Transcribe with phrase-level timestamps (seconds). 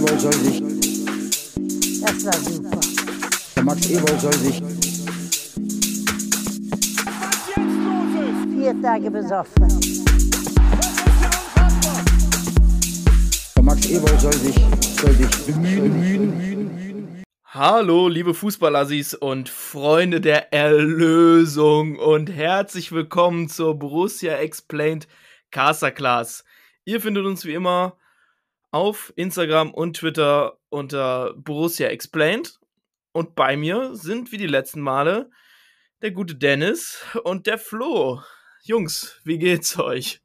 [0.00, 0.62] Ewald soll sich,
[2.00, 2.80] Das war super.
[3.54, 4.62] der Max Ewald soll sich,
[8.56, 9.68] Vier Tage besoffen.
[13.54, 14.54] der Max Ewald soll sich,
[15.02, 24.36] soll sich bemühen, Hallo, liebe Fußballassis und Freunde der Erlösung und herzlich willkommen zur Borussia
[24.36, 25.06] Explained
[25.50, 26.44] Casa Class.
[26.86, 27.99] Ihr findet uns wie immer
[28.70, 32.58] auf Instagram und Twitter unter Borussia Explained
[33.12, 35.30] und bei mir sind wie die letzten Male
[36.02, 38.22] der gute Dennis und der Flo.
[38.62, 40.22] Jungs, wie geht's euch?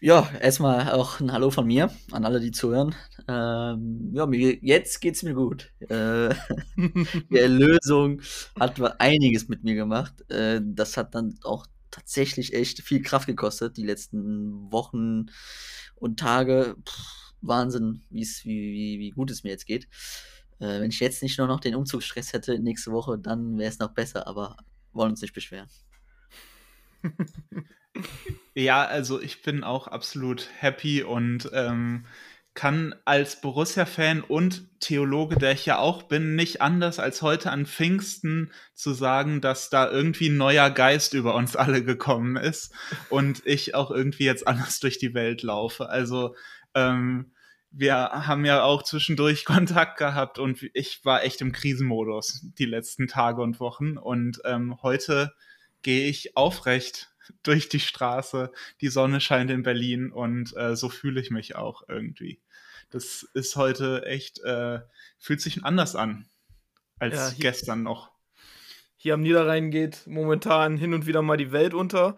[0.00, 2.94] Ja, erstmal auch ein Hallo von mir an alle, die zuhören.
[3.28, 5.72] Ähm, ja, mir, jetzt geht's mir gut.
[5.80, 6.34] Äh,
[6.76, 8.20] die Erlösung
[8.58, 10.30] hat einiges mit mir gemacht.
[10.30, 15.26] Äh, das hat dann auch tatsächlich echt viel Kraft gekostet, die letzten Wochen
[15.96, 16.76] und Tage.
[16.86, 19.84] Pff, Wahnsinn, wie, wie, wie gut es mir jetzt geht.
[20.58, 23.78] Äh, wenn ich jetzt nicht nur noch den Umzugsstress hätte nächste Woche, dann wäre es
[23.78, 24.56] noch besser, aber
[24.92, 25.68] wollen uns nicht beschweren.
[28.54, 32.06] Ja, also ich bin auch absolut happy und ähm,
[32.56, 37.66] kann als Borussia-Fan und Theologe, der ich ja auch bin, nicht anders als heute an
[37.66, 42.74] Pfingsten zu sagen, dass da irgendwie ein neuer Geist über uns alle gekommen ist
[43.10, 45.88] und ich auch irgendwie jetzt anders durch die Welt laufe.
[45.88, 46.34] Also
[46.74, 47.32] ähm,
[47.70, 53.06] wir haben ja auch zwischendurch Kontakt gehabt und ich war echt im Krisenmodus die letzten
[53.06, 55.32] Tage und Wochen und ähm, heute
[55.82, 57.10] gehe ich aufrecht
[57.42, 61.82] durch die Straße, die Sonne scheint in Berlin und äh, so fühle ich mich auch
[61.88, 62.40] irgendwie.
[62.90, 64.80] Das ist heute echt, äh,
[65.18, 66.26] fühlt sich anders an
[66.98, 68.10] als Ja, hier- gestern noch.
[68.96, 72.16] Hier am Niederrhein geht momentan hin und wieder mal die Welt unter.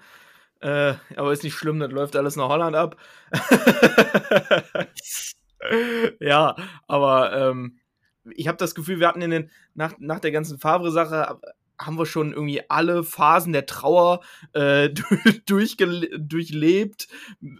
[0.60, 2.96] Äh, aber ist nicht schlimm, das läuft alles nach Holland ab.
[6.20, 7.78] ja, aber ähm,
[8.34, 11.40] ich habe das Gefühl, wir hatten in den, nach, nach der ganzen Favre-Sache,
[11.80, 14.20] haben wir schon irgendwie alle Phasen der Trauer
[14.52, 14.88] äh,
[15.46, 17.08] durchge durchlebt,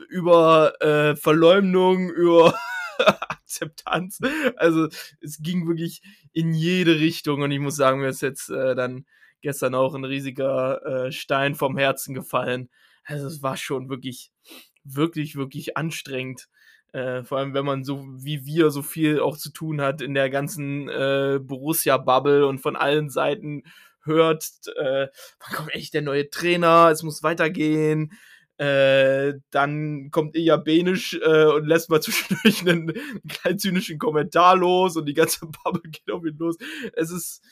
[0.09, 2.55] über äh, Verleumdung, über
[3.29, 4.21] Akzeptanz.
[4.57, 4.89] Also
[5.21, 9.07] es ging wirklich in jede Richtung und ich muss sagen, mir ist jetzt äh, dann
[9.41, 12.69] gestern auch ein riesiger äh, Stein vom Herzen gefallen.
[13.05, 14.33] Also es war schon wirklich,
[14.85, 16.49] wirklich, wirklich anstrengend.
[16.93, 20.15] Äh, vor allem, wenn man so wie wir so viel auch zu tun hat in
[20.15, 23.65] der ganzen äh, Borussia-Bubble und von allen Seiten
[24.05, 25.09] hört, äh,
[25.41, 28.13] wann kommt echt der neue Trainer, es muss weitergehen.
[28.59, 34.57] Äh, dann kommt Ilja Benisch äh, und lässt mal zwischendurch einen, einen kleinen zynischen Kommentar
[34.57, 36.57] los und die ganze Bubble geht auf ihn los.
[36.95, 37.43] Es ist,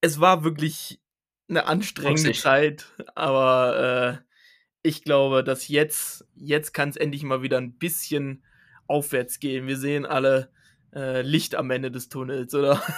[0.00, 1.00] es war wirklich
[1.48, 2.32] eine anstrengende.
[2.32, 4.24] Zeit, aber äh,
[4.82, 8.44] ich glaube, dass jetzt, jetzt kann es endlich mal wieder ein bisschen
[8.86, 9.66] aufwärts gehen.
[9.66, 10.52] Wir sehen alle
[10.94, 12.82] äh, Licht am Ende des Tunnels, oder?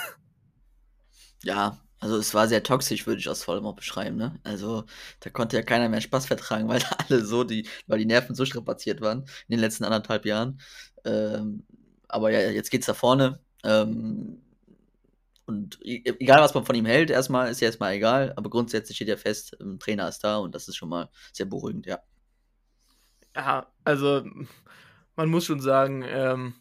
[1.42, 4.38] Ja, also es war sehr toxisch, würde ich das vor allem auch beschreiben, ne?
[4.44, 4.84] Also
[5.20, 8.34] da konnte ja keiner mehr Spaß vertragen, weil da alle so, die, weil die Nerven
[8.34, 10.60] so strapaziert waren in den letzten anderthalb Jahren.
[11.04, 11.64] Ähm,
[12.08, 13.40] aber ja, jetzt geht's da vorne.
[13.64, 14.42] Ähm,
[15.46, 18.96] und e- egal, was man von ihm hält, erstmal ist ja erstmal egal, aber grundsätzlich
[18.96, 22.00] steht ja fest, ein Trainer ist da und das ist schon mal sehr beruhigend, ja.
[23.34, 24.24] Ja, also
[25.16, 26.54] man muss schon sagen, ähm,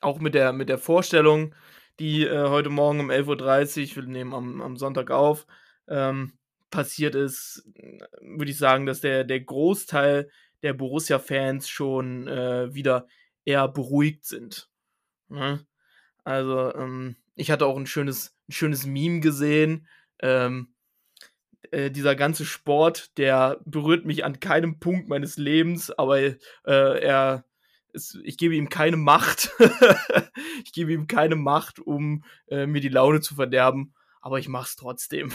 [0.00, 1.54] auch mit der, mit der Vorstellung,
[2.00, 5.46] die äh, heute Morgen um 11.30 Uhr, wir nehmen am, am Sonntag auf,
[5.86, 6.32] ähm,
[6.70, 7.68] passiert ist,
[8.20, 10.30] würde ich sagen, dass der, der Großteil
[10.62, 13.06] der Borussia-Fans schon äh, wieder
[13.44, 14.70] eher beruhigt sind.
[15.28, 15.66] Ne?
[16.24, 19.86] Also, ähm, ich hatte auch ein schönes, ein schönes Meme gesehen.
[20.20, 20.74] Ähm,
[21.70, 27.44] äh, dieser ganze Sport, der berührt mich an keinem Punkt meines Lebens, aber äh, er
[27.92, 29.50] ist, ich gebe ihm keine Macht.
[30.64, 34.76] ich gebe ihm keine Macht, um äh, mir die Laune zu verderben, aber ich mach's
[34.76, 35.32] trotzdem.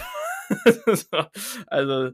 [1.67, 2.11] also,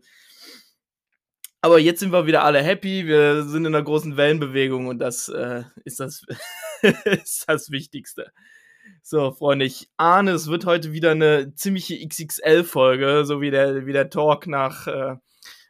[1.62, 5.30] aber jetzt sind wir wieder alle happy, wir sind in einer großen Wellenbewegung und das
[5.30, 6.24] äh, ist, das
[7.06, 8.32] ist das Wichtigste.
[9.04, 13.94] So, Freunde, ich ahne, es wird heute wieder eine ziemliche XXL-Folge, so wie der, wie
[13.94, 15.16] der Talk nach, äh,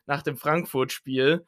[0.06, 1.46] nach dem Frankfurt-Spiel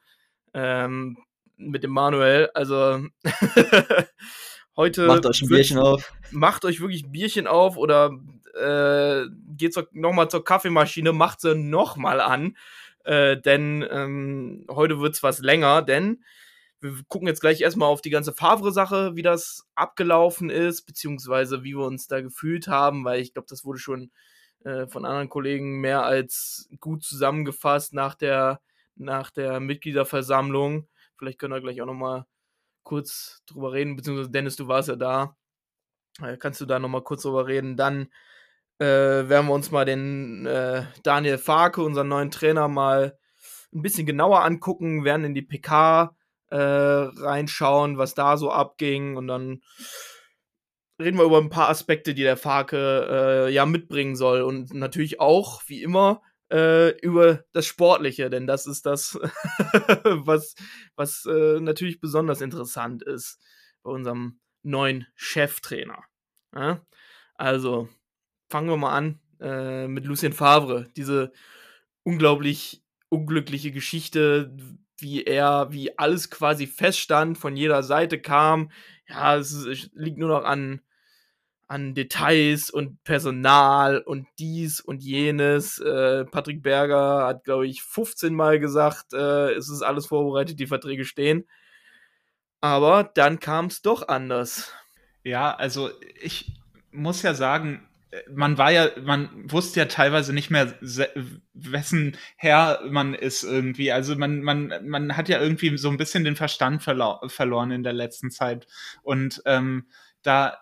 [0.52, 1.18] ähm,
[1.56, 2.50] mit dem Manuel.
[2.54, 3.06] Also,
[4.76, 5.06] heute.
[5.06, 6.12] Macht euch ein wird- Bierchen auf.
[6.30, 8.18] macht euch wirklich ein Bierchen auf oder
[8.54, 12.56] äh, geht nochmal zur Kaffeemaschine, macht sie nochmal an.
[13.04, 16.24] Äh, denn ähm, heute wird's was länger, denn
[16.80, 21.72] wir gucken jetzt gleich erstmal auf die ganze Favre-Sache, wie das abgelaufen ist, beziehungsweise wie
[21.76, 24.10] wir uns da gefühlt haben, weil ich glaube, das wurde schon
[24.64, 28.60] äh, von anderen Kollegen mehr als gut zusammengefasst nach der,
[28.96, 30.86] nach der Mitgliederversammlung.
[31.18, 32.26] Vielleicht können wir gleich auch nochmal
[32.82, 35.36] kurz drüber reden, beziehungsweise Dennis, du warst ja da.
[36.22, 37.76] Äh, kannst du da nochmal kurz drüber reden?
[37.76, 38.08] Dann
[38.78, 43.18] äh, werden wir uns mal den äh, Daniel Farke, unseren neuen Trainer, mal
[43.72, 46.16] ein bisschen genauer angucken, werden in die PK
[46.50, 49.62] äh, reinschauen, was da so abging und dann
[51.00, 55.20] reden wir über ein paar Aspekte, die der Farke äh, ja mitbringen soll und natürlich
[55.20, 59.14] auch, wie immer, äh, über das Sportliche, denn das ist das,
[60.04, 60.54] was,
[60.96, 63.40] was äh, natürlich besonders interessant ist
[63.82, 66.04] bei unserem neuen Cheftrainer.
[66.54, 66.84] Ja?
[67.34, 67.88] Also
[68.48, 70.88] fangen wir mal an äh, mit Lucien Favre.
[70.96, 71.32] Diese
[72.02, 74.56] unglaublich unglückliche Geschichte,
[74.98, 78.70] wie er, wie alles quasi feststand, von jeder Seite kam.
[79.08, 80.80] Ja, es, ist, es liegt nur noch an,
[81.74, 85.80] an Details und Personal und dies und jenes.
[85.80, 90.68] Äh, Patrick Berger hat, glaube ich, 15 Mal gesagt, äh, es ist alles vorbereitet, die
[90.68, 91.48] Verträge stehen.
[92.60, 94.72] Aber dann kam es doch anders.
[95.24, 95.90] Ja, also
[96.22, 96.52] ich
[96.92, 97.88] muss ja sagen,
[98.32, 100.74] man war ja, man wusste ja teilweise nicht mehr,
[101.54, 103.90] wessen Herr man ist irgendwie.
[103.90, 107.82] Also man, man, man hat ja irgendwie so ein bisschen den Verstand verlo verloren in
[107.82, 108.68] der letzten Zeit.
[109.02, 109.88] Und ähm,
[110.22, 110.58] da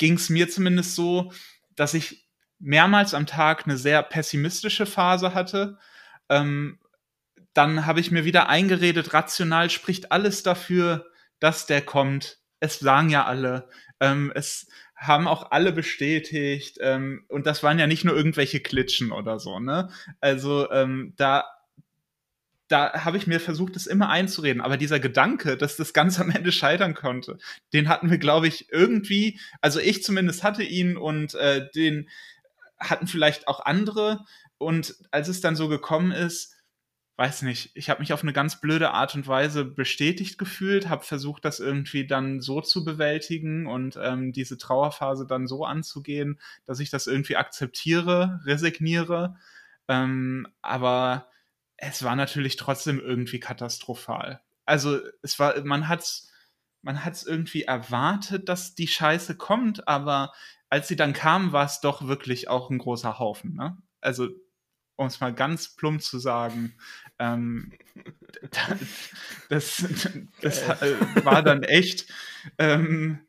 [0.00, 1.30] ging es mir zumindest so,
[1.76, 2.26] dass ich
[2.58, 5.78] mehrmals am Tag eine sehr pessimistische Phase hatte.
[6.28, 6.80] Ähm,
[7.52, 11.06] dann habe ich mir wieder eingeredet, rational spricht alles dafür,
[11.38, 12.38] dass der kommt.
[12.60, 13.68] Es sagen ja alle.
[14.00, 16.78] Ähm, es haben auch alle bestätigt.
[16.80, 19.90] Ähm, und das waren ja nicht nur irgendwelche Klitschen oder so, ne?
[20.20, 21.44] Also ähm, da
[22.70, 24.62] da habe ich mir versucht, es immer einzureden.
[24.62, 27.38] Aber dieser Gedanke, dass das Ganze am Ende scheitern konnte,
[27.72, 32.08] den hatten wir, glaube ich, irgendwie, also ich zumindest hatte ihn und äh, den
[32.78, 34.24] hatten vielleicht auch andere.
[34.56, 36.56] Und als es dann so gekommen ist,
[37.16, 41.04] weiß nicht, ich habe mich auf eine ganz blöde Art und Weise bestätigt gefühlt, habe
[41.04, 46.80] versucht, das irgendwie dann so zu bewältigen und ähm, diese Trauerphase dann so anzugehen, dass
[46.80, 49.36] ich das irgendwie akzeptiere, resigniere.
[49.88, 51.29] Ähm, aber
[51.80, 54.40] es war natürlich trotzdem irgendwie katastrophal.
[54.66, 56.30] Also es war, man hat's,
[56.82, 60.32] man hat's irgendwie erwartet, dass die Scheiße kommt, aber
[60.68, 63.54] als sie dann kam, war es doch wirklich auch ein großer Haufen.
[63.54, 63.76] Ne?
[64.00, 64.28] Also
[64.96, 66.74] um es mal ganz plump zu sagen,
[67.18, 67.72] ähm,
[69.48, 69.86] das,
[70.42, 72.06] das äh, war dann echt,
[72.58, 73.20] ähm,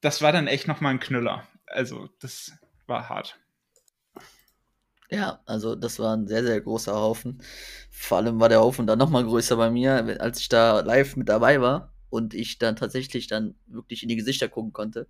[0.00, 1.46] das war dann echt nochmal ein Knüller.
[1.66, 2.52] Also, das
[2.86, 3.38] war hart.
[5.12, 7.42] Ja, also das war ein sehr, sehr großer Haufen.
[7.90, 11.28] Vor allem war der Haufen dann nochmal größer bei mir, als ich da live mit
[11.28, 15.08] dabei war und ich dann tatsächlich dann wirklich in die Gesichter gucken konnte.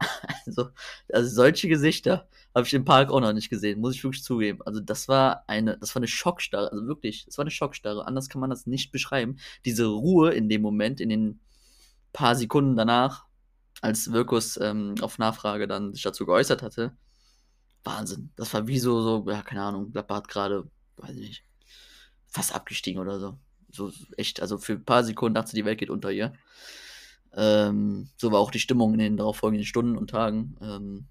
[0.46, 0.70] Also,
[1.12, 4.60] also solche Gesichter habe ich im Park auch noch nicht gesehen, muss ich wirklich zugeben.
[4.66, 8.06] Also das war eine, das war eine Schockstarre, also wirklich, das war eine Schockstarre.
[8.06, 9.36] Anders kann man das nicht beschreiben.
[9.64, 11.40] Diese Ruhe in dem Moment, in den
[12.12, 13.26] paar Sekunden danach,
[13.82, 16.96] als Wirkus ähm, auf Nachfrage dann sich dazu geäußert hatte,
[17.86, 18.30] Wahnsinn.
[18.36, 21.44] Das war wie so, so ja, keine Ahnung, Gladbach gerade, weiß ich nicht,
[22.26, 23.38] fast abgestiegen oder so.
[23.70, 26.34] So echt, also für ein paar Sekunden dachte die Welt geht unter ihr.
[27.34, 30.56] Ähm, so war auch die Stimmung in den darauffolgenden Stunden und Tagen.
[30.60, 31.06] Ähm,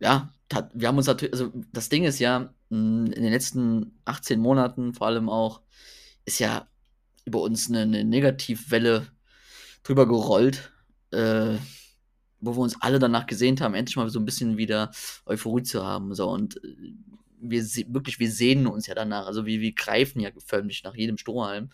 [0.00, 0.32] ja,
[0.72, 5.06] wir haben uns natürlich, also das Ding ist ja, in den letzten 18 Monaten vor
[5.06, 5.60] allem auch,
[6.24, 6.68] ist ja
[7.24, 9.08] über uns eine, eine Negativwelle
[9.82, 10.72] drüber gerollt,
[11.10, 11.56] äh,
[12.40, 14.90] wo wir uns alle danach gesehnt haben, endlich mal so ein bisschen wieder
[15.26, 16.14] Euphorie zu haben.
[16.14, 16.94] So, und äh,
[17.40, 19.26] wir wirklich, wir sehnen uns ja danach.
[19.26, 21.70] Also wir, wir greifen ja förmlich nach jedem Strohhalm.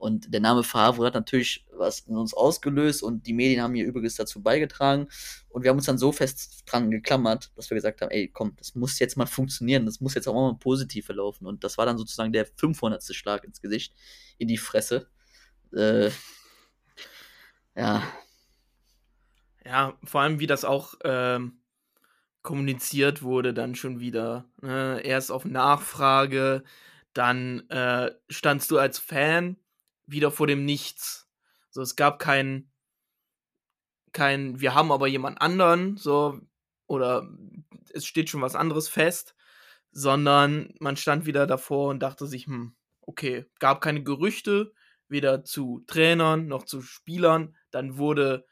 [0.00, 3.84] Und der Name Favre hat natürlich was in uns ausgelöst und die Medien haben hier
[3.84, 5.08] übrigens dazu beigetragen.
[5.50, 8.56] Und wir haben uns dann so fest dran geklammert, dass wir gesagt haben, ey, komm,
[8.56, 11.46] das muss jetzt mal funktionieren, das muss jetzt auch mal positiv verlaufen.
[11.46, 13.04] Und das war dann sozusagen der 500.
[13.14, 13.92] Schlag ins Gesicht,
[14.38, 15.06] in die Fresse.
[15.76, 16.08] Äh,
[17.76, 18.02] ja.
[19.70, 21.60] Ja, vor allem, wie das auch ähm,
[22.42, 24.50] kommuniziert wurde, dann schon wieder.
[24.60, 25.00] Ne?
[25.04, 26.64] Erst auf Nachfrage,
[27.12, 29.56] dann äh, standst du als Fan
[30.06, 31.28] wieder vor dem Nichts.
[31.70, 32.68] So, es gab kein,
[34.10, 36.40] kein, wir haben aber jemand anderen, so,
[36.88, 37.28] oder
[37.94, 39.36] es steht schon was anderes fest,
[39.92, 44.72] sondern man stand wieder davor und dachte sich, hm, okay, gab keine Gerüchte,
[45.06, 47.54] weder zu Trainern noch zu Spielern.
[47.70, 48.46] Dann wurde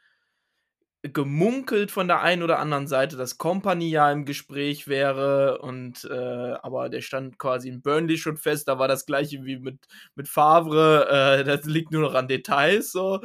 [1.03, 6.53] gemunkelt von der einen oder anderen Seite, dass Company ja im Gespräch wäre und äh,
[6.61, 10.27] aber der stand quasi in Burnley schon fest, da war das gleiche wie mit, mit
[10.27, 13.21] Favre, äh, das liegt nur noch an Details so.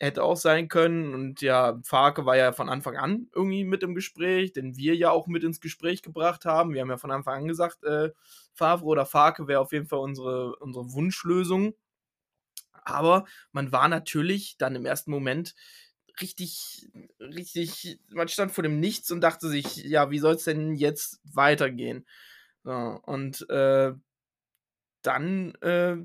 [0.00, 3.94] Hätte auch sein können und ja, Farke war ja von Anfang an irgendwie mit im
[3.94, 6.74] Gespräch, den wir ja auch mit ins Gespräch gebracht haben.
[6.74, 8.10] Wir haben ja von Anfang an gesagt, äh,
[8.54, 11.74] Favre oder Farke wäre auf jeden Fall unsere, unsere Wunschlösung.
[12.84, 15.54] aber man war natürlich dann im ersten Moment
[16.20, 16.88] richtig,
[17.20, 21.20] richtig, man stand vor dem Nichts und dachte sich, ja, wie soll es denn jetzt
[21.24, 22.06] weitergehen?
[22.62, 23.92] So, und äh,
[25.02, 25.96] dann äh,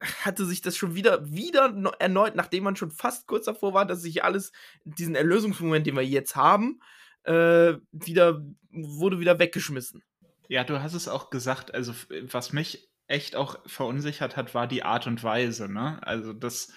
[0.00, 4.02] hatte sich das schon wieder, wieder erneut, nachdem man schon fast kurz davor war, dass
[4.02, 4.52] sich alles,
[4.84, 6.80] diesen Erlösungsmoment, den wir jetzt haben,
[7.24, 10.02] äh, wieder, wurde wieder weggeschmissen.
[10.48, 11.94] Ja, du hast es auch gesagt, also
[12.30, 15.98] was mich echt auch verunsichert hat, war die Art und Weise, ne?
[16.02, 16.72] Also, dass,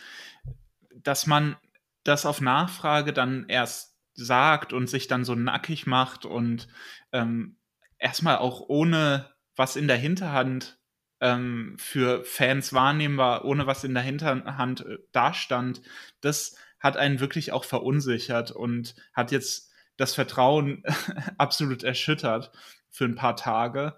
[0.96, 1.58] dass man
[2.04, 6.68] das auf Nachfrage dann erst sagt und sich dann so nackig macht und
[7.12, 7.58] ähm,
[7.98, 10.80] erstmal auch ohne was in der Hinterhand
[11.22, 15.82] ähm, für Fans wahrnehmbar, ohne was in der Hinterhand äh, dastand,
[16.22, 20.84] das hat einen wirklich auch verunsichert und hat jetzt das Vertrauen
[21.38, 22.52] absolut erschüttert
[22.90, 23.98] für ein paar Tage.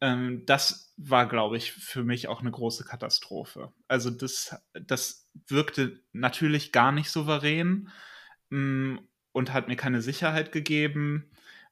[0.00, 3.72] Ähm, das war, glaube ich, für mich auch eine große Katastrophe.
[3.88, 7.90] Also das, das wirkte natürlich gar nicht souverän
[8.50, 9.00] mh, mm,
[9.32, 11.30] und hat mir keine Sicherheit gegeben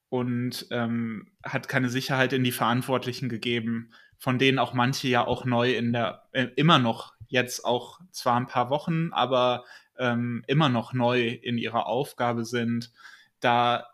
[0.08, 5.44] und ähm, hat keine Sicherheit in die Verantwortlichen gegeben, von denen auch manche ja auch
[5.44, 9.64] neu in der, äh, immer noch jetzt auch zwar ein paar Wochen, aber
[9.99, 12.92] ähm, immer noch neu in ihrer Aufgabe sind.
[13.40, 13.88] Da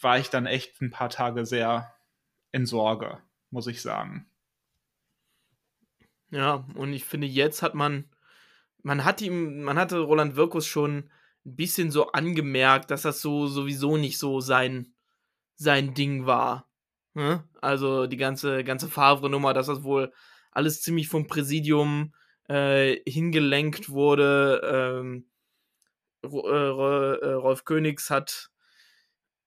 [0.00, 1.94] war ich dann echt ein paar Tage sehr
[2.52, 3.18] in Sorge,
[3.50, 4.26] muss ich sagen.
[6.30, 8.10] Ja, und ich finde, jetzt hat man,
[8.82, 11.10] man hat ihm, man hatte Roland Wirkus schon
[11.44, 14.92] ein bisschen so angemerkt, dass das so sowieso nicht so sein,
[15.54, 16.68] sein Ding war.
[17.14, 17.44] Ne?
[17.62, 20.12] Also die ganze, ganze Favre-Nummer, dass das wohl
[20.50, 22.12] alles ziemlich vom Präsidium
[22.48, 24.60] äh, hingelenkt wurde.
[24.64, 25.26] Ähm,
[26.22, 28.50] äh, Rolf Königs hat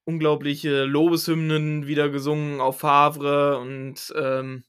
[0.09, 4.63] unglaubliche Lobeshymnen wieder gesungen auf Favre und ähm,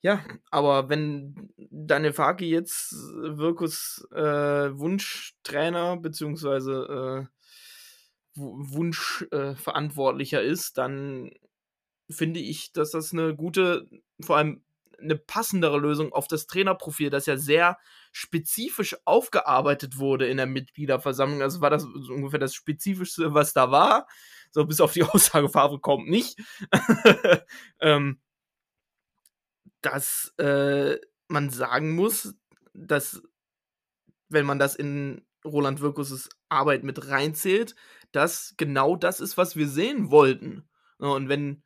[0.00, 7.28] ja, aber wenn Daniel Farki jetzt Wirkus äh, Wunschtrainer beziehungsweise äh,
[8.34, 11.30] Wunschverantwortlicher äh, ist, dann
[12.10, 13.86] finde ich, dass das eine gute,
[14.20, 14.62] vor allem
[15.00, 17.78] eine passendere Lösung auf das Trainerprofil, das ja sehr
[18.12, 21.42] spezifisch aufgearbeitet wurde in der Mitgliederversammlung.
[21.42, 24.06] Also war das ungefähr das Spezifischste, was da war.
[24.50, 26.38] So bis auf die Aussage, Favre kommt nicht.
[27.80, 28.20] ähm,
[29.80, 30.96] dass äh,
[31.28, 32.34] man sagen muss,
[32.74, 33.22] dass
[34.28, 37.74] wenn man das in Roland Wirkus' Arbeit mit reinzählt,
[38.12, 40.68] dass genau das ist, was wir sehen wollten.
[40.98, 41.62] Und wenn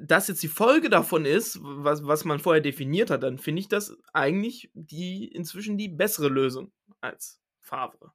[0.00, 3.68] das jetzt die Folge davon ist, was, was man vorher definiert hat, dann finde ich
[3.68, 8.12] das eigentlich die inzwischen die bessere Lösung als Favre.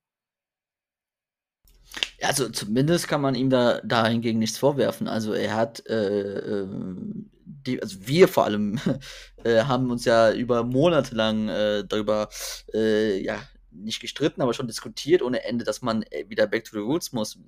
[2.22, 5.08] Also zumindest kann man ihm da dahingegen nichts vorwerfen.
[5.08, 8.80] Also er hat, äh, ähm, die, also wir vor allem
[9.44, 12.30] äh, haben uns ja über Monate lang äh, darüber,
[12.74, 16.72] äh, ja, nicht gestritten, aber schon diskutiert ohne Ende, dass man äh, wieder back to
[16.74, 17.40] the roots muss.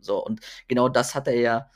[0.00, 1.70] So, und genau das hat er ja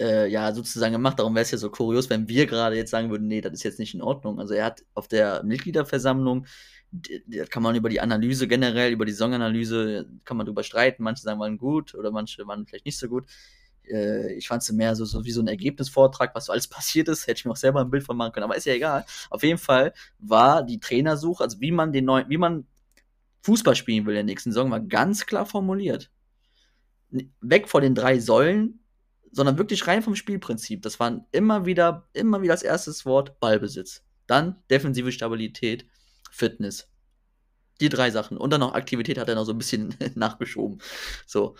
[0.00, 1.18] äh, ja sozusagen gemacht.
[1.18, 3.62] Darum wäre es ja so kurios, wenn wir gerade jetzt sagen würden, nee, das ist
[3.62, 4.40] jetzt nicht in Ordnung.
[4.40, 6.46] Also er hat auf der Mitgliederversammlung,
[6.90, 11.02] da kann man über die Analyse generell, über die Saisonanalyse, kann man drüber streiten.
[11.04, 13.26] Manche sagen, waren gut oder manche waren vielleicht nicht so gut.
[13.84, 17.08] Äh, ich fand es mehr so, so wie so ein Ergebnisvortrag, was so alles passiert
[17.08, 17.26] ist.
[17.26, 19.04] Hätte ich mir auch selber ein Bild von machen können, aber ist ja egal.
[19.28, 22.66] Auf jeden Fall war die Trainersuche, also wie man den neuen, wie man
[23.42, 26.10] Fußball spielen will in der nächsten Saison, war ganz klar formuliert.
[27.40, 28.79] Weg von den drei Säulen,
[29.32, 30.82] sondern wirklich rein vom Spielprinzip.
[30.82, 34.02] Das waren immer wieder, immer wieder das erste Wort Ballbesitz.
[34.26, 35.86] Dann defensive Stabilität,
[36.30, 36.88] Fitness.
[37.80, 38.36] Die drei Sachen.
[38.36, 40.80] Und dann noch Aktivität hat er noch so ein bisschen nachgeschoben.
[41.26, 41.56] So.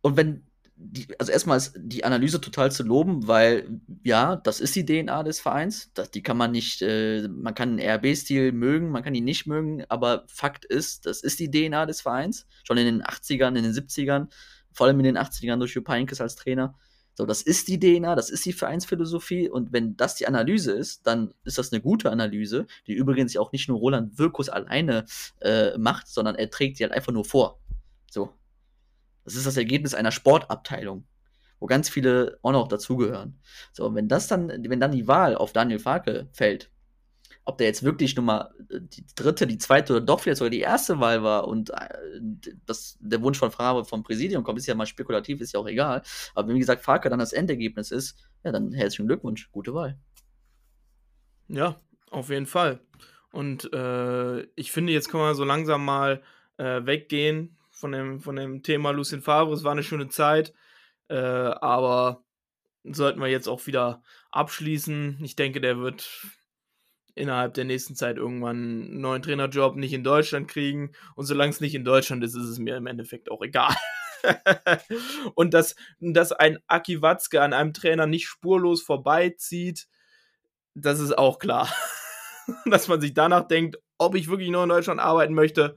[0.00, 4.74] Und wenn die, also erstmal ist die Analyse total zu loben, weil ja, das ist
[4.74, 5.92] die DNA des Vereins.
[5.94, 9.46] Das, die kann man nicht, äh, man kann den RB-Stil mögen, man kann ihn nicht
[9.46, 12.46] mögen, aber Fakt ist, das ist die DNA des Vereins.
[12.64, 14.28] Schon in den 80ern, in den 70ern
[14.74, 16.74] vor allem in den 80ern durch Jupp Heynckes als Trainer.
[17.14, 21.06] So, das ist die DNA, das ist die Vereinsphilosophie und wenn das die Analyse ist,
[21.06, 25.06] dann ist das eine gute Analyse, die übrigens auch nicht nur Roland Wirkus alleine
[25.40, 27.60] äh, macht, sondern er trägt sie halt einfach nur vor.
[28.10, 28.34] So.
[29.24, 31.06] Das ist das Ergebnis einer Sportabteilung,
[31.60, 33.38] wo ganz viele auch noch dazugehören.
[33.72, 36.70] So, wenn das dann, wenn dann die Wahl auf Daniel Farke fällt,
[37.44, 40.60] ob der jetzt wirklich Nummer äh, die dritte, die zweite oder doch vielleicht sogar die
[40.60, 41.88] erste Wahl war und äh,
[42.66, 45.68] das, der Wunsch von Frage vom Präsidium kommt, ist ja mal spekulativ, ist ja auch
[45.68, 46.02] egal.
[46.34, 49.98] Aber wie gesagt, Farke dann das Endergebnis ist, ja, dann herzlichen Glückwunsch, gute Wahl.
[51.48, 52.80] Ja, auf jeden Fall.
[53.32, 56.22] Und äh, ich finde, jetzt können wir so langsam mal
[56.56, 59.52] äh, weggehen von dem, von dem Thema Lucien Favre.
[59.52, 60.54] Es war eine schöne Zeit,
[61.08, 62.24] äh, aber
[62.84, 65.18] sollten wir jetzt auch wieder abschließen.
[65.22, 66.08] Ich denke, der wird
[67.14, 70.92] innerhalb der nächsten Zeit irgendwann einen neuen Trainerjob nicht in Deutschland kriegen.
[71.14, 73.74] Und solange es nicht in Deutschland ist, ist es mir im Endeffekt auch egal.
[75.34, 79.86] und dass, dass ein Aki Watzke an einem Trainer nicht spurlos vorbeizieht,
[80.74, 81.68] das ist auch klar.
[82.66, 85.76] dass man sich danach denkt, ob ich wirklich noch in Deutschland arbeiten möchte,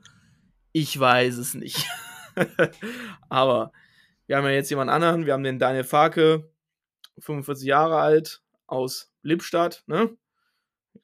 [0.72, 1.88] ich weiß es nicht.
[3.30, 3.72] Aber
[4.26, 6.50] wir haben ja jetzt jemand anderen, wir haben den Daniel Farke,
[7.20, 10.16] 45 Jahre alt, aus Lippstadt, ne?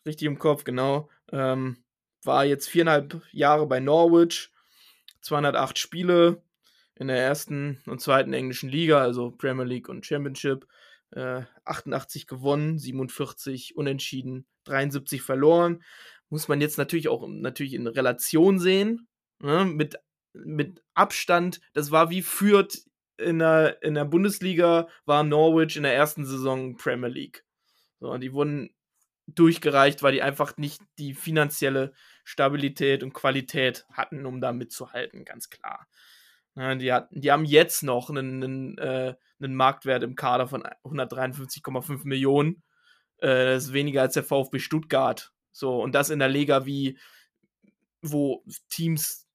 [0.05, 1.09] Richtig im Kopf, genau.
[1.31, 1.83] Ähm,
[2.23, 4.51] war jetzt viereinhalb Jahre bei Norwich,
[5.21, 6.41] 208 Spiele
[6.95, 10.67] in der ersten und zweiten englischen Liga, also Premier League und Championship.
[11.11, 15.83] Äh, 88 gewonnen, 47 unentschieden, 73 verloren.
[16.29, 19.07] Muss man jetzt natürlich auch natürlich in Relation sehen.
[19.39, 19.65] Ne?
[19.65, 19.95] Mit,
[20.33, 22.85] mit Abstand, das war wie Fürth
[23.17, 27.45] in der, in der Bundesliga, war Norwich in der ersten Saison Premier League.
[27.99, 28.73] So, und die wurden
[29.27, 35.49] durchgereicht, weil die einfach nicht die finanzielle Stabilität und Qualität hatten, um da mitzuhalten, ganz
[35.49, 35.87] klar.
[36.55, 40.63] Ja, die, hat, die haben jetzt noch einen, einen, äh, einen Marktwert im Kader von
[40.83, 42.63] 153,5 Millionen.
[43.17, 45.31] Äh, das ist weniger als der VfB Stuttgart.
[45.51, 46.99] So, und das in der Liga wie,
[48.01, 49.27] wo Teams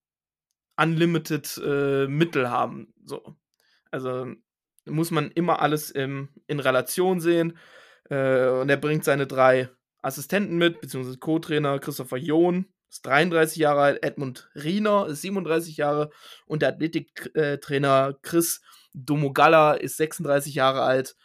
[0.76, 2.94] unlimited äh, Mittel haben.
[3.04, 3.36] So.
[3.90, 4.32] Also
[4.84, 7.58] muss man immer alles im, in Relation sehen.
[8.10, 9.70] Äh, und er bringt seine drei
[10.02, 16.10] Assistenten mit, beziehungsweise Co-Trainer Christopher John, ist 33 Jahre alt, Edmund Riener ist 37 Jahre
[16.46, 18.62] und der Athletiktrainer Chris
[18.94, 21.16] Domogalla ist 36 Jahre alt,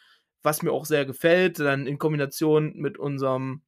[0.41, 3.61] was mir auch sehr gefällt, dann in Kombination mit unserem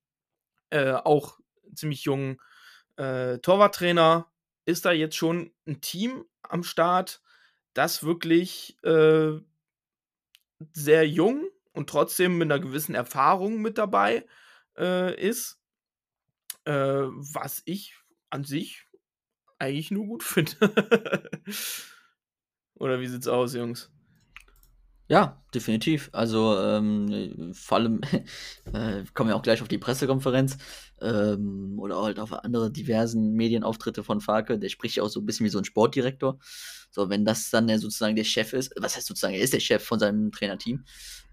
[0.72, 1.40] äh, auch
[1.74, 2.38] ziemlich jungen
[2.98, 4.30] äh, Torwarttrainer
[4.66, 7.22] ist da jetzt schon ein Team am Start,
[7.74, 9.40] das wirklich äh,
[10.74, 14.26] sehr jung und trotzdem mit einer gewissen Erfahrung mit dabei
[14.78, 15.60] äh, ist.
[16.66, 17.96] Äh, was ich
[18.30, 18.86] an sich
[19.60, 21.30] eigentlich nur gut finde.
[22.76, 23.92] Oder wie sieht's aus, Jungs?
[25.08, 26.10] Ja, definitiv.
[26.14, 28.02] Also ähm, vor allem
[28.74, 30.58] äh, kommen wir auch gleich auf die Pressekonferenz
[31.00, 34.58] ähm, oder halt auf andere diversen Medienauftritte von Farke.
[34.58, 36.40] Der spricht ja auch so ein bisschen wie so ein Sportdirektor.
[36.90, 39.60] So, wenn das dann ja sozusagen der Chef ist, was heißt sozusagen, er ist der
[39.60, 40.84] Chef von seinem Trainerteam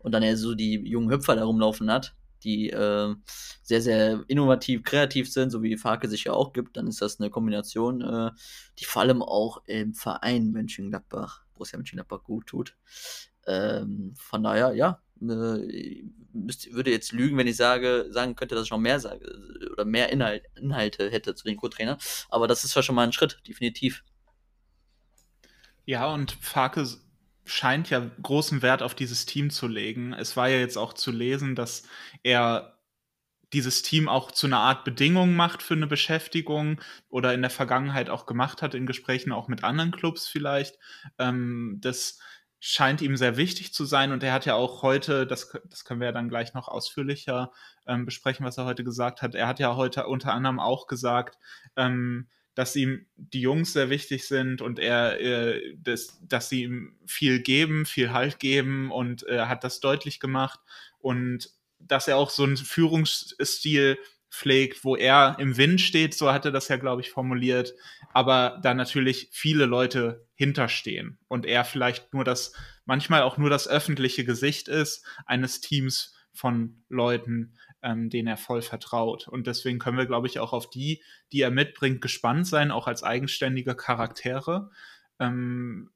[0.01, 2.14] und dann er so die jungen Hüpfer da rumlaufen hat,
[2.45, 3.15] die äh,
[3.63, 7.21] sehr, sehr innovativ, kreativ sind, so wie Farke sich ja auch gibt, dann ist das
[7.21, 8.31] eine Kombination, äh,
[8.79, 12.77] die vor allem auch im Verein Mönchengladbach, Borussia Mönchengladbach gut tut.
[13.47, 18.65] Ähm, von daher, ja, äh, müsst, würde jetzt lügen, wenn ich sage, sagen könnte, dass
[18.65, 19.25] ich noch mehr sage
[19.73, 21.99] oder mehr Inhalt, Inhalte hätte zu den Co-Trainern.
[22.29, 24.05] Aber das ist ja schon mal ein Schritt, definitiv.
[25.85, 26.87] Ja, und Farke
[27.45, 30.13] scheint ja großen Wert auf dieses Team zu legen.
[30.13, 31.85] Es war ja jetzt auch zu lesen, dass
[32.23, 32.79] er
[33.53, 38.09] dieses Team auch zu einer Art Bedingung macht für eine Beschäftigung oder in der Vergangenheit
[38.09, 40.79] auch gemacht hat, in Gesprächen auch mit anderen Clubs vielleicht.
[41.19, 42.19] Ähm, das
[42.61, 46.01] scheint ihm sehr wichtig zu sein und er hat ja auch heute, das, das können
[46.01, 47.53] wir ja dann gleich noch ausführlicher
[47.87, 49.35] ähm, besprechen, was er heute gesagt hat.
[49.35, 51.39] Er hat ja heute unter anderem auch gesagt,
[51.77, 56.97] ähm, dass ihm die Jungs sehr wichtig sind und er, äh, das, dass sie ihm
[57.07, 60.61] viel geben, viel Halt geben und er hat das deutlich gemacht.
[60.99, 63.99] Und dass er auch so einen Führungsstil
[64.31, 67.75] pflegt, wo er im Wind steht, so hat er das ja, glaube ich, formuliert,
[68.15, 72.55] aber da natürlich viele Leute hinterstehen und er vielleicht nur das,
[72.87, 78.62] manchmal auch nur das öffentliche Gesicht ist eines Teams von Leuten, ähm, denen er voll
[78.62, 79.29] vertraut.
[79.29, 82.87] Und deswegen können wir, glaube ich, auch auf die, die er mitbringt, gespannt sein, auch
[82.87, 84.71] als eigenständige Charaktere,
[85.18, 85.90] ähm,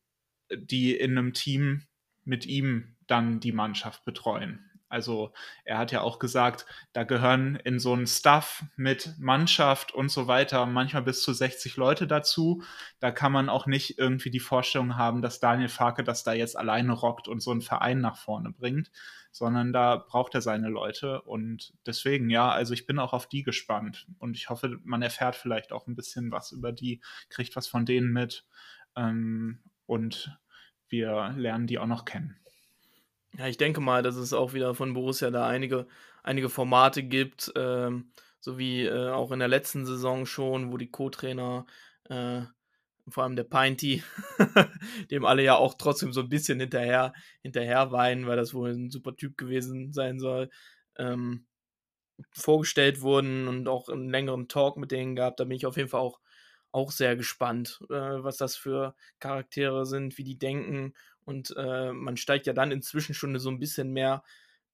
[0.52, 1.86] die in einem Team
[2.24, 4.66] mit ihm dann die Mannschaft betreuen.
[4.88, 5.32] Also
[5.64, 10.28] er hat ja auch gesagt, da gehören in so einen Stuff mit Mannschaft und so
[10.28, 12.62] weiter manchmal bis zu 60 Leute dazu.
[13.00, 16.56] Da kann man auch nicht irgendwie die Vorstellung haben, dass Daniel Farke das da jetzt
[16.56, 18.92] alleine rockt und so einen Verein nach vorne bringt,
[19.36, 21.20] sondern da braucht er seine Leute.
[21.20, 24.06] Und deswegen, ja, also ich bin auch auf die gespannt.
[24.18, 27.84] Und ich hoffe, man erfährt vielleicht auch ein bisschen was über die, kriegt was von
[27.84, 28.46] denen mit.
[28.96, 30.34] Ähm, und
[30.88, 32.40] wir lernen die auch noch kennen.
[33.36, 35.86] Ja, ich denke mal, dass es auch wieder von Borussia da einige,
[36.22, 40.90] einige Formate gibt, ähm, so wie äh, auch in der letzten Saison schon, wo die
[40.90, 41.66] Co-Trainer,
[42.08, 42.40] äh,
[43.08, 44.02] vor allem der Pinty,
[45.10, 48.90] dem alle ja auch trotzdem so ein bisschen hinterher, hinterher weinen, weil das wohl ein
[48.90, 50.50] super Typ gewesen sein soll,
[50.98, 51.46] ähm,
[52.32, 55.40] vorgestellt wurden und auch einen längeren Talk mit denen gehabt.
[55.40, 56.20] Da bin ich auf jeden Fall auch,
[56.72, 62.16] auch sehr gespannt, äh, was das für Charaktere sind, wie die denken und äh, man
[62.16, 64.22] steigt ja dann inzwischen schon so ein bisschen mehr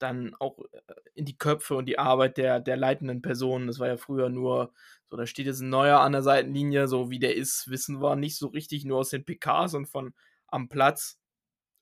[0.03, 0.81] dann auch äh,
[1.15, 3.67] in die Köpfe und die Arbeit der, der leitenden Personen.
[3.67, 4.73] Das war ja früher nur
[5.12, 8.17] so, da steht jetzt ein neuer an der Seitenlinie, so wie der ist, wissen wir
[8.17, 10.15] nicht so richtig, nur aus den PKs und von
[10.47, 11.21] am Platz.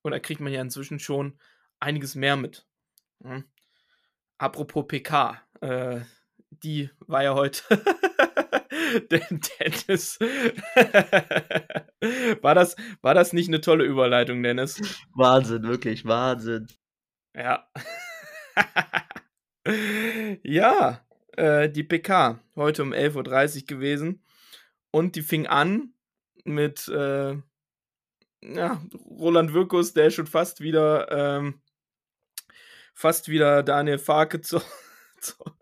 [0.02, 1.38] Und da kriegt man ja inzwischen schon
[1.78, 2.66] einiges mehr mit.
[3.22, 3.44] Hm.
[4.38, 6.00] Apropos PK, äh,
[6.50, 7.62] die war ja heute.
[9.10, 10.18] Dennis.
[12.42, 14.82] war, das, war das nicht eine tolle Überleitung, Dennis?
[15.14, 16.66] Wahnsinn, wirklich, Wahnsinn.
[17.34, 17.70] Ja.
[20.42, 21.04] ja,
[21.36, 24.22] äh, die PK, heute um 11.30 Uhr gewesen.
[24.90, 25.94] Und die fing an
[26.44, 27.36] mit äh,
[28.42, 31.60] ja, Roland Wirkus, der schon fast wieder ähm,
[32.94, 34.62] fast wieder Daniel Farke zur,
[35.20, 35.56] zur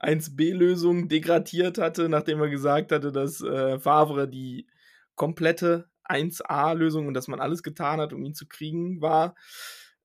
[0.00, 4.66] 1B-Lösung degradiert hatte, nachdem er gesagt hatte, dass äh, Favre die
[5.14, 9.34] komplette 1A-Lösung und dass man alles getan hat, um ihn zu kriegen, war.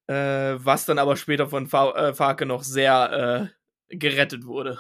[0.10, 3.52] Äh, was dann aber später von Fa äh, Farke noch sehr
[3.92, 4.80] äh, gerettet wurde.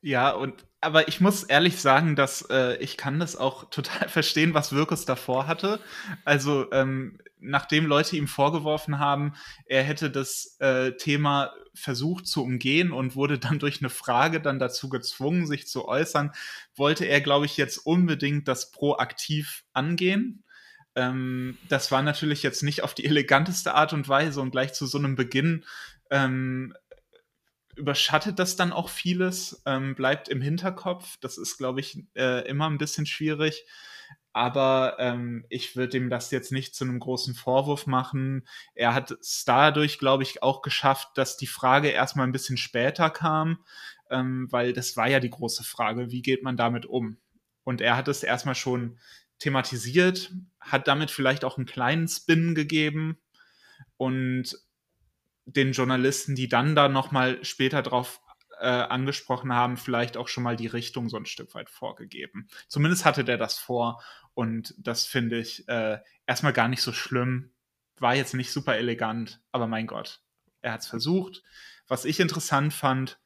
[0.00, 4.54] Ja, und aber ich muss ehrlich sagen, dass äh, ich kann das auch total verstehen,
[4.54, 5.80] was Wirkus davor hatte.
[6.24, 9.34] Also ähm, nachdem Leute ihm vorgeworfen haben,
[9.66, 14.60] er hätte das äh, Thema versucht zu umgehen und wurde dann durch eine Frage dann
[14.60, 16.30] dazu gezwungen, sich zu äußern,
[16.76, 20.44] wollte er, glaube ich, jetzt unbedingt das proaktiv angehen.
[20.94, 24.86] Ähm, das war natürlich jetzt nicht auf die eleganteste Art und Weise und gleich zu
[24.86, 25.64] so einem Beginn
[26.10, 26.74] ähm,
[27.76, 31.16] überschattet das dann auch vieles, ähm, bleibt im Hinterkopf.
[31.20, 33.64] Das ist, glaube ich, äh, immer ein bisschen schwierig.
[34.32, 38.46] Aber ähm, ich würde ihm das jetzt nicht zu einem großen Vorwurf machen.
[38.74, 43.10] Er hat es dadurch, glaube ich, auch geschafft, dass die Frage erstmal ein bisschen später
[43.10, 43.64] kam,
[44.08, 47.16] ähm, weil das war ja die große Frage, wie geht man damit um?
[47.64, 48.98] Und er hat es erstmal schon
[49.40, 53.18] thematisiert, hat damit vielleicht auch einen kleinen Spin gegeben
[53.96, 54.56] und
[55.46, 58.20] den Journalisten, die dann da nochmal später drauf
[58.60, 62.48] äh, angesprochen haben, vielleicht auch schon mal die Richtung so ein Stück weit vorgegeben.
[62.68, 64.02] Zumindest hatte der das vor
[64.34, 67.52] und das finde ich äh, erstmal gar nicht so schlimm.
[67.98, 70.20] War jetzt nicht super elegant, aber mein Gott,
[70.60, 71.42] er hat es versucht.
[71.88, 73.18] Was ich interessant fand,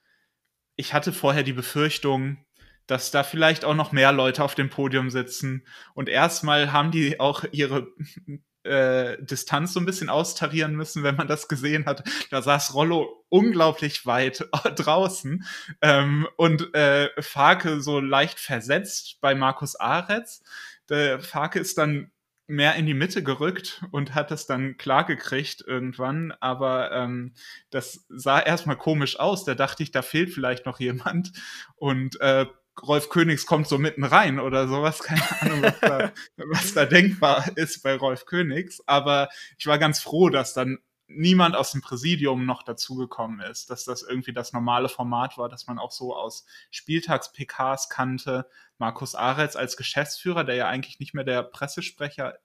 [0.77, 2.44] ich hatte vorher die Befürchtung,
[2.87, 5.66] dass da vielleicht auch noch mehr Leute auf dem Podium sitzen.
[5.94, 7.88] Und erstmal haben die auch ihre
[8.64, 12.03] äh, Distanz so ein bisschen austarieren müssen, wenn man das gesehen hat.
[12.31, 15.44] Da saß Rollo unglaublich weit draußen
[15.83, 20.42] ähm, und äh, Farke so leicht versetzt bei Markus Aretz.
[20.88, 22.11] Der Farke ist dann
[22.47, 27.33] mehr in die Mitte gerückt und hat das dann klar gekriegt irgendwann, aber ähm,
[27.70, 29.44] das sah erstmal komisch aus.
[29.44, 31.33] Da dachte ich, da fehlt vielleicht noch jemand
[31.77, 32.47] und äh,
[32.82, 35.00] Rolf Königs kommt so mitten rein oder sowas.
[35.00, 38.82] Keine Ahnung, was da, was da denkbar ist bei Rolf Königs.
[38.87, 43.84] Aber ich war ganz froh, dass dann niemand aus dem Präsidium noch dazugekommen ist, dass
[43.84, 48.48] das irgendwie das normale Format war, dass man auch so aus Spieltags-PKs kannte.
[48.78, 52.38] Markus Aretz als Geschäftsführer, der ja eigentlich nicht mehr der Pressesprecher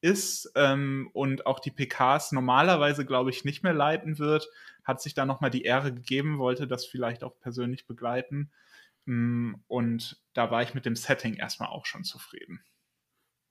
[0.00, 4.48] ist ähm, und auch die PKs normalerweise, glaube ich, nicht mehr leiten wird,
[4.84, 8.50] hat sich da nochmal die Ehre gegeben, wollte das vielleicht auch persönlich begleiten.
[9.06, 12.64] Mm, und da war ich mit dem Setting erstmal auch schon zufrieden.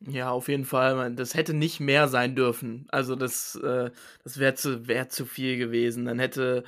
[0.07, 1.13] Ja, auf jeden Fall.
[1.15, 2.87] Das hätte nicht mehr sein dürfen.
[2.89, 3.91] Also das, äh,
[4.23, 6.05] das wäre zu, wär zu viel gewesen.
[6.05, 6.63] Dann hätte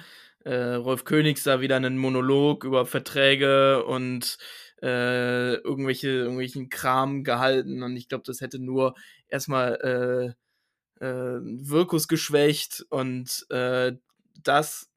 [0.46, 4.38] äh, Rolf Königs da wieder einen Monolog über Verträge und
[4.84, 7.82] äh, irgendwelche, irgendwelchen Kram gehalten.
[7.82, 8.94] Und ich glaube, das hätte nur
[9.28, 10.36] erstmal
[11.02, 12.86] äh, äh, Wirkus geschwächt.
[12.90, 13.94] Und äh,
[14.44, 14.92] das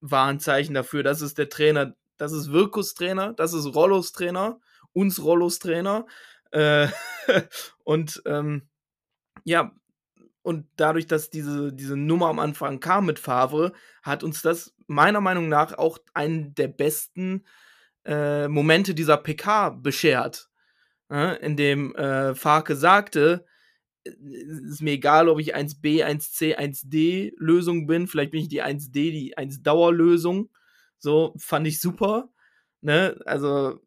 [0.00, 4.12] war ein Zeichen dafür, dass es der Trainer das ist Wirkus Trainer, das ist Rollos
[4.12, 4.60] Trainer,
[4.92, 6.06] uns Rollos Trainer.
[6.50, 6.88] Äh,
[7.84, 8.68] und ähm,
[9.44, 9.72] ja,
[10.42, 15.20] und dadurch, dass diese, diese Nummer am Anfang kam mit Favre, hat uns das meiner
[15.20, 17.44] Meinung nach auch einen der besten
[18.06, 20.48] äh, Momente dieser PK beschert.
[21.10, 23.44] Ja, in dem äh, Farke sagte,
[24.04, 28.62] äh, ist mir egal, ob ich 1b, 1c, 1d Lösung bin, vielleicht bin ich die
[28.62, 30.50] 1d, die 1 Dauerlösung.
[30.98, 32.30] So fand ich super.
[32.80, 33.18] Ne?
[33.24, 33.80] Also,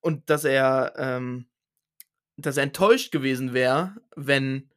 [0.00, 1.46] und dass er, ähm,
[2.36, 4.70] dass er enttäuscht gewesen wäre, wenn,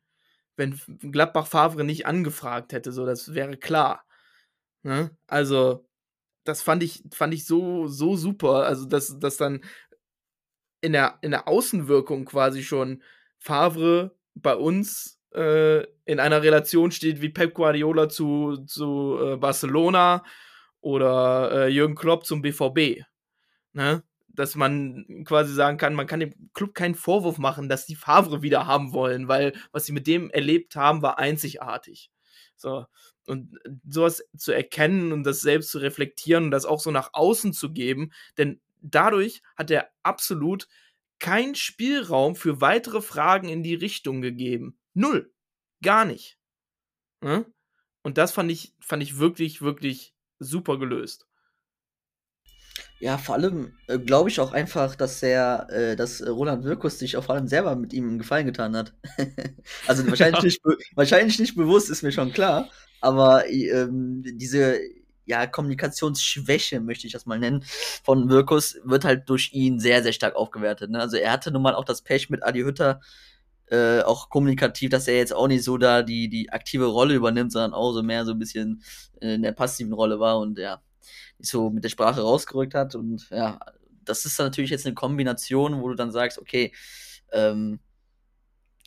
[0.55, 0.79] wenn
[1.11, 2.91] Gladbach Favre nicht angefragt hätte.
[2.91, 4.05] So, das wäre klar.
[4.83, 5.11] Ne?
[5.27, 5.87] Also,
[6.43, 8.65] das fand ich, fand ich so, so super.
[8.65, 9.61] Also, dass, dass dann
[10.81, 13.03] in der, in der Außenwirkung quasi schon
[13.39, 20.23] Favre bei uns äh, in einer Relation steht wie Pep Guardiola zu, zu äh, Barcelona
[20.87, 23.03] oder äh, Jürgen Klopp zum BVB.
[23.73, 24.03] Ne?
[24.29, 28.41] Dass man quasi sagen kann, man kann dem Club keinen Vorwurf machen, dass die Favre
[28.41, 32.09] wieder haben wollen, weil was sie mit dem erlebt haben, war einzigartig.
[32.55, 32.85] So.
[33.25, 37.51] Und sowas zu erkennen und das selbst zu reflektieren und das auch so nach außen
[37.51, 40.69] zu geben, denn dadurch hat er absolut
[41.19, 44.77] keinen Spielraum für weitere Fragen in die Richtung gegeben.
[44.93, 45.33] Null.
[45.81, 46.37] Gar nicht.
[47.21, 47.43] Ja?
[48.03, 51.25] Und das fand ich, fand ich wirklich, wirklich super gelöst.
[52.99, 57.15] Ja, vor allem äh, glaube ich auch einfach, dass der, äh, dass Roland Wirkus sich
[57.15, 58.93] auch vor allem selber mit ihm einen Gefallen getan hat.
[59.87, 60.45] also wahrscheinlich, ja.
[60.45, 60.61] nicht,
[60.95, 62.69] wahrscheinlich nicht bewusst, ist mir schon klar.
[62.99, 64.79] Aber ähm, diese
[65.25, 67.63] ja, Kommunikationsschwäche, möchte ich das mal nennen,
[68.03, 70.89] von Wirkus, wird halt durch ihn sehr, sehr stark aufgewertet.
[70.89, 70.99] Ne?
[70.99, 73.01] Also er hatte nun mal auch das Pech mit Adi Hütter,
[73.69, 77.51] äh, auch kommunikativ, dass er jetzt auch nicht so da die, die aktive Rolle übernimmt,
[77.51, 78.81] sondern auch so mehr so ein bisschen
[79.19, 80.81] in der passiven Rolle war und ja,
[81.39, 82.95] so mit der Sprache rausgerückt hat.
[82.95, 83.59] Und ja,
[84.03, 86.71] das ist dann natürlich jetzt eine Kombination, wo du dann sagst, okay,
[87.31, 87.79] ähm,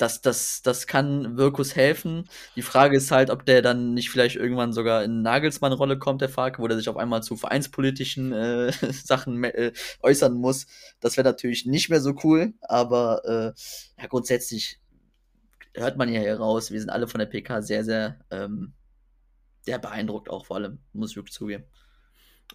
[0.01, 2.29] das, das, das kann Wirkus helfen.
[2.57, 6.31] Die Frage ist halt, ob der dann nicht vielleicht irgendwann sogar in Nagelsmann-Rolle kommt, der
[6.31, 10.67] Fark, wo der sich auf einmal zu vereinspolitischen äh, Sachen äh, äußern muss.
[11.01, 14.81] Das wäre natürlich nicht mehr so cool, aber äh, ja, grundsätzlich
[15.75, 18.73] hört man ja hier raus, wir sind alle von der PK sehr, sehr, ähm,
[19.61, 21.65] sehr beeindruckt auch vor allem, muss ich wirklich zugeben.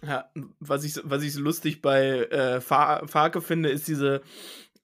[0.02, 0.30] Ja,
[0.60, 4.20] was ich, was ich lustig bei äh, Farke finde, ist diese,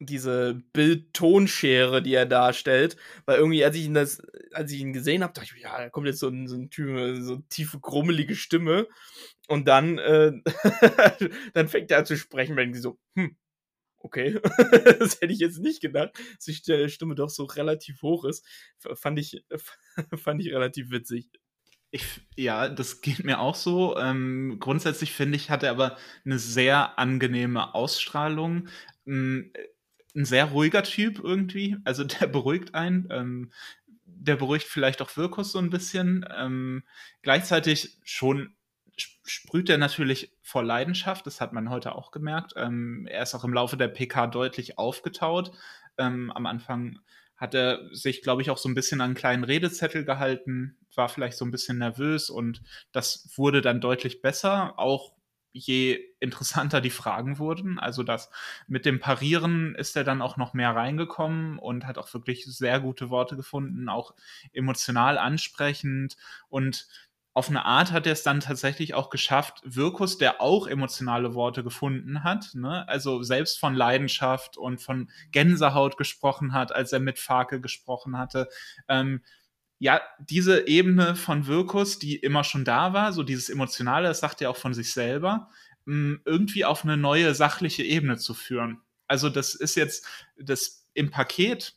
[0.07, 2.97] diese Bild-Tonschere, die er darstellt.
[3.27, 5.91] Weil irgendwie, als ich ihn, das, als ich ihn gesehen habe, dachte ich, ja, da
[5.91, 8.89] kommt jetzt so ein, so ein Typ, so tiefe, grummelige Stimme.
[9.49, 10.33] Und dann, äh,
[11.55, 13.37] dann fängt er an zu sprechen, wenn die so, hm,
[13.99, 14.41] okay,
[14.99, 18.47] das hätte ich jetzt nicht gedacht, dass die Stimme doch so relativ hoch ist.
[18.95, 19.45] Fand ich,
[20.17, 21.31] fand ich relativ witzig.
[21.95, 23.99] Ich, ja, das geht mir auch so.
[23.99, 28.69] Ähm, grundsätzlich finde ich, hat er aber eine sehr angenehme Ausstrahlung.
[29.07, 29.53] Ähm,
[30.15, 31.77] ein sehr ruhiger Typ irgendwie.
[31.85, 33.09] Also der beruhigt einen.
[33.11, 33.53] Ähm,
[34.05, 36.25] der beruhigt vielleicht auch Wirkus so ein bisschen.
[36.37, 36.85] Ähm,
[37.23, 38.55] gleichzeitig schon
[38.97, 41.27] sprüht er natürlich vor Leidenschaft.
[41.27, 42.53] Das hat man heute auch gemerkt.
[42.57, 45.53] Ähm, er ist auch im Laufe der PK deutlich aufgetaut.
[45.99, 47.01] Ähm, am Anfang
[47.37, 51.09] hat er sich, glaube ich, auch so ein bisschen an einen kleinen Redezettel gehalten, war
[51.09, 54.79] vielleicht so ein bisschen nervös und das wurde dann deutlich besser.
[54.79, 55.13] Auch
[55.53, 57.79] je interessanter die Fragen wurden.
[57.79, 58.31] Also das
[58.67, 62.81] mit dem Parieren ist er dann auch noch mehr reingekommen und hat auch wirklich sehr
[62.81, 64.15] gute Worte gefunden, auch
[64.53, 66.17] emotional ansprechend
[66.49, 66.89] und
[67.35, 71.65] auf eine Art hat er es dann tatsächlich auch geschafft, Wirkus, der auch emotionale Worte
[71.65, 72.87] gefunden hat, ne?
[72.89, 78.49] also selbst von Leidenschaft und von Gänsehaut gesprochen hat, als er mit Farke gesprochen hatte,
[78.87, 79.23] ähm,
[79.83, 84.41] ja, diese Ebene von Wirkus, die immer schon da war, so dieses Emotionale, das sagt
[84.41, 85.51] er auch von sich selber,
[85.87, 88.81] mm, irgendwie auf eine neue sachliche Ebene zu führen.
[89.09, 90.07] Also das ist jetzt,
[90.39, 91.75] das im Paket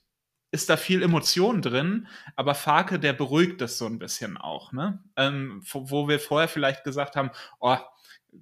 [0.52, 5.04] ist da viel Emotion drin, aber Farke, der beruhigt das so ein bisschen auch, ne?
[5.16, 7.78] Ähm, wo, wo, wir vorher vielleicht gesagt haben, oh,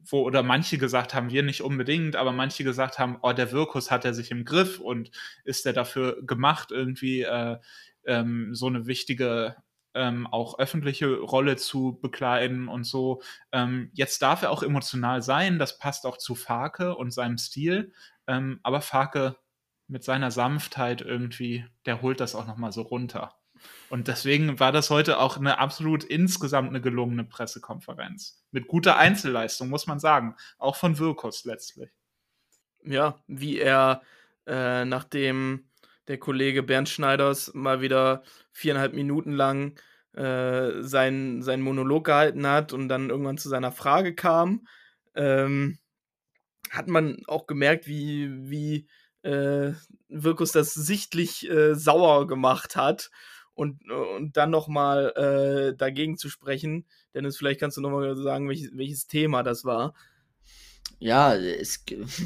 [0.10, 3.91] wo, oder manche gesagt haben, wir nicht unbedingt, aber manche gesagt haben, oh, der Wirkus
[3.91, 5.10] hat er sich im Griff und
[5.45, 7.60] ist er dafür gemacht, irgendwie äh,
[8.05, 9.55] ähm, so eine wichtige
[9.95, 13.21] ähm, auch öffentliche Rolle zu bekleiden und so.
[13.51, 17.93] Ähm, jetzt darf er auch emotional sein, das passt auch zu Farke und seinem Stil,
[18.27, 19.37] ähm, aber Farke
[19.87, 23.35] mit seiner Sanftheit irgendwie, der holt das auch nochmal so runter.
[23.89, 28.43] Und deswegen war das heute auch eine absolut insgesamt eine gelungene Pressekonferenz.
[28.51, 30.35] Mit guter Einzelleistung, muss man sagen.
[30.57, 31.91] Auch von Wirkus letztlich.
[32.83, 34.01] Ja, wie er
[34.45, 35.69] äh, nachdem
[36.07, 39.75] der Kollege Bernd Schneiders mal wieder viereinhalb Minuten lang
[40.13, 44.67] äh, seinen, seinen Monolog gehalten hat und dann irgendwann zu seiner Frage kam,
[45.15, 45.79] ähm,
[46.69, 48.87] hat man auch gemerkt, wie, wie
[49.23, 49.73] äh,
[50.09, 53.09] Wirkus das sichtlich äh, sauer gemacht hat.
[53.55, 56.87] Und, und dann nochmal äh, dagegen zu sprechen.
[57.13, 59.93] Dennis, vielleicht kannst du nochmal sagen, welches, welches Thema das war.
[61.03, 61.83] Ja, es,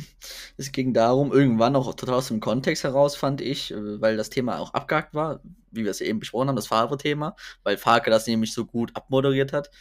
[0.58, 4.30] es ging darum, irgendwann auch total aus dem Kontext heraus, fand ich, äh, weil das
[4.30, 8.28] Thema auch abgehakt war, wie wir es eben besprochen haben, das Favre-Thema, weil Farke das
[8.28, 9.72] nämlich so gut abmoderiert hat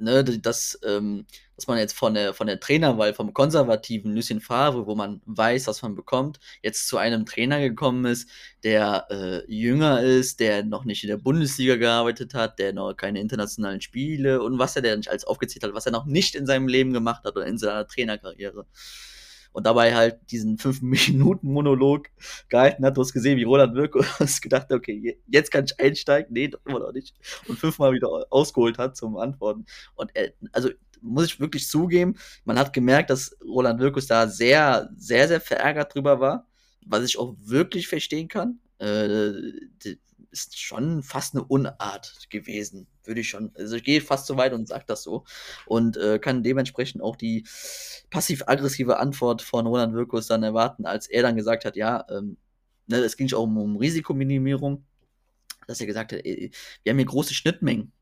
[0.00, 4.86] ne, dass, ähm, dass man jetzt von der, von der Trainerwahl vom konservativen Lucien Favre,
[4.86, 8.28] wo man weiß, was man bekommt, jetzt zu einem Trainer gekommen ist,
[8.64, 13.20] der äh, jünger ist, der noch nicht in der Bundesliga gearbeitet hat, der noch keine
[13.20, 16.46] internationalen Spiele und was er der nicht als aufgezählt hat, was er noch nicht in
[16.46, 18.66] seinem Leben gemacht hat oder in seiner Trainerkarriere
[19.52, 22.08] und dabei halt diesen 5-Minuten-Monolog
[22.48, 22.96] gehalten hat.
[22.96, 26.32] Du hast gesehen, wie Roland Wirkus gedacht okay, jetzt kann ich einsteigen.
[26.32, 27.14] Nee, doch immer noch nicht.
[27.48, 29.66] Und fünfmal wieder ausgeholt hat zum Antworten.
[29.94, 30.70] Und er, also
[31.02, 35.94] muss ich wirklich zugeben, man hat gemerkt, dass Roland Wirkus da sehr, sehr, sehr verärgert
[35.94, 36.46] drüber war,
[36.84, 38.60] was ich auch wirklich verstehen kann.
[38.78, 39.32] äh,
[40.30, 43.52] ist schon fast eine Unart gewesen, würde ich schon.
[43.56, 45.24] Also ich gehe fast so weit und sage das so.
[45.66, 47.44] Und äh, kann dementsprechend auch die
[48.10, 52.36] passiv-aggressive Antwort von Roland Wirkus dann erwarten, als er dann gesagt hat, ja, ähm,
[52.86, 54.84] ne, es ging auch um, um Risikominimierung,
[55.66, 56.50] dass er gesagt hat, ey,
[56.82, 57.92] wir haben hier große Schnittmengen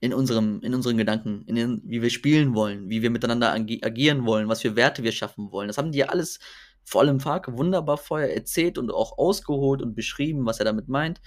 [0.00, 4.26] in unserem, in unseren Gedanken, in den, wie wir spielen wollen, wie wir miteinander agieren
[4.26, 5.68] wollen, was für Werte wir schaffen wollen.
[5.68, 6.40] Das haben die ja alles
[6.84, 11.20] vor allem Farke wunderbar vorher erzählt und auch ausgeholt und beschrieben, was er damit meint.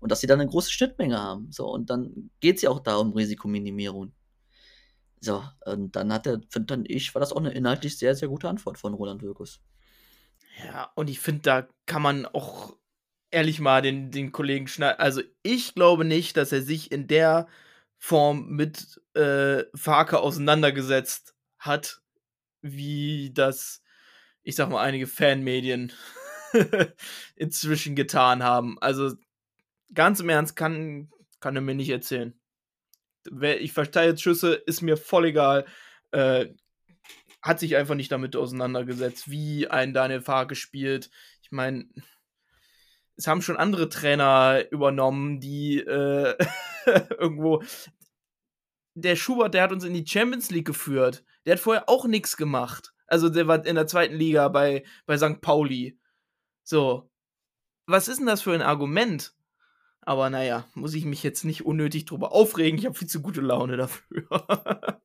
[0.00, 1.50] Und dass sie dann eine große Schnittmenge haben.
[1.50, 4.12] So, und dann geht es ja auch darum, Risikominimierung.
[5.20, 8.48] So, und dann hat er, finde ich, war das auch eine inhaltlich sehr, sehr gute
[8.48, 9.60] Antwort von Roland Wirkus.
[10.62, 12.76] Ja, und ich finde, da kann man auch
[13.30, 15.00] ehrlich mal den, den Kollegen schneiden.
[15.00, 17.46] Also, ich glaube nicht, dass er sich in der
[17.98, 22.02] Form mit äh, Farke auseinandergesetzt hat,
[22.60, 23.83] wie das
[24.44, 25.92] ich sag mal, einige Fanmedien
[27.36, 28.78] inzwischen getan haben.
[28.80, 29.14] Also
[29.92, 32.38] ganz im Ernst kann, kann er mir nicht erzählen.
[33.58, 35.64] Ich verteile jetzt Schüsse, ist mir voll egal.
[36.12, 36.50] Äh,
[37.42, 41.10] hat sich einfach nicht damit auseinandergesetzt, wie ein Daniel Farke spielt.
[41.42, 41.86] Ich meine,
[43.16, 46.36] es haben schon andere Trainer übernommen, die äh,
[47.18, 47.62] irgendwo.
[48.94, 51.24] Der Schubert, der hat uns in die Champions League geführt.
[51.44, 52.93] Der hat vorher auch nichts gemacht.
[53.06, 55.40] Also der war in der zweiten Liga bei, bei St.
[55.40, 55.98] Pauli.
[56.62, 57.10] So.
[57.86, 59.34] Was ist denn das für ein Argument?
[60.00, 62.78] Aber naja, muss ich mich jetzt nicht unnötig drüber aufregen.
[62.78, 64.26] Ich habe viel zu gute Laune dafür.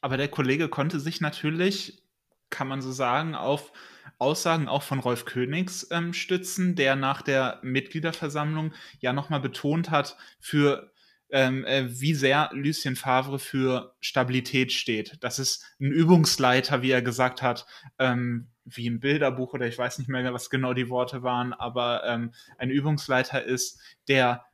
[0.00, 2.02] Aber der Kollege konnte sich natürlich,
[2.48, 3.72] kann man so sagen, auf
[4.18, 10.16] Aussagen auch von Rolf Königs ähm, stützen, der nach der Mitgliederversammlung ja nochmal betont hat,
[10.40, 10.92] für
[11.32, 15.18] ähm, äh, wie sehr Lucien Favre für Stabilität steht.
[15.20, 17.66] Das ist ein Übungsleiter, wie er gesagt hat,
[17.98, 22.04] ähm, wie im Bilderbuch oder ich weiß nicht mehr, was genau die Worte waren, aber
[22.06, 24.44] ähm, ein Übungsleiter ist, der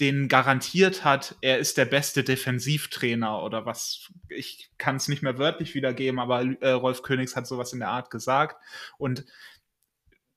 [0.00, 5.38] den garantiert hat, er ist der beste Defensivtrainer oder was, ich kann es nicht mehr
[5.38, 8.62] wörtlich wiedergeben, aber äh, Rolf Königs hat sowas in der Art gesagt.
[8.96, 9.24] Und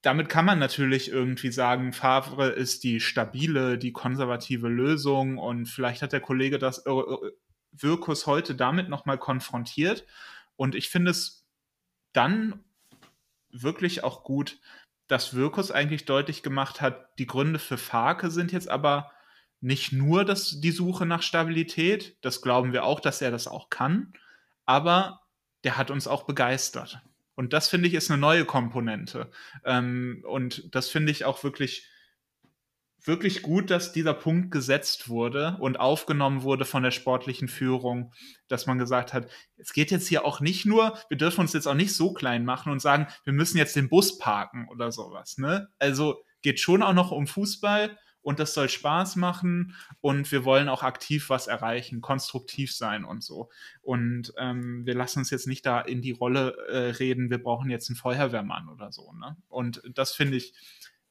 [0.02, 6.02] damit kann man natürlich irgendwie sagen, Favre ist die stabile, die konservative Lösung und vielleicht
[6.02, 7.32] hat der Kollege das äh, äh
[7.74, 10.06] Wirkus heute damit nochmal konfrontiert.
[10.58, 11.46] Und ich finde es
[12.12, 12.66] dann
[13.50, 14.60] wirklich auch gut,
[15.08, 19.12] dass Wirkus eigentlich deutlich gemacht hat, die Gründe für Farke sind jetzt aber
[19.62, 23.70] nicht nur das, die Suche nach Stabilität, das glauben wir auch, dass er das auch
[23.70, 24.14] kann,
[24.66, 25.22] aber
[25.64, 27.02] der hat uns auch begeistert.
[27.36, 29.32] Und das finde ich ist eine neue Komponente.
[29.65, 31.88] Ähm, und das finde ich auch wirklich,
[33.04, 38.13] wirklich gut, dass dieser Punkt gesetzt wurde und aufgenommen wurde von der sportlichen Führung,
[38.48, 41.67] dass man gesagt hat, es geht jetzt hier auch nicht nur, wir dürfen uns jetzt
[41.67, 45.38] auch nicht so klein machen und sagen, wir müssen jetzt den Bus parken oder sowas.
[45.38, 45.70] Ne?
[45.80, 50.70] Also geht schon auch noch um Fußball und das soll Spaß machen und wir wollen
[50.70, 53.50] auch aktiv was erreichen, konstruktiv sein und so.
[53.82, 57.70] Und ähm, wir lassen uns jetzt nicht da in die Rolle äh, reden, wir brauchen
[57.70, 59.12] jetzt einen Feuerwehrmann oder so.
[59.14, 59.38] Ne?
[59.50, 60.54] Und das finde ich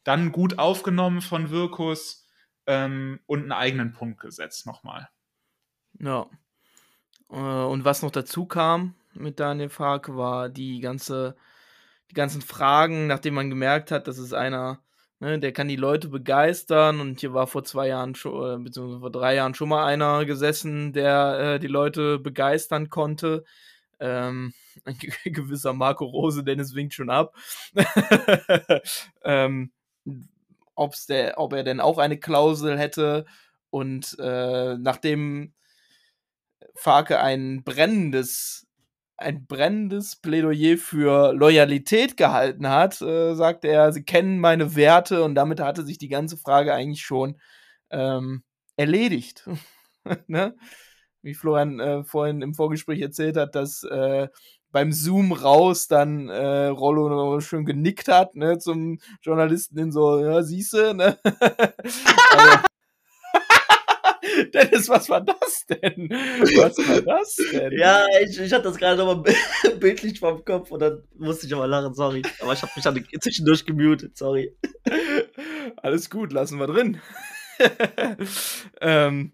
[0.04, 2.26] dann gut aufgenommen von Wirkus
[2.66, 5.08] ähm, und einen eigenen Punkt gesetzt nochmal.
[5.98, 6.26] Ja.
[7.30, 11.36] Äh, und was noch dazu kam mit Daniel Fark, war die ganze,
[12.10, 14.80] die ganzen Fragen, nachdem man gemerkt hat, dass es einer
[15.22, 19.12] Ne, der kann die Leute begeistern und hier war vor zwei Jahren schon, beziehungsweise vor
[19.12, 23.44] drei Jahren schon mal einer gesessen, der äh, die Leute begeistern konnte.
[24.00, 24.54] Ähm,
[24.84, 27.34] ein gewisser Marco Rose, denn es winkt schon ab.
[29.22, 29.72] ähm,
[30.74, 33.26] ob's der, ob er denn auch eine Klausel hätte
[33.68, 35.52] und äh, nachdem
[36.74, 38.66] Farke ein brennendes
[39.20, 45.34] ein brennendes Plädoyer für Loyalität gehalten hat, äh, sagte er, sie kennen meine Werte und
[45.34, 47.38] damit hatte sich die ganze Frage eigentlich schon
[47.90, 48.42] ähm,
[48.76, 49.48] erledigt.
[50.26, 50.56] ne?
[51.22, 54.28] Wie Florian äh, vorhin im Vorgespräch erzählt hat, dass äh,
[54.72, 60.42] beim Zoom raus dann äh, Rollo schön genickt hat, ne, zum Journalisten in so, ja,
[60.42, 61.18] siehste, ne?
[61.24, 62.58] also,
[64.54, 66.08] Dennis, was war das denn?
[66.10, 67.72] Was war das denn?
[67.72, 69.34] Ja, ich, ich hatte das gerade nochmal
[69.78, 72.22] bildlich vom Kopf und dann musste ich aber lachen, sorry.
[72.40, 74.54] Aber ich habe mich dann zwischendurch gemutet, sorry.
[75.76, 77.00] Alles gut, lassen wir drin.
[78.80, 79.32] ähm,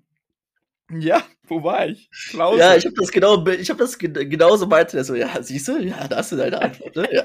[0.91, 2.09] ja, wo war ich?
[2.31, 2.61] Klausel.
[2.61, 6.07] Ja, ich habe das genau, ich habe das genauso meinte, so, ja, siehst du, ja,
[6.07, 7.09] da hast du deine Antwort, ne?
[7.13, 7.25] Ja.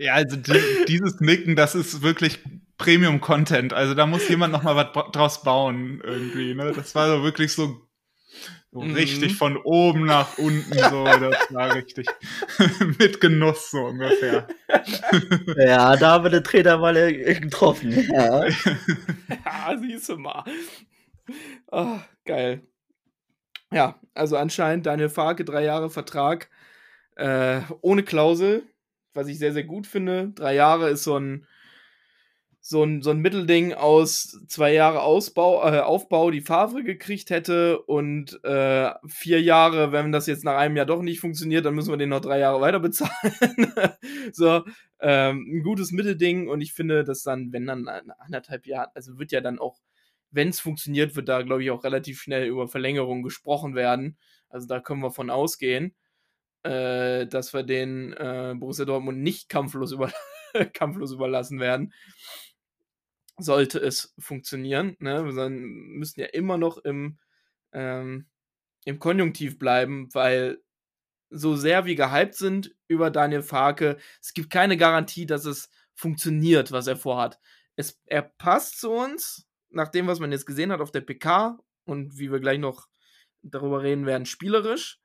[0.00, 0.52] Ja, also die,
[0.88, 2.38] dieses Nicken, das ist wirklich
[2.78, 3.74] Premium-Content.
[3.74, 6.54] Also da muss jemand noch mal was draus bauen irgendwie.
[6.54, 6.72] Ne?
[6.74, 7.86] Das war so wirklich so
[8.72, 8.94] So Mhm.
[8.94, 12.06] richtig von oben nach unten, so, das war richtig
[12.98, 14.46] mit Genuss, so ungefähr.
[15.56, 17.92] Ja, da haben wir den Trainer mal getroffen.
[18.12, 18.44] Ja.
[19.44, 20.44] Ja, siehst du mal.
[21.70, 22.62] Ah, geil.
[23.72, 26.48] Ja, also anscheinend Daniel Farke, drei Jahre Vertrag
[27.16, 28.64] äh, ohne Klausel,
[29.14, 30.32] was ich sehr, sehr gut finde.
[30.34, 31.46] Drei Jahre ist so ein,
[32.62, 37.80] so ein, so ein Mittelding aus zwei Jahre Ausbau, äh, Aufbau, die Favre gekriegt hätte
[37.80, 41.90] und äh, vier Jahre, wenn das jetzt nach einem Jahr doch nicht funktioniert, dann müssen
[41.90, 43.12] wir den noch drei Jahre weiter bezahlen.
[44.32, 44.62] so,
[45.00, 47.88] ähm, ein gutes Mittelding und ich finde, dass dann, wenn dann
[48.18, 49.80] anderthalb Jahren, also wird ja dann auch,
[50.30, 54.18] wenn es funktioniert, wird da, glaube ich, auch relativ schnell über Verlängerung gesprochen werden.
[54.50, 55.94] Also da können wir von ausgehen,
[56.62, 60.12] äh, dass wir den äh, Borussia Dortmund nicht kampflos, über
[60.74, 61.92] kampflos überlassen werden.
[63.38, 64.96] Sollte es funktionieren.
[64.98, 65.24] Ne?
[65.24, 67.18] Wir müssen ja immer noch im,
[67.72, 68.26] ähm,
[68.84, 70.60] im Konjunktiv bleiben, weil
[71.30, 76.72] so sehr wir gehypt sind über Daniel Farke, es gibt keine Garantie, dass es funktioniert,
[76.72, 77.38] was er vorhat.
[77.76, 81.58] Es, er passt zu uns, nach dem, was man jetzt gesehen hat auf der PK
[81.84, 82.88] und wie wir gleich noch
[83.42, 85.00] darüber reden werden, spielerisch.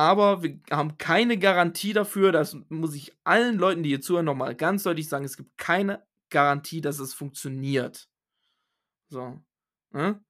[0.00, 4.54] Aber wir haben keine Garantie dafür, das muss ich allen Leuten, die hier zuhören, nochmal
[4.54, 8.08] ganz deutlich sagen, es gibt keine Garantie, dass es funktioniert.
[9.10, 9.38] So.
[9.92, 10.24] Ne?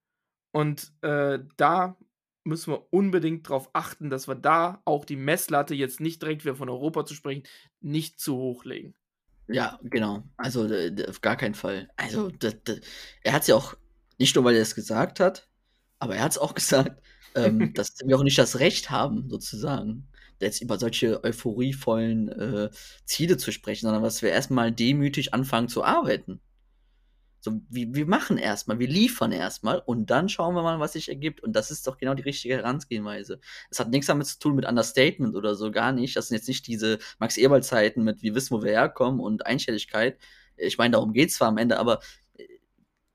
[0.53, 1.97] Und äh, da
[2.43, 6.57] müssen wir unbedingt darauf achten, dass wir da auch die Messlatte jetzt nicht direkt wieder
[6.57, 7.45] von Europa zu sprechen,
[7.81, 8.97] nicht zu hoch legen.
[9.47, 10.25] Ja, genau.
[10.37, 10.69] Also
[11.09, 11.89] auf gar keinen Fall.
[11.97, 12.81] Also d- d-
[13.23, 13.77] er hat es ja auch,
[14.19, 15.49] nicht nur weil er es gesagt hat,
[16.01, 17.01] aber er hat es auch gesagt,
[17.35, 20.09] ähm, dass wir auch nicht das Recht haben, sozusagen,
[20.41, 22.71] jetzt über solche euphorievollen äh,
[23.05, 26.41] Ziele zu sprechen, sondern dass wir erstmal demütig anfangen zu arbeiten.
[27.43, 31.09] So, wir, wir machen erstmal, wir liefern erstmal und dann schauen wir mal, was sich
[31.09, 31.43] ergibt.
[31.43, 33.41] Und das ist doch genau die richtige Herangehensweise.
[33.71, 36.17] Es hat nichts damit zu tun mit Understatement oder so, gar nicht.
[36.17, 40.19] Das sind jetzt nicht diese Max Eberl-Zeiten mit wir wissen, wo wir herkommen und Einstelligkeit.
[40.57, 42.01] Ich meine, darum geht's zwar am Ende, aber
[42.35, 42.47] äh,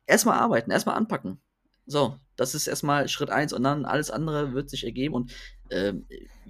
[0.07, 1.39] erstmal arbeiten, erstmal anpacken.
[1.85, 5.31] So, das ist erstmal Schritt eins und dann alles andere wird sich ergeben und
[5.69, 6.05] ähm,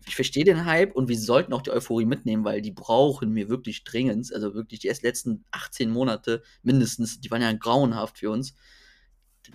[0.05, 3.49] ich verstehe den Hype und wir sollten auch die Euphorie mitnehmen, weil die brauchen wir
[3.49, 4.31] wirklich dringend.
[4.33, 8.55] Also wirklich die letzten 18 Monate mindestens, die waren ja grauenhaft für uns.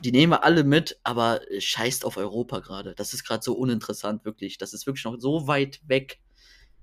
[0.03, 2.95] Die nehmen wir alle mit, aber äh, scheißt auf Europa gerade.
[2.95, 4.59] Das ist gerade so uninteressant, wirklich.
[4.59, 6.21] Das ist wirklich noch so weit weg.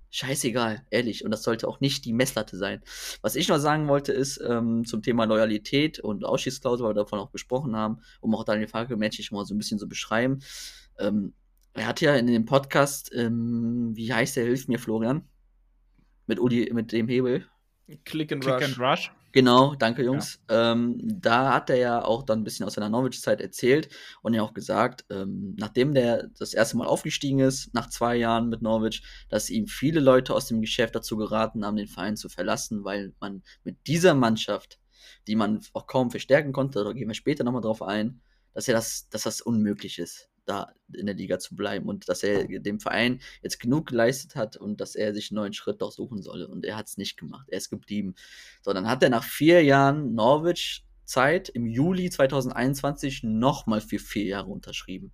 [0.09, 1.25] Scheißegal, ehrlich.
[1.25, 2.81] Und das sollte auch nicht die Messlatte sein.
[3.21, 7.19] Was ich noch sagen wollte, ist ähm, zum Thema Loyalität und Ausschießklausel, weil wir davon
[7.19, 10.39] auch gesprochen haben, um auch Daniel Farke menschlich mal so ein bisschen zu beschreiben.
[10.97, 11.33] Ähm,
[11.73, 15.27] er hat ja in dem Podcast, ähm, wie heißt der, hilf mir, Florian?
[16.25, 17.45] Mit Udi, mit dem Hebel.
[18.03, 18.63] Click and Click Rush.
[18.63, 19.11] and Rush.
[19.33, 20.39] Genau, danke Jungs.
[20.49, 23.89] Ähm, da hat er ja auch dann ein bisschen aus seiner Norwich-Zeit erzählt
[24.21, 28.49] und ja auch gesagt, ähm, nachdem der das erste Mal aufgestiegen ist, nach zwei Jahren
[28.49, 32.29] mit Norwich, dass ihm viele Leute aus dem Geschäft dazu geraten haben, den Verein zu
[32.29, 34.79] verlassen, weil man mit dieser Mannschaft,
[35.27, 38.21] die man auch kaum verstärken konnte, da gehen wir später nochmal drauf ein,
[38.53, 42.23] dass er das, dass das unmöglich ist, da in der Liga zu bleiben und dass
[42.23, 45.91] er dem Verein jetzt genug geleistet hat und dass er sich einen neuen Schritt doch
[45.91, 46.47] suchen solle.
[46.47, 47.47] Und er hat es nicht gemacht.
[47.49, 48.15] Er ist geblieben.
[48.61, 54.25] So, dann hat er nach vier Jahren Norwich Zeit im Juli 2021 nochmal für vier
[54.25, 55.11] Jahre unterschrieben.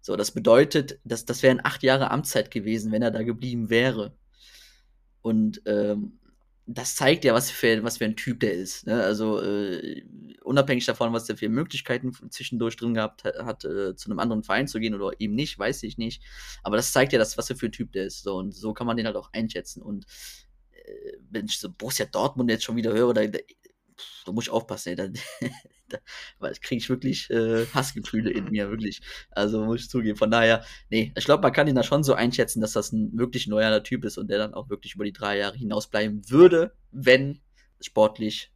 [0.00, 4.14] So, das bedeutet, dass das wären acht Jahre Amtszeit gewesen, wenn er da geblieben wäre.
[5.22, 6.18] Und ähm,
[6.66, 8.86] das zeigt ja, was für, was für ein Typ der ist.
[8.86, 9.02] Ne?
[9.02, 10.02] Also äh,
[10.42, 14.66] unabhängig davon, was der für Möglichkeiten zwischendurch drin gehabt hat, äh, zu einem anderen Verein
[14.66, 16.22] zu gehen oder eben nicht, weiß ich nicht.
[16.62, 18.22] Aber das zeigt ja, das, was für ein Typ der ist.
[18.22, 19.82] So, und so kann man den halt auch einschätzen.
[19.82, 20.06] Und
[20.72, 23.22] äh, wenn ich so Borussia Dortmund jetzt schon wieder höre, da,
[24.24, 25.08] da, muss ich aufpassen, ey, da,
[26.40, 29.00] da, kriege ich wirklich äh, Hassgefühle in mir, wirklich.
[29.30, 30.16] Also muss ich zugeben.
[30.16, 33.16] Von daher, nee, ich glaube, man kann ihn da schon so einschätzen, dass das ein
[33.16, 36.22] wirklich neuer Typ ist und der dann auch wirklich über die drei Jahre hinaus bleiben
[36.28, 37.40] würde, wenn
[37.80, 38.52] sportlich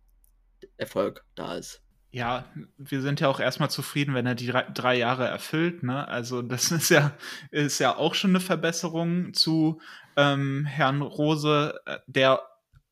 [0.76, 1.82] Erfolg da ist.
[2.10, 2.46] Ja,
[2.78, 5.82] wir sind ja auch erstmal zufrieden, wenn er die drei, drei Jahre erfüllt.
[5.82, 6.08] Ne?
[6.08, 7.16] Also das ist ja,
[7.50, 9.80] ist ja auch schon eine Verbesserung zu
[10.16, 12.40] ähm, Herrn Rose, äh, der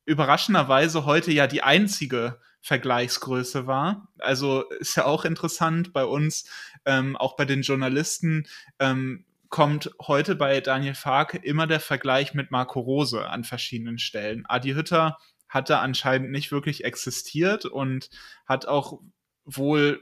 [0.07, 4.09] überraschenderweise heute ja die einzige Vergleichsgröße war.
[4.19, 6.49] Also ist ja auch interessant bei uns,
[6.85, 8.47] ähm, auch bei den Journalisten,
[8.79, 14.45] ähm, kommt heute bei Daniel Farke immer der Vergleich mit Marco Rose an verschiedenen Stellen.
[14.47, 18.11] Adi Hütter hatte anscheinend nicht wirklich existiert und
[18.47, 19.01] hat auch
[19.45, 20.01] wohl,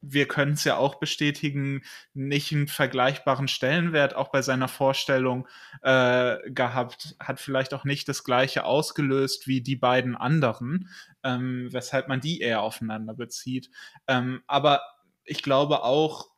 [0.00, 1.82] wir können es ja auch bestätigen,
[2.14, 5.48] nicht einen vergleichbaren Stellenwert auch bei seiner Vorstellung
[5.82, 10.88] äh, gehabt, hat vielleicht auch nicht das gleiche ausgelöst wie die beiden anderen,
[11.24, 13.70] ähm, weshalb man die eher aufeinander bezieht.
[14.06, 14.82] Ähm, aber
[15.24, 16.28] ich glaube auch,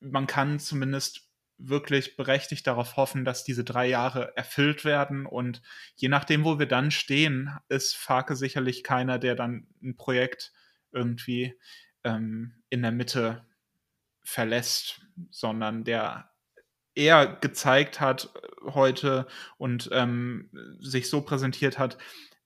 [0.00, 1.26] man kann zumindest
[1.58, 5.24] wirklich berechtigt darauf hoffen, dass diese drei Jahre erfüllt werden.
[5.24, 5.62] Und
[5.96, 10.52] je nachdem, wo wir dann stehen, ist Farke sicherlich keiner, der dann ein Projekt
[10.92, 11.58] irgendwie
[12.04, 13.42] ähm, in der Mitte
[14.22, 15.00] verlässt,
[15.30, 16.30] sondern der
[16.94, 18.30] eher gezeigt hat
[18.64, 21.96] heute und ähm, sich so präsentiert hat,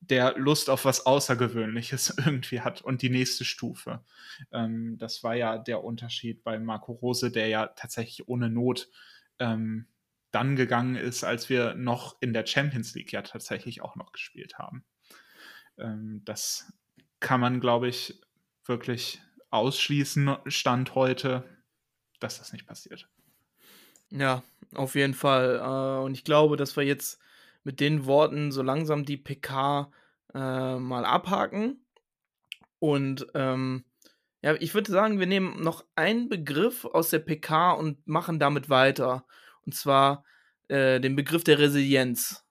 [0.00, 4.04] der Lust auf was Außergewöhnliches irgendwie hat und die nächste Stufe.
[4.52, 8.88] Ähm, das war ja der Unterschied bei Marco Rose, der ja tatsächlich ohne Not
[9.40, 9.86] ähm,
[10.30, 14.58] dann gegangen ist, als wir noch in der Champions League ja tatsächlich auch noch gespielt
[14.58, 14.84] haben.
[15.76, 16.72] Ähm, das
[17.18, 18.20] kann man, glaube ich,
[18.64, 19.20] wirklich
[19.50, 21.44] ausschließen, Stand heute,
[22.20, 23.08] dass das nicht passiert.
[24.10, 24.42] Ja,
[24.74, 25.58] auf jeden Fall.
[25.58, 27.20] Äh, und ich glaube, dass wir jetzt
[27.64, 29.92] mit den Worten so langsam die PK
[30.34, 31.84] äh, mal abhaken.
[32.78, 33.84] Und ähm,
[34.42, 38.70] ja, ich würde sagen, wir nehmen noch einen Begriff aus der PK und machen damit
[38.70, 39.26] weiter.
[39.66, 40.24] Und zwar
[40.68, 42.44] äh, den Begriff der Resilienz,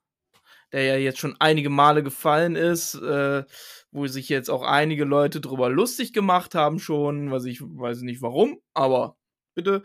[0.72, 3.44] der ja jetzt schon einige Male gefallen ist, äh,
[3.92, 8.22] wo sich jetzt auch einige Leute drüber lustig gemacht haben schon, was ich weiß nicht
[8.22, 9.18] warum, aber
[9.56, 9.84] bitte.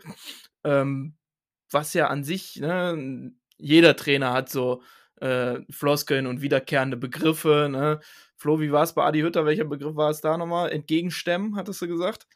[0.63, 1.15] Ähm,
[1.71, 4.81] was ja an sich, ne, jeder Trainer hat so
[5.21, 7.67] äh, Floskeln und wiederkehrende Begriffe.
[7.71, 7.99] Ne?
[8.35, 9.45] Flo, wie war es bei Adi Hütter?
[9.45, 10.71] Welcher Begriff war es da nochmal?
[10.71, 12.27] Entgegenstemmen, hattest du gesagt?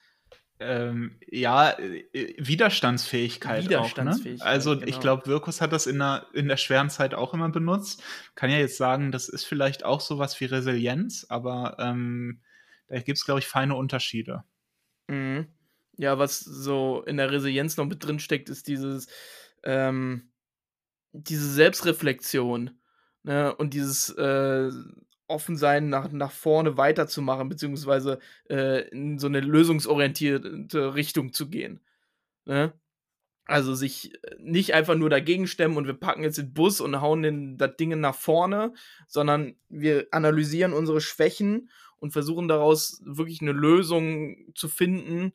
[0.61, 3.63] Ähm, ja, äh, Widerstandsfähigkeit.
[3.63, 4.41] Widerstandsfähigkeit.
[4.41, 4.51] Auch, ne?
[4.51, 4.87] Also genau.
[4.87, 8.03] ich glaube, Wirkus hat das in der, in der schweren Zeit auch immer benutzt.
[8.35, 12.41] Kann ja jetzt sagen, das ist vielleicht auch sowas wie Resilienz, aber ähm,
[12.87, 14.43] da gibt es, glaube ich, feine Unterschiede.
[15.07, 15.47] Mhm.
[15.97, 19.07] Ja, was so in der Resilienz noch mit drin steckt, ist dieses,
[19.63, 20.31] ähm,
[21.13, 22.71] diese Selbstreflexion
[23.23, 23.55] ne?
[23.55, 24.71] und dieses äh,
[25.29, 28.19] Offensein nach, nach vorne weiterzumachen, beziehungsweise
[28.49, 31.79] äh, in so eine lösungsorientierte Richtung zu gehen.
[32.45, 32.73] Ne?
[33.45, 37.01] Also sich äh, nicht einfach nur dagegen stemmen und wir packen jetzt den Bus und
[37.01, 38.73] hauen den, das Ding nach vorne,
[39.07, 45.33] sondern wir analysieren unsere Schwächen und versuchen daraus wirklich eine Lösung zu finden,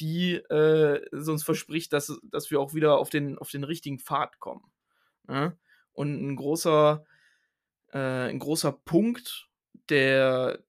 [0.00, 4.38] die äh, uns verspricht, dass, dass wir auch wieder auf den, auf den richtigen Pfad
[4.38, 4.64] kommen.
[5.26, 5.56] Ne?
[5.92, 7.04] Und ein großer,
[7.92, 9.48] äh, ein großer Punkt,
[9.88, 10.64] der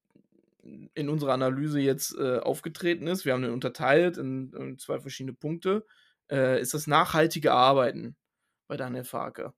[0.93, 5.33] in unserer Analyse jetzt äh, aufgetreten ist, wir haben den unterteilt in, in zwei verschiedene
[5.33, 5.85] Punkte,
[6.29, 8.15] äh, ist das nachhaltige Arbeiten
[8.67, 9.53] bei Daniel Farke.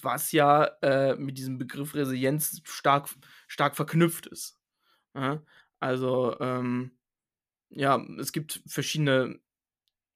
[0.00, 3.08] Was ja äh, mit diesem Begriff Resilienz stark,
[3.48, 4.58] stark verknüpft ist.
[5.14, 5.42] Ja?
[5.80, 6.96] Also, ähm,
[7.68, 9.40] ja, es gibt verschiedene,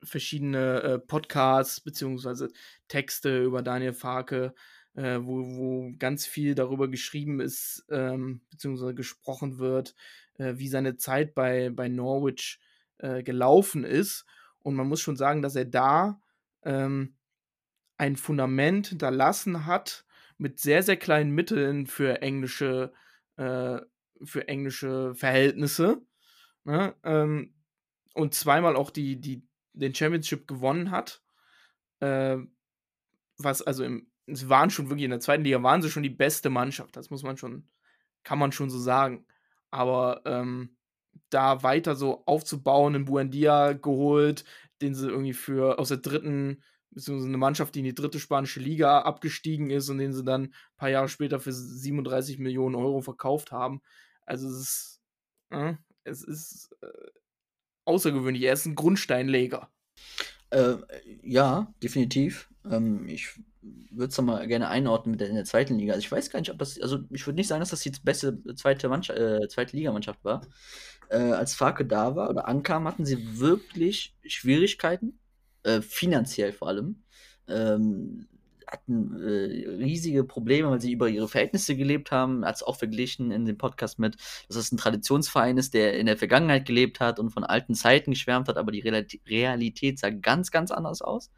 [0.02, 2.50] verschiedene äh, Podcasts beziehungsweise
[2.86, 4.54] Texte über Daniel Farke,
[4.98, 9.94] äh, wo, wo ganz viel darüber geschrieben ist, ähm, beziehungsweise gesprochen wird,
[10.38, 12.58] äh, wie seine Zeit bei, bei Norwich
[12.98, 14.26] äh, gelaufen ist.
[14.58, 16.20] Und man muss schon sagen, dass er da
[16.64, 17.16] ähm,
[17.96, 20.04] ein Fundament hinterlassen hat
[20.36, 22.92] mit sehr, sehr kleinen Mitteln für englische,
[23.36, 23.78] äh,
[24.24, 26.02] für englische Verhältnisse
[26.64, 27.54] ne, ähm,
[28.14, 31.22] und zweimal auch die, die, den Championship gewonnen hat.
[32.00, 32.38] Äh,
[33.36, 36.10] was also im, sie waren schon wirklich in der zweiten Liga, waren sie schon die
[36.10, 36.96] beste Mannschaft.
[36.96, 37.68] Das muss man schon,
[38.24, 39.26] kann man schon so sagen.
[39.70, 40.76] Aber ähm,
[41.30, 44.44] da weiter so aufzubauen, in Buendia geholt,
[44.80, 48.60] den sie irgendwie für aus der dritten, beziehungsweise eine Mannschaft, die in die dritte spanische
[48.60, 53.00] Liga abgestiegen ist und den sie dann ein paar Jahre später für 37 Millionen Euro
[53.00, 53.82] verkauft haben.
[54.24, 55.00] Also es ist,
[55.50, 55.74] äh,
[56.04, 57.10] es ist äh,
[57.84, 58.42] außergewöhnlich.
[58.44, 59.70] Er ist ein Grundsteinleger.
[60.50, 60.76] Äh,
[61.22, 62.48] ja, definitiv.
[62.70, 63.28] Ähm, ich
[63.90, 65.92] würde es mal gerne einordnen mit der, in der zweiten Liga.
[65.92, 67.92] Also ich weiß gar nicht, ob das, also ich würde nicht sagen, dass das die
[68.02, 70.42] beste zweite, Mannschaft, äh, zweite Ligamannschaft war.
[71.10, 75.18] Äh, als Farke da war oder ankam, hatten sie wirklich Schwierigkeiten,
[75.62, 77.02] äh, finanziell vor allem.
[77.46, 78.28] Ähm,
[78.70, 82.44] hatten äh, riesige Probleme, weil sie über ihre Verhältnisse gelebt haben.
[82.44, 84.16] Hat es auch verglichen in dem Podcast mit,
[84.48, 88.10] dass es ein Traditionsverein ist, der in der Vergangenheit gelebt hat und von alten Zeiten
[88.12, 88.84] geschwärmt hat, aber die
[89.26, 91.30] Realität sah ganz, ganz anders aus.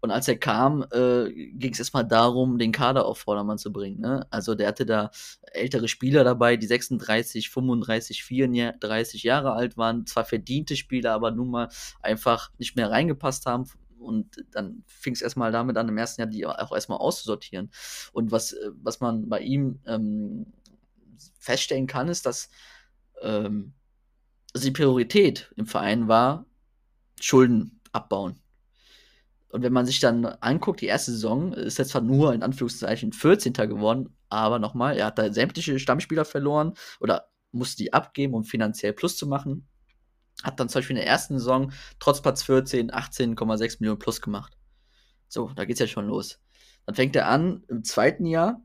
[0.00, 4.00] Und als er kam, äh, ging es erstmal darum, den Kader auf Vordermann zu bringen.
[4.00, 4.26] Ne?
[4.30, 5.10] Also der hatte da
[5.52, 11.50] ältere Spieler dabei, die 36, 35, 34 Jahre alt waren, zwar verdiente Spieler, aber nun
[11.50, 11.68] mal
[12.00, 13.66] einfach nicht mehr reingepasst haben
[13.98, 17.70] und dann fing es erstmal damit an, im ersten Jahr die auch erstmal auszusortieren.
[18.12, 20.46] Und was, äh, was man bei ihm ähm,
[21.38, 22.50] feststellen kann, ist, dass
[23.22, 23.74] ähm,
[24.56, 26.46] die Priorität im Verein war,
[27.20, 28.40] Schulden abbauen.
[29.50, 33.12] Und wenn man sich dann anguckt, die erste Saison ist jetzt zwar nur in Anführungszeichen
[33.12, 33.54] 14.
[33.54, 38.92] geworden, aber nochmal, er hat da sämtliche Stammspieler verloren oder musste die abgeben, um finanziell
[38.92, 39.66] Plus zu machen.
[40.42, 44.56] Hat dann zum Beispiel in der ersten Saison trotz Platz 14 18,6 Millionen plus gemacht.
[45.28, 46.40] So, da geht's ja schon los.
[46.86, 48.62] Dann fängt er an im zweiten Jahr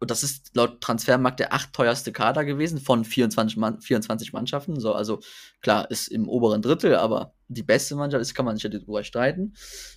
[0.00, 4.80] und das ist laut Transfermarkt der acht teuerste Kader gewesen von 24, Mann, 24 Mannschaften.
[4.80, 5.20] So, also
[5.60, 9.04] klar, ist im oberen Drittel, aber die beste Mannschaft ist, kann man sich ja darüber
[9.04, 9.52] streiten.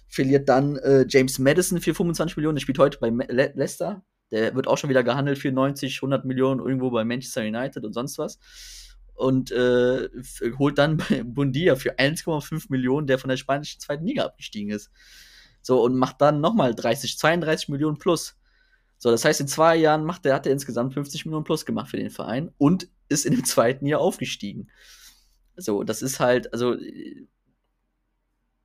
[0.10, 4.04] Verliert dann äh, James Madison für 25 Millionen, der spielt heute bei Le Leicester.
[4.32, 7.94] Der wird auch schon wieder gehandelt für 90, 100 Millionen irgendwo bei Manchester United und
[7.94, 8.40] sonst was.
[9.16, 10.10] Und äh,
[10.58, 14.92] holt dann Bundia für 1,5 Millionen, der von der spanischen zweiten Liga abgestiegen ist.
[15.62, 18.36] So, und macht dann nochmal 30, 32 Millionen plus.
[18.98, 21.90] So, das heißt, in zwei Jahren macht er, hat er insgesamt 50 Millionen plus gemacht
[21.90, 24.70] für den Verein und ist in dem zweiten Jahr aufgestiegen.
[25.56, 26.76] So, das ist halt, also,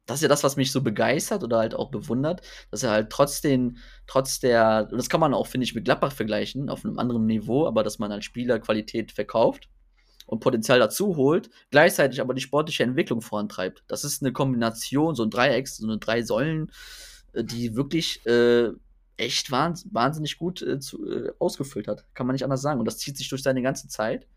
[0.06, 2.40] das ist ja das, was mich so begeistert oder halt auch bewundert,
[2.70, 3.76] dass er halt trotzdem,
[4.06, 7.26] trotz der, und das kann man auch, finde ich, mit Gladbach vergleichen, auf einem anderen
[7.26, 9.68] Niveau, aber dass man als Spieler Qualität verkauft
[10.28, 13.82] und Potenzial dazu holt, gleichzeitig aber die sportliche Entwicklung vorantreibt.
[13.88, 16.70] Das ist eine Kombination, so ein Dreieck, so eine drei Säulen,
[17.32, 18.70] äh, die wirklich äh,
[19.16, 22.04] echt wahnsinnig gut äh, zu, äh, ausgefüllt hat.
[22.14, 22.78] Kann man nicht anders sagen.
[22.78, 24.28] Und das zieht sich durch seine ganze Zeit.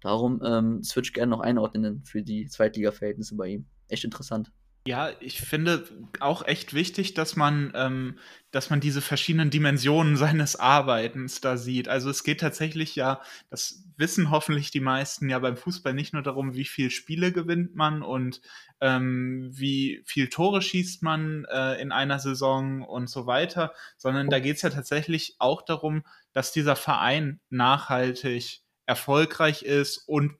[0.00, 3.66] Darum ähm, Switch gerne noch einordnen für die Zweitliga-Verhältnisse bei ihm.
[3.88, 4.50] Echt interessant.
[4.86, 5.84] Ja, ich finde
[6.20, 8.18] auch echt wichtig, dass man, ähm,
[8.52, 11.88] dass man diese verschiedenen Dimensionen seines Arbeitens da sieht.
[11.88, 13.20] Also es geht tatsächlich ja,
[13.50, 17.74] das wissen hoffentlich die meisten ja beim Fußball nicht nur darum, wie viel Spiele gewinnt
[17.74, 18.40] man und
[18.80, 24.38] ähm, wie viel Tore schießt man äh, in einer Saison und so weiter, sondern da
[24.38, 30.36] geht es ja tatsächlich auch darum, dass dieser Verein nachhaltig erfolgreich ist und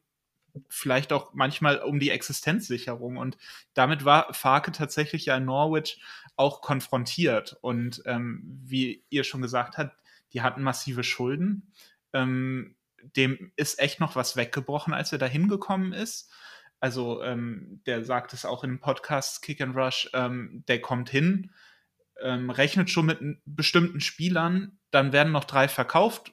[0.68, 3.16] vielleicht auch manchmal um die Existenzsicherung.
[3.16, 3.36] Und
[3.74, 6.00] damit war Farke tatsächlich ja in Norwich
[6.36, 7.56] auch konfrontiert.
[7.60, 9.96] Und ähm, wie ihr schon gesagt habt,
[10.32, 11.72] die hatten massive Schulden.
[12.12, 12.76] Ähm,
[13.16, 16.30] dem ist echt noch was weggebrochen, als er da hingekommen ist.
[16.80, 21.08] Also ähm, der sagt es auch in dem Podcast Kick and Rush, ähm, der kommt
[21.08, 21.50] hin,
[22.20, 26.32] ähm, rechnet schon mit bestimmten Spielern, dann werden noch drei verkauft,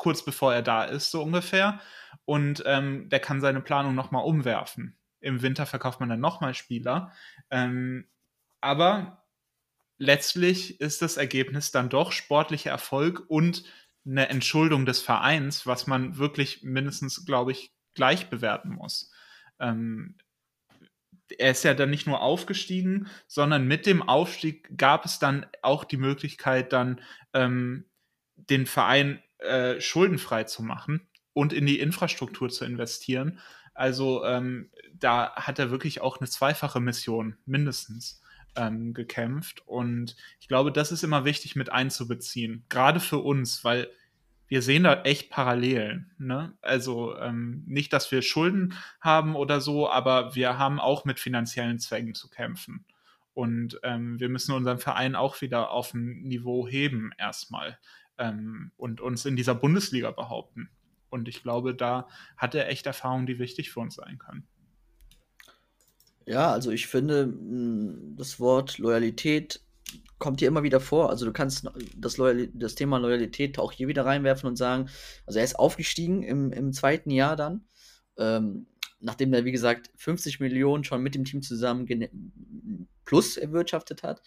[0.00, 1.78] kurz bevor er da ist, so ungefähr
[2.24, 4.96] und ähm, der kann seine Planung nochmal umwerfen.
[5.20, 7.12] Im Winter verkauft man dann nochmal Spieler.
[7.50, 8.08] Ähm,
[8.62, 9.26] aber
[9.98, 13.64] letztlich ist das Ergebnis dann doch sportlicher Erfolg und
[14.06, 19.12] eine Entschuldung des Vereins, was man wirklich mindestens, glaube ich, gleich bewerten muss.
[19.58, 20.16] Ähm,
[21.38, 25.84] er ist ja dann nicht nur aufgestiegen, sondern mit dem Aufstieg gab es dann auch
[25.84, 27.02] die Möglichkeit, dann
[27.34, 27.84] ähm,
[28.36, 33.38] den Verein äh, schuldenfrei zu machen und in die Infrastruktur zu investieren.
[33.74, 38.20] Also ähm, da hat er wirklich auch eine zweifache Mission mindestens
[38.56, 39.66] ähm, gekämpft.
[39.66, 43.88] Und ich glaube, das ist immer wichtig mit einzubeziehen, gerade für uns, weil
[44.48, 46.10] wir sehen da echt Parallelen.
[46.18, 46.52] Ne?
[46.60, 51.78] Also ähm, nicht, dass wir Schulden haben oder so, aber wir haben auch mit finanziellen
[51.78, 52.84] Zwängen zu kämpfen.
[53.32, 57.78] Und ähm, wir müssen unseren Verein auch wieder auf ein Niveau heben erstmal
[58.20, 60.70] ähm, und uns in dieser Bundesliga behaupten.
[61.08, 62.06] Und ich glaube, da
[62.36, 64.46] hat er echt Erfahrungen, die wichtig für uns sein können.
[66.26, 69.60] Ja, also ich finde, hm, das Wort Loyalität
[70.18, 71.10] kommt hier immer wieder vor.
[71.10, 74.88] Also du kannst das, Loyal das Thema Loyalität auch hier wieder reinwerfen und sagen,
[75.26, 77.64] also er ist aufgestiegen im, im zweiten Jahr dann,
[78.18, 78.66] ähm,
[79.00, 81.88] nachdem er, wie gesagt, 50 Millionen schon mit dem Team zusammen
[83.04, 84.22] plus erwirtschaftet hat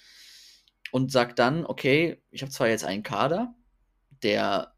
[0.92, 3.56] und sagt dann, okay, ich habe zwar jetzt einen Kader,
[4.24, 4.74] der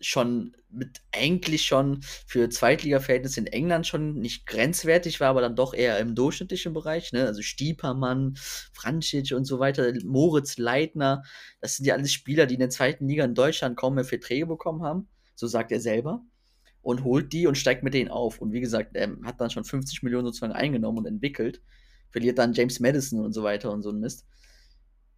[0.00, 5.74] schon mit eigentlich schon für Zweitliga-Verhältnisse in England schon nicht grenzwertig war, aber dann doch
[5.74, 7.12] eher im durchschnittlichen Bereich.
[7.12, 7.26] Ne?
[7.26, 8.36] Also Stiepermann,
[8.72, 11.22] Francic und so weiter, Moritz Leitner,
[11.60, 14.46] das sind ja alles Spieler, die in der zweiten Liga in Deutschland kaum mehr Verträge
[14.46, 16.22] bekommen haben, so sagt er selber.
[16.82, 18.40] Und holt die und steigt mit denen auf.
[18.40, 21.60] Und wie gesagt, er hat dann schon 50 Millionen sozusagen eingenommen und entwickelt.
[22.08, 24.24] Verliert dann James Madison und so weiter und so ein Mist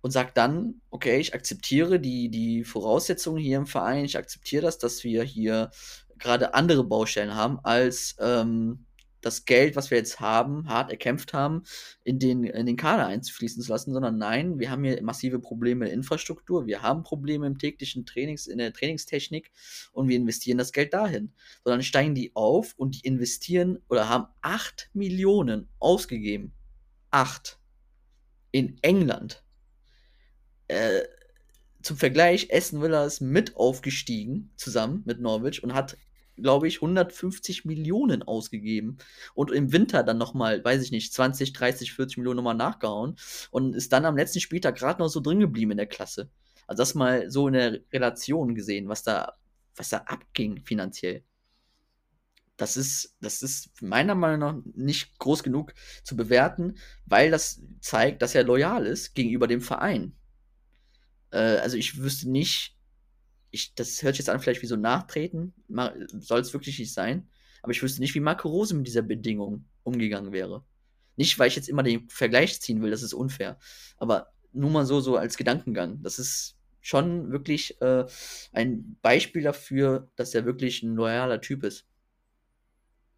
[0.03, 4.79] und sagt dann, okay, ich akzeptiere die, die Voraussetzungen hier im Verein, ich akzeptiere das,
[4.79, 5.71] dass wir hier
[6.19, 8.85] gerade andere Baustellen haben, als ähm,
[9.23, 11.63] das Geld, was wir jetzt haben, hart erkämpft haben,
[12.05, 15.85] in den, in den Kader einzufließen zu lassen, sondern nein, wir haben hier massive Probleme
[15.85, 19.53] in der Infrastruktur, wir haben Probleme im täglichen Trainings, in der Trainingstechnik
[19.93, 21.33] und wir investieren das Geld dahin.
[21.65, 26.53] Sondern steigen die auf und die investieren oder haben 8 Millionen ausgegeben.
[27.11, 27.59] 8.
[28.51, 29.42] In England
[30.73, 31.07] äh,
[31.83, 35.97] zum Vergleich, Essen Villa ist mit aufgestiegen, zusammen mit Norwich und hat,
[36.37, 38.99] glaube ich, 150 Millionen ausgegeben.
[39.35, 43.17] Und im Winter dann nochmal, weiß ich nicht, 20, 30, 40 Millionen nochmal nachgehauen
[43.51, 46.31] und ist dann am letzten Spieltag gerade noch so drin geblieben in der Klasse.
[46.67, 49.35] Also das mal so in der Relation gesehen, was da,
[49.77, 51.25] was da abging finanziell.
[52.57, 58.23] das ist, das ist meiner Meinung nach nicht groß genug zu bewerten, weil das zeigt,
[58.23, 60.15] dass er loyal ist gegenüber dem Verein.
[61.33, 62.77] Äh, also ich wüsste nicht,
[63.51, 65.53] ich, das hört sich jetzt an, vielleicht wie so Nachtreten,
[66.21, 67.29] soll es wirklich nicht sein,
[67.63, 70.65] aber ich wüsste nicht, wie Marco Rose mit dieser Bedingung umgegangen wäre.
[71.17, 73.59] Nicht, weil ich jetzt immer den Vergleich ziehen will, das ist unfair,
[73.99, 76.03] aber nur mal so, so als Gedankengang.
[76.03, 78.07] Das ist schon wirklich äh,
[78.53, 81.87] ein Beispiel dafür, dass er wirklich ein loyaler Typ ist.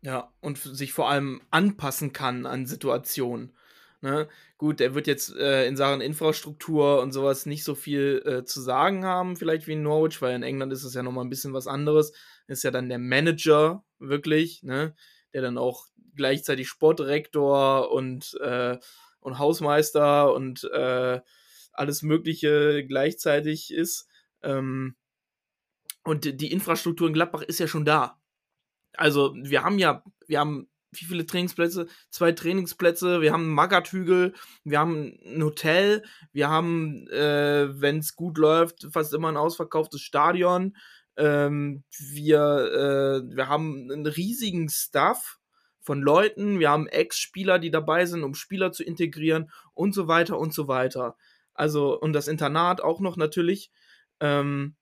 [0.03, 3.57] Ja, und sich vor allem anpassen kann an Situationen.
[4.05, 4.29] Ne?
[4.59, 8.61] Gut, er wird jetzt äh, in Sachen Infrastruktur und sowas nicht so viel äh, zu
[8.61, 11.55] sagen haben, vielleicht wie in Norwich, weil in England ist es ja nochmal ein bisschen
[11.55, 12.13] was anderes.
[12.47, 14.95] Ist ja dann der Manager wirklich, ne?
[15.33, 18.77] der dann auch gleichzeitig Sportdirektor und, äh,
[19.21, 21.23] und Hausmeister und äh,
[21.73, 24.07] alles Mögliche gleichzeitig ist.
[24.43, 24.97] Ähm,
[26.03, 28.21] und die Infrastruktur in Gladbach ist ja schon da.
[28.93, 30.69] Also, wir haben ja, wir haben
[31.01, 31.87] wie viele Trainingsplätze?
[32.11, 34.35] Zwei Trainingsplätze, wir haben einen Magathügel,
[34.65, 40.01] wir haben ein Hotel, wir haben, äh, wenn es gut läuft, fast immer ein ausverkauftes
[40.01, 40.77] Stadion.
[41.17, 45.39] Ähm, wir, äh, wir haben einen riesigen Staff
[45.81, 50.39] von Leuten, wir haben Ex-Spieler, die dabei sind, um Spieler zu integrieren und so weiter
[50.39, 51.17] und so weiter.
[51.53, 53.71] Also, und das Internat auch noch natürlich.
[54.21, 54.75] Ähm,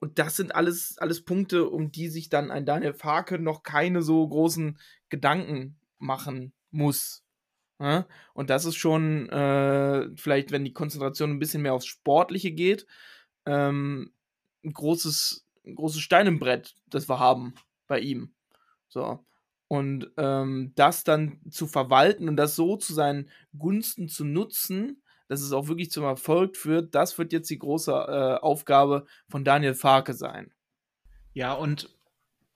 [0.00, 4.02] und das sind alles, alles Punkte, um die sich dann ein Daniel Farke noch keine
[4.02, 4.78] so großen
[5.08, 7.24] Gedanken machen muss.
[7.80, 8.06] Ja?
[8.32, 12.86] Und das ist schon, äh, vielleicht, wenn die Konzentration ein bisschen mehr aufs Sportliche geht,
[13.44, 14.12] ähm,
[14.64, 17.54] ein großes, ein großes Stein im Brett, das wir haben
[17.86, 18.32] bei ihm.
[18.88, 19.24] So.
[19.66, 25.40] Und ähm, das dann zu verwalten und das so zu seinen Gunsten zu nutzen, dass
[25.40, 29.74] es auch wirklich zum Erfolg führt, das wird jetzt die große äh, Aufgabe von Daniel
[29.74, 30.52] Farke sein.
[31.32, 31.90] Ja, und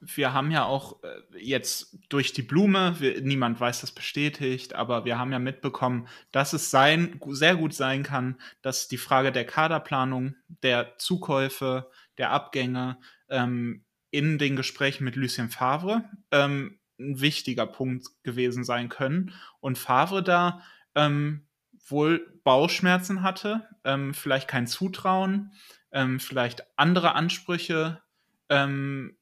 [0.01, 5.05] wir haben ja auch äh, jetzt durch die Blume, wir, niemand weiß das bestätigt, aber
[5.05, 9.47] wir haben ja mitbekommen, dass es sein, sehr gut sein kann, dass die Frage der
[9.47, 12.99] Kaderplanung, der Zukäufe, der Abgänge
[13.29, 19.33] ähm, in den Gesprächen mit Lucien Favre ähm, ein wichtiger Punkt gewesen sein können.
[19.61, 20.63] Und Favre da
[20.95, 21.47] ähm,
[21.87, 25.53] wohl Bauchschmerzen hatte, ähm, vielleicht kein Zutrauen,
[25.93, 28.03] ähm, vielleicht andere Ansprüche
[28.49, 29.17] ähm,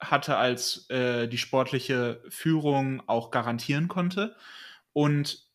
[0.00, 4.36] hatte, als äh, die sportliche Führung auch garantieren konnte.
[4.92, 5.48] Und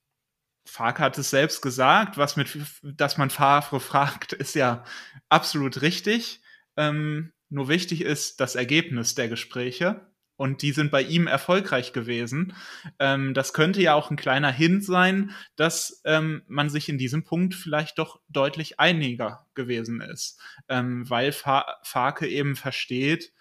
[0.66, 4.84] Fark hat es selbst gesagt, was mit, dass man Favre fragt, ist ja
[5.30, 6.42] absolut richtig.
[6.78, 10.13] Ähm, nur wichtig ist das Ergebnis der Gespräche
[10.44, 12.54] und die sind bei ihm erfolgreich gewesen.
[13.00, 17.24] Ähm, das könnte ja auch ein kleiner Hint sein, dass ähm, man sich in diesem
[17.24, 20.38] Punkt vielleicht doch deutlich einiger gewesen ist,
[20.68, 23.32] ähm, weil Fa Farke eben versteht,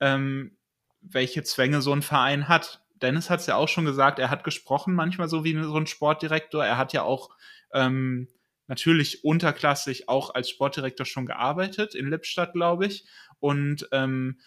[0.00, 0.56] ähm,
[1.00, 2.82] welche Zwänge so ein Verein hat.
[2.96, 5.86] Dennis hat es ja auch schon gesagt, er hat gesprochen manchmal so wie so ein
[5.86, 6.66] Sportdirektor.
[6.66, 7.30] Er hat ja auch
[7.72, 8.26] ähm,
[8.66, 13.06] natürlich unterklassig auch als Sportdirektor schon gearbeitet, in Lippstadt, glaube ich.
[13.38, 14.40] Und ähm,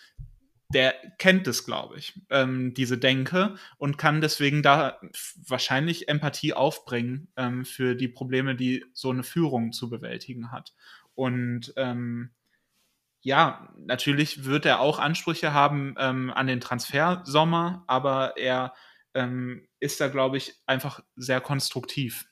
[0.74, 5.00] der kennt es, glaube ich, ähm, diese Denke und kann deswegen da
[5.48, 10.74] wahrscheinlich Empathie aufbringen ähm, für die Probleme, die so eine Führung zu bewältigen hat.
[11.16, 12.32] Und ähm,
[13.22, 18.74] ja, natürlich wird er auch Ansprüche haben ähm, an den Transfersommer, aber er
[19.14, 22.26] ähm, ist da, glaube ich, einfach sehr konstruktiv,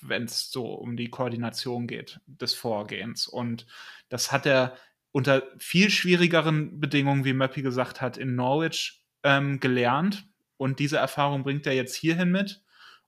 [0.00, 3.28] wenn es so um die Koordination geht des Vorgehens.
[3.28, 3.66] Und
[4.08, 4.76] das hat er
[5.16, 10.28] unter viel schwierigeren Bedingungen, wie Möppi gesagt hat, in Norwich ähm, gelernt.
[10.58, 12.62] Und diese Erfahrung bringt er jetzt hierhin mit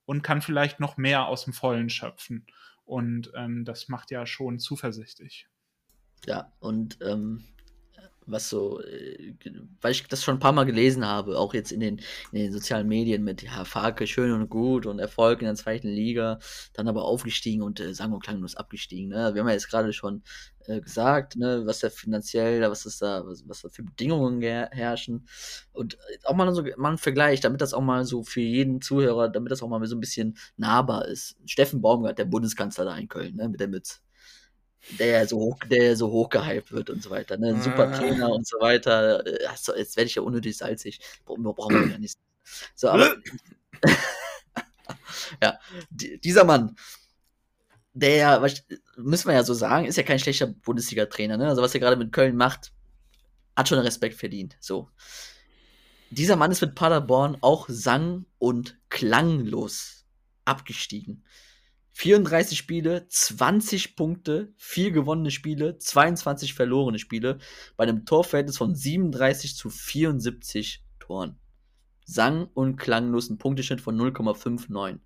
[0.07, 2.47] und kann vielleicht noch mehr aus dem Vollen schöpfen.
[2.87, 5.49] Und ähm, das macht ja schon zuversichtlich.
[6.25, 7.45] Ja, und ähm,
[8.31, 9.35] was so, äh,
[9.81, 11.99] weil ich das schon ein paar Mal gelesen habe, auch jetzt in den,
[12.33, 15.89] in den sozialen Medien mit ja, Farke schön und gut und Erfolg in der zweiten
[15.89, 16.39] Liga,
[16.73, 19.09] dann aber aufgestiegen und äh, sagen wir klanglos abgestiegen.
[19.09, 19.35] Ne?
[19.35, 20.23] Wir haben ja jetzt gerade schon
[20.67, 25.27] äh, gesagt, ne, was da finanziell, was ist da, was, was da für Bedingungen herrschen.
[25.73, 28.81] Und äh, auch mal so mal ein Vergleich, damit das auch mal so für jeden
[28.81, 31.37] Zuhörer, damit das auch mal so ein bisschen nahbar ist.
[31.47, 33.99] Steffen Baumgart, der Bundeskanzler da in Köln, ne, mit der Mütze
[34.99, 37.37] der so hoch, der so hoch gehypt wird und so weiter.
[37.37, 37.49] Ne?
[37.49, 37.97] Ein super ah.
[37.97, 39.23] Trainer und so weiter.
[39.49, 41.01] Achso, jetzt werde ich ja unnötig salzig.
[41.25, 42.19] Brauchen wir ja nicht.
[42.75, 43.17] So, aber.
[45.43, 45.59] ja,
[45.91, 46.77] dieser Mann,
[47.93, 48.41] der,
[48.97, 51.37] müssen wir ja so sagen, ist ja kein schlechter Bundesliga-Trainer.
[51.37, 51.49] Ne?
[51.49, 52.73] Also, was er gerade mit Köln macht,
[53.57, 54.57] hat schon Respekt verdient.
[54.61, 54.89] So.
[56.11, 60.07] Dieser Mann ist mit Paderborn auch sang- und klanglos
[60.45, 61.25] abgestiegen.
[61.99, 67.39] 34 Spiele, 20 Punkte, 4 gewonnene Spiele, 22 verlorene Spiele
[67.77, 71.41] bei einem Torverhältnis von 37 zu 74 Toren.
[72.05, 75.01] Sang- und klanglos ein Punkteschnitt von 0,59.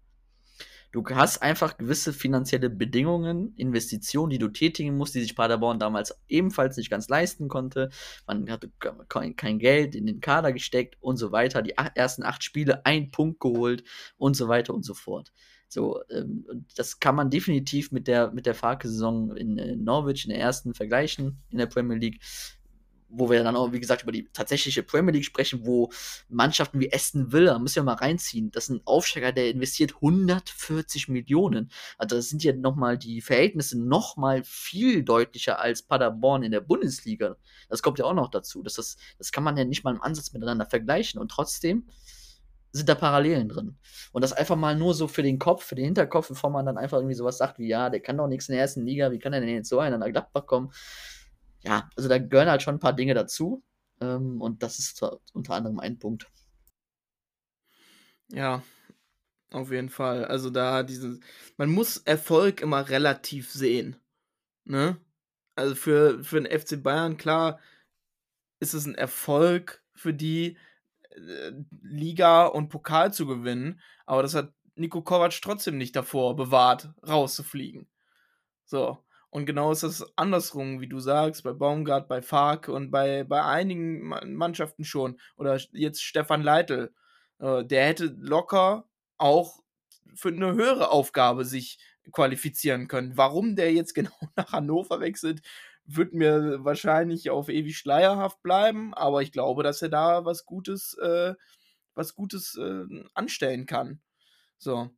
[0.93, 6.15] Du hast einfach gewisse finanzielle Bedingungen, Investitionen, die du tätigen musst, die sich Paderborn damals
[6.29, 7.89] ebenfalls nicht ganz leisten konnte.
[8.27, 8.71] Man hatte
[9.09, 11.63] kein Geld in den Kader gesteckt und so weiter.
[11.63, 13.83] Die ersten acht Spiele ein Punkt geholt
[14.19, 15.33] und so weiter und so fort.
[15.73, 20.31] So, ähm, das kann man definitiv mit der, mit der Farke-Saison in, in Norwich in
[20.31, 22.21] der ersten vergleichen in der Premier League
[23.15, 25.91] wo wir dann auch, wie gesagt, über die tatsächliche Premier League sprechen, wo
[26.31, 31.09] Mannschaften wie Aston Villa, müssen wir mal reinziehen, das ist ein Aufsteiger, der investiert 140
[31.09, 31.71] Millionen.
[31.99, 37.37] Also das sind ja nochmal die Verhältnisse nochmal viel deutlicher als Paderborn in der Bundesliga.
[37.69, 38.63] Das kommt ja auch noch dazu.
[38.63, 41.21] Das, das, das kann man ja nicht mal im Ansatz miteinander vergleichen.
[41.21, 41.87] Und trotzdem
[42.73, 43.77] sind da Parallelen drin.
[44.13, 46.79] Und das einfach mal nur so für den Kopf, für den Hinterkopf, bevor man dann
[46.79, 49.19] einfach irgendwie sowas sagt wie, ja, der kann doch nichts in der ersten Liga, wie
[49.19, 50.73] kann er denn jetzt so einer nach Gladbach kommen?
[51.63, 53.63] ja, also da gehören halt schon ein paar Dinge dazu.
[54.01, 55.03] Ähm, und das ist
[55.33, 56.31] unter anderem ein Punkt.
[58.29, 58.63] Ja,
[59.51, 60.25] auf jeden Fall.
[60.25, 61.21] Also da diese,
[61.57, 63.97] man muss Erfolg immer relativ sehen.
[64.65, 64.97] Ne?
[65.55, 67.61] Also für, für den FC Bayern, klar,
[68.61, 70.57] ist es ein Erfolg für die,
[71.83, 77.89] Liga und Pokal zu gewinnen, aber das hat Nico Kovac trotzdem nicht davor bewahrt, rauszufliegen.
[78.65, 78.99] So.
[79.31, 83.43] Und genau ist das andersrum, wie du sagst, bei Baumgart, bei Fark und bei, bei
[83.43, 85.19] einigen Mannschaften schon.
[85.37, 86.93] Oder jetzt Stefan Leitl.
[87.39, 89.63] Äh, der hätte locker auch
[90.15, 91.79] für eine höhere Aufgabe sich
[92.13, 93.17] qualifizieren können.
[93.17, 95.41] Warum der jetzt genau nach Hannover wechselt,
[95.85, 100.97] wird mir wahrscheinlich auf ewig schleierhaft bleiben, aber ich glaube, dass er da was Gutes,
[100.99, 101.35] äh,
[101.95, 104.01] was Gutes äh, anstellen kann.
[104.59, 104.91] So.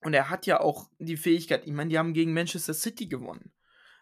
[0.00, 3.52] Und er hat ja auch die Fähigkeit, ich meine, die haben gegen Manchester City gewonnen.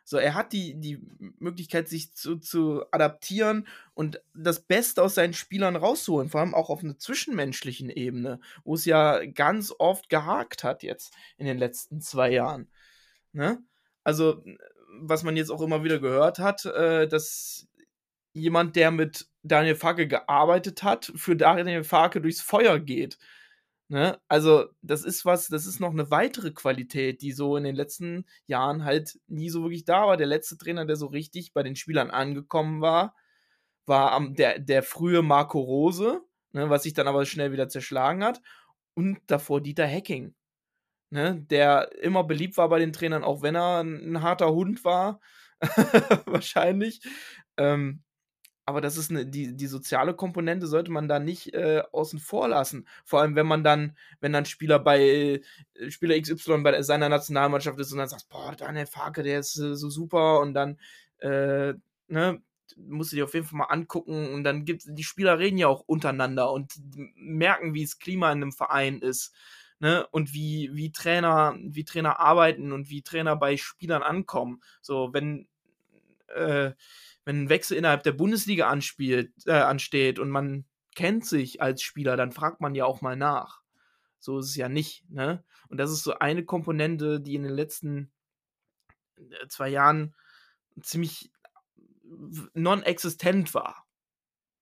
[0.09, 1.01] So, er hat die, die
[1.41, 6.71] Möglichkeit, sich zu, zu adaptieren und das Beste aus seinen Spielern rauszuholen, vor allem auch
[6.71, 12.01] auf einer zwischenmenschlichen Ebene, wo es ja ganz oft gehakt hat jetzt in den letzten
[12.01, 12.71] zwei Jahren.
[13.33, 13.65] Ne?
[14.05, 14.45] Also,
[15.01, 17.69] was man jetzt auch immer wieder gehört hat, äh, dass
[18.33, 23.19] jemand, der mit Daniel Farke gearbeitet hat, für Daniel Farke durchs Feuer geht.
[23.89, 24.21] Ne?
[24.29, 28.27] Also, das ist was, das ist noch eine weitere Qualität, die so in den letzten
[28.47, 30.17] Jahren halt nie so wirklich da war.
[30.17, 33.15] Der letzte Trainer, der so richtig bei den Spielern angekommen war,
[33.87, 36.21] war am, der, der frühe Marco Rose,
[36.53, 38.43] ne, was sich dann aber schnell wieder zerschlagen hat.
[38.95, 40.35] Und davor Dieter Hecking,
[41.11, 45.21] ne, der immer beliebt war bei den Trainern, auch wenn er ein, harter Hund war,
[46.27, 47.01] wahrscheinlich.
[47.57, 48.03] Ähm,
[48.67, 52.49] aber das ist eine, die, die soziale Komponente sollte man da nicht äh, außen vor
[52.49, 52.89] lassen.
[53.05, 55.41] Vor allem, wenn man dann, wenn dann Spieler bei
[55.75, 59.57] äh, Spieler XY bei seiner Nationalmannschaft ist und dann sagt, boah, Daniel Farke, der ist
[59.59, 60.81] äh, so super und dann,
[61.19, 61.75] äh,
[62.09, 62.43] ne,
[62.77, 65.69] musst du dir auf jeden Fall mal angucken und dann gibt die Spieler reden ja
[65.69, 66.75] auch untereinander und
[67.15, 69.33] merken, wie das Klima in einem Verein ist.
[69.79, 74.63] Ne, und wie, wie Trainer, wie Trainer arbeiten und wie Trainer bei Spielern ankommen.
[74.81, 75.49] So, wenn
[76.29, 76.73] äh,
[77.27, 80.65] wenn ein Wechsel innerhalb der Bundesliga anspielt, äh, ansteht und man
[80.95, 83.61] kennt sich als Spieler, dann fragt man ja auch mal nach.
[84.19, 85.45] So ist es ja nicht, ne?
[85.69, 88.11] Und das ist so eine Komponente, die in den letzten
[89.17, 90.15] äh, zwei Jahren
[90.81, 91.31] ziemlich
[92.55, 93.87] non-existent war.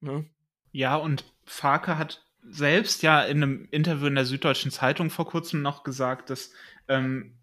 [0.00, 0.28] Ne?
[0.72, 5.62] Ja, und Farke hat selbst ja in einem Interview in der Süddeutschen Zeitung vor kurzem
[5.62, 6.50] noch gesagt, dass
[6.88, 7.38] ähm,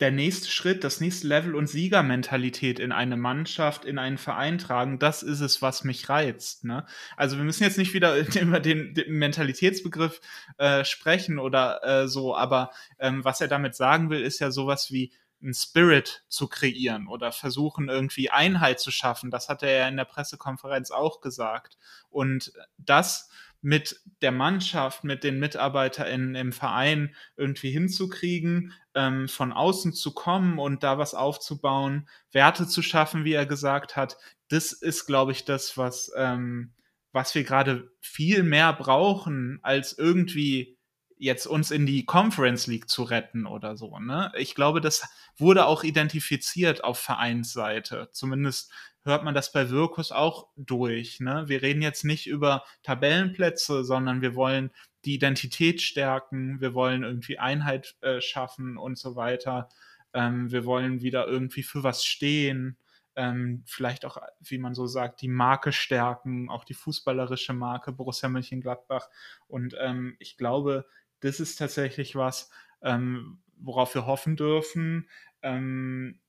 [0.00, 4.98] der nächste Schritt, das nächste Level und Siegermentalität in eine Mannschaft, in einen Verein tragen,
[4.98, 6.64] das ist es, was mich reizt.
[6.64, 6.84] Ne?
[7.16, 10.20] Also wir müssen jetzt nicht wieder über den, den Mentalitätsbegriff
[10.58, 14.90] äh, sprechen oder äh, so, aber ähm, was er damit sagen will, ist ja sowas
[14.90, 15.12] wie
[15.42, 19.30] ein Spirit zu kreieren oder versuchen irgendwie Einheit zu schaffen.
[19.30, 21.78] Das hat er ja in der Pressekonferenz auch gesagt.
[22.10, 23.30] Und das
[23.62, 30.58] mit der Mannschaft, mit den MitarbeiterInnen im Verein irgendwie hinzukriegen, ähm, von außen zu kommen
[30.58, 34.16] und da was aufzubauen, Werte zu schaffen, wie er gesagt hat,
[34.48, 36.72] das ist, glaube ich, das, was, ähm,
[37.12, 40.75] was wir gerade viel mehr brauchen, als irgendwie
[41.18, 43.98] jetzt uns in die Conference League zu retten oder so.
[43.98, 44.32] Ne?
[44.36, 48.08] Ich glaube, das wurde auch identifiziert auf Vereinsseite.
[48.12, 51.20] Zumindest hört man das bei Wirkus auch durch.
[51.20, 51.44] Ne?
[51.46, 54.70] Wir reden jetzt nicht über Tabellenplätze, sondern wir wollen
[55.04, 59.68] die Identität stärken, wir wollen irgendwie Einheit äh, schaffen und so weiter.
[60.12, 62.76] Ähm, wir wollen wieder irgendwie für was stehen.
[63.14, 68.28] Ähm, vielleicht auch, wie man so sagt, die Marke stärken, auch die fußballerische Marke Borussia
[68.28, 69.08] Mönchengladbach.
[69.46, 70.84] Und ähm, ich glaube,
[71.20, 72.50] das ist tatsächlich was,
[72.82, 75.08] ähm, worauf wir hoffen dürfen.
[75.42, 76.20] Ähm,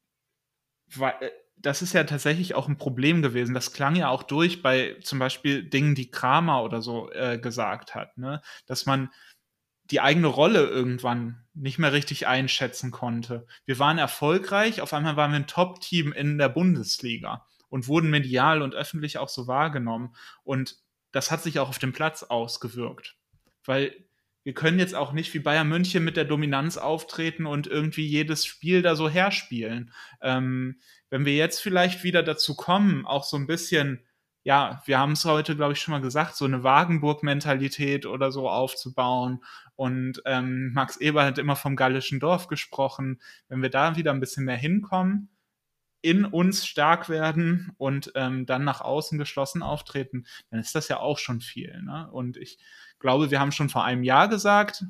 [0.88, 3.53] weil, äh, das ist ja tatsächlich auch ein Problem gewesen.
[3.53, 7.95] Das klang ja auch durch bei zum Beispiel Dingen, die Kramer oder so äh, gesagt
[7.95, 8.41] hat, ne?
[8.67, 9.09] dass man
[9.85, 13.47] die eigene Rolle irgendwann nicht mehr richtig einschätzen konnte.
[13.65, 18.61] Wir waren erfolgreich, auf einmal waren wir ein Top-Team in der Bundesliga und wurden medial
[18.61, 20.15] und öffentlich auch so wahrgenommen.
[20.43, 20.77] Und
[21.11, 23.15] das hat sich auch auf dem Platz ausgewirkt.
[23.63, 24.06] Weil
[24.47, 28.45] wir können jetzt auch nicht wie Bayern München mit der Dominanz auftreten und irgendwie jedes
[28.45, 29.91] Spiel da so herspielen.
[30.21, 30.79] Ähm,
[31.09, 34.05] wenn wir jetzt vielleicht wieder dazu kommen, auch so ein bisschen
[34.43, 38.49] ja, wir haben es heute, glaube ich, schon mal gesagt, so eine Wagenburg-Mentalität oder so
[38.49, 39.43] aufzubauen.
[39.75, 43.19] Und ähm, Max Eber hat immer vom gallischen Dorf gesprochen.
[43.49, 45.27] Wenn wir da wieder ein bisschen mehr hinkommen,
[46.01, 51.01] in uns stark werden und ähm, dann nach außen geschlossen auftreten, dann ist das ja
[51.01, 51.81] auch schon viel.
[51.81, 52.09] Ne?
[52.09, 52.57] Und ich
[52.99, 54.85] glaube, wir haben schon vor einem Jahr gesagt,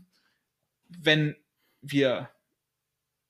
[0.89, 1.35] wenn
[1.81, 2.29] wir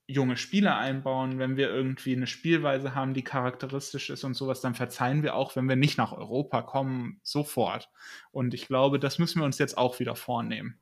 [0.07, 4.73] junge Spieler einbauen, wenn wir irgendwie eine Spielweise haben, die charakteristisch ist und sowas, dann
[4.73, 7.89] verzeihen wir auch, wenn wir nicht nach Europa kommen, sofort.
[8.31, 10.79] Und ich glaube, das müssen wir uns jetzt auch wieder vornehmen.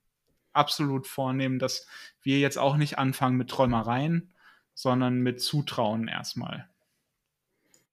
[0.54, 1.88] Absolut vornehmen, dass
[2.22, 4.32] wir jetzt auch nicht anfangen mit Träumereien,
[4.76, 6.70] sondern mit Zutrauen erstmal.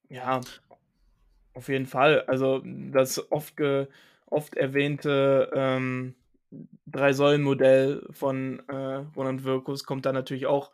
[0.09, 0.41] Ja,
[1.55, 2.21] auf jeden Fall.
[2.27, 3.87] Also das oft, ge,
[4.33, 6.15] oft erwähnte ähm,
[6.87, 10.71] Drei-Säulen-Modell von äh, Ronald Wirkus kommt da natürlich auch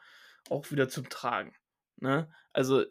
[0.50, 1.54] auch wieder zum Tragen.
[1.98, 2.30] Ne?
[2.54, 2.84] Also,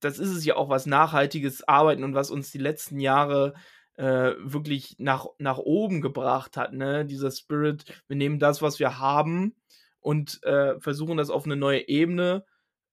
[0.00, 3.54] das ist es ja auch, was nachhaltiges Arbeiten und was uns die letzten Jahre
[3.96, 6.72] äh, wirklich nach, nach oben gebracht hat.
[6.72, 7.06] Ne?
[7.06, 9.54] Dieser Spirit, wir nehmen das, was wir haben
[10.00, 12.44] und äh, versuchen das auf eine neue Ebene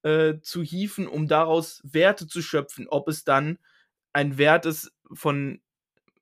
[0.03, 2.87] äh, zu hieven, um daraus Werte zu schöpfen.
[2.87, 3.57] Ob es dann
[4.13, 5.61] ein Wert ist von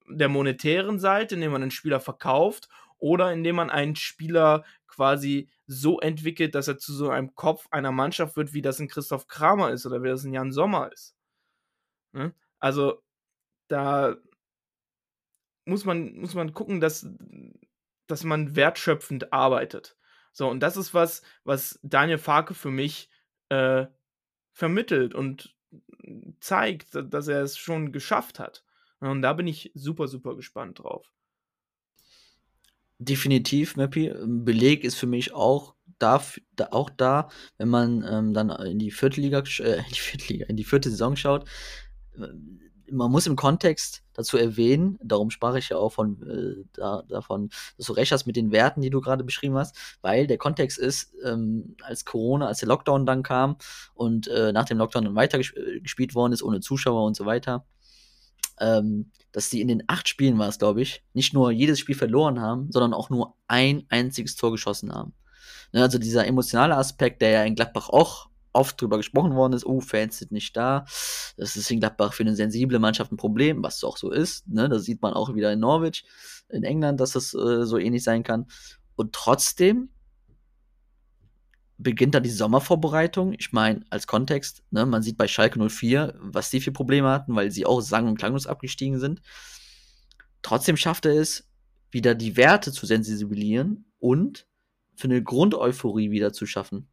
[0.10, 6.00] der monetären Seite, indem man einen Spieler verkauft, oder indem man einen Spieler quasi so
[6.00, 9.72] entwickelt, dass er zu so einem Kopf einer Mannschaft wird, wie das in Christoph Kramer
[9.72, 11.16] ist oder wie das in Jan Sommer ist.
[12.12, 12.34] Ne?
[12.60, 13.02] Also
[13.68, 14.18] da
[15.66, 17.08] muss man, muss man gucken, dass,
[18.08, 19.96] dass man wertschöpfend arbeitet.
[20.32, 23.10] So, und das ist was, was Daniel Farke für mich
[23.50, 23.86] äh,
[24.52, 25.56] vermittelt und
[26.40, 28.64] zeigt, dass er es schon geschafft hat.
[29.00, 31.12] Und da bin ich super, super gespannt drauf.
[32.98, 34.14] Definitiv, Mappy.
[34.26, 36.22] Beleg ist für mich auch da,
[36.72, 39.26] auch da, wenn man ähm, dann in die vierte äh,
[39.78, 41.48] in die vierte in die vierte Saison schaut.
[42.18, 42.28] Äh,
[42.92, 47.50] man muss im Kontext dazu erwähnen, darum sprach ich ja auch von, äh, da, davon,
[47.78, 50.78] dass du recht hast mit den Werten, die du gerade beschrieben hast, weil der Kontext
[50.78, 53.58] ist, ähm, als Corona, als der Lockdown dann kam
[53.94, 57.66] und äh, nach dem Lockdown dann weitergespielt worden ist, ohne Zuschauer und so weiter,
[58.60, 61.96] ähm, dass sie in den acht Spielen war es, glaube ich, nicht nur jedes Spiel
[61.96, 65.14] verloren haben, sondern auch nur ein einziges Tor geschossen haben.
[65.72, 69.66] Ne, also dieser emotionale Aspekt, der ja in Gladbach auch oft drüber gesprochen worden ist,
[69.66, 70.86] oh, Fans sind nicht da.
[71.38, 74.48] Das ist in Gladbach für eine sensible Mannschaft ein Problem, was auch so ist.
[74.48, 74.68] Ne?
[74.70, 76.06] Das sieht man auch wieder in Norwich,
[76.50, 78.48] in England, dass das äh, so ähnlich sein kann.
[78.96, 79.90] Und trotzdem
[81.80, 83.34] beginnt dann die Sommervorbereitung.
[83.40, 87.36] Ich meine, als Kontext, ne, man sieht bei Schalke 04, was die für Probleme hatten,
[87.36, 89.22] weil sie auch sang- und klanglos abgestiegen sind.
[90.42, 91.48] Trotzdem schafft er es,
[91.90, 94.46] wieder die Werte zu sensibilisieren und
[94.96, 96.90] für eine Grundeuphorie wieder zu schaffen.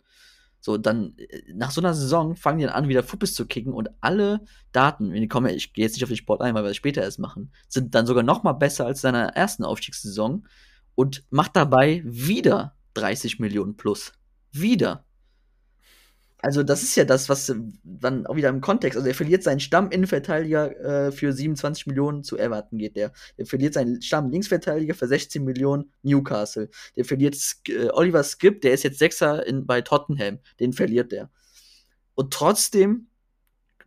[0.61, 3.73] So, dann äh, nach so einer Saison fangen die dann an, wieder Fuppes zu kicken
[3.73, 6.69] und alle Daten, ich, komme, ich gehe jetzt nicht auf den Sport ein, weil wir
[6.69, 10.47] das später erst machen, sind dann sogar noch mal besser als seiner ersten Aufstiegssaison
[10.95, 14.13] und macht dabei wieder 30 Millionen plus
[14.61, 15.07] wieder.
[16.43, 17.53] Also, das ist ja das, was
[17.83, 18.97] dann auch wieder im Kontext.
[18.97, 23.13] Also, er verliert seinen Stamm-Innenverteidiger äh, für 27 Millionen zu Everton, geht der.
[23.37, 26.69] Er verliert seinen Stamm-Linksverteidiger für 16 Millionen Newcastle.
[26.95, 27.37] Der verliert
[27.69, 30.39] äh, Oliver Skip, der ist jetzt Sechser in, bei Tottenham.
[30.61, 31.31] Den verliert der.
[32.15, 33.09] Und trotzdem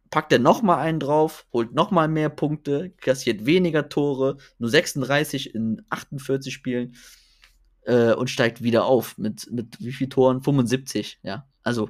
[0.09, 5.85] packt er nochmal einen drauf, holt nochmal mehr Punkte, kassiert weniger Tore, nur 36 in
[5.89, 6.95] 48 Spielen
[7.89, 10.41] äh, und steigt wieder auf mit, mit wie viel Toren?
[10.41, 11.47] 75, ja.
[11.63, 11.89] Also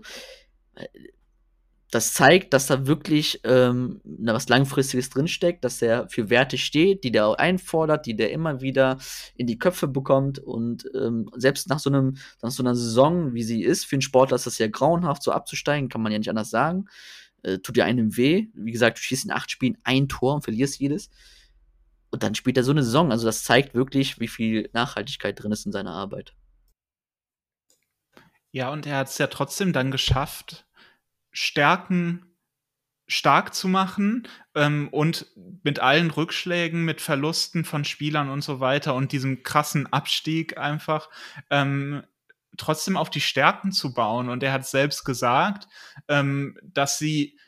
[0.75, 0.87] äh,
[1.91, 7.11] das zeigt, dass da wirklich ähm, was Langfristiges drinsteckt, dass er für Werte steht, die
[7.11, 8.99] der einfordert, die der immer wieder
[9.35, 10.37] in die Köpfe bekommt.
[10.37, 14.03] Und ähm, selbst nach so, einem, nach so einer Saison, wie sie ist, für einen
[14.03, 16.85] Sportler ist das ja grauenhaft, so abzusteigen, kann man ja nicht anders sagen.
[17.41, 18.47] Äh, tut dir einem weh.
[18.53, 21.09] Wie gesagt, du schießt in acht Spielen ein Tor und verlierst jedes.
[22.11, 23.11] Und dann spielt er so eine Saison.
[23.11, 26.33] Also das zeigt wirklich, wie viel Nachhaltigkeit drin ist in seiner Arbeit.
[28.51, 30.65] Ja, und er hat es ja trotzdem dann geschafft,
[31.31, 32.25] Stärken
[33.07, 35.27] stark zu machen ähm, und
[35.63, 41.09] mit allen Rückschlägen, mit Verlusten von Spielern und so weiter und diesem krassen Abstieg einfach
[41.49, 42.03] ähm,
[42.57, 44.29] trotzdem auf die Stärken zu bauen.
[44.29, 45.67] Und er hat selbst gesagt,
[46.07, 47.39] ähm, dass sie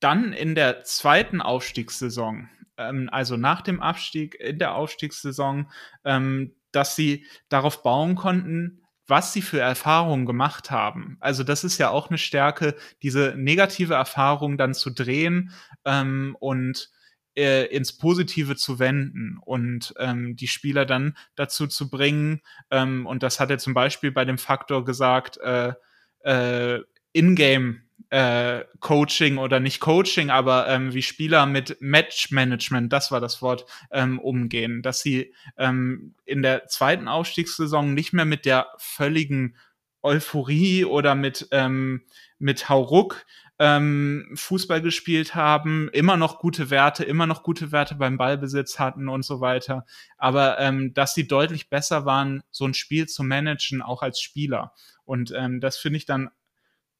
[0.00, 2.48] dann in der zweiten Aufstiegssaison,
[2.88, 5.70] ähm, also nach dem Abstieg in der Aufstiegssaison,
[6.04, 11.16] ähm, dass sie darauf bauen konnten, was sie für Erfahrungen gemacht haben.
[11.20, 15.52] Also das ist ja auch eine Stärke, diese negative Erfahrung dann zu drehen
[15.84, 16.90] ähm, und
[17.36, 22.42] äh, ins Positive zu wenden und ähm, die Spieler dann dazu zu bringen.
[22.70, 25.72] Ähm, und das hat er zum Beispiel bei dem Faktor gesagt, äh,
[26.20, 26.80] äh,
[27.12, 27.82] in-game
[28.12, 33.64] äh, Coaching oder nicht Coaching, aber ähm, wie Spieler mit Match-Management, das war das Wort,
[33.90, 34.82] ähm, umgehen.
[34.82, 39.56] Dass sie ähm, in der zweiten Aufstiegssaison nicht mehr mit der völligen
[40.02, 42.02] Euphorie oder mit, ähm,
[42.38, 43.24] mit Hauruck
[43.58, 49.08] ähm, Fußball gespielt haben, immer noch gute Werte, immer noch gute Werte beim Ballbesitz hatten
[49.08, 49.86] und so weiter.
[50.18, 54.74] Aber ähm, dass sie deutlich besser waren, so ein Spiel zu managen, auch als Spieler.
[55.06, 56.28] Und ähm, das finde ich dann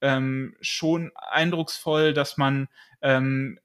[0.03, 2.68] ähm, schon eindrucksvoll, dass man
[3.00, 3.59] ähm,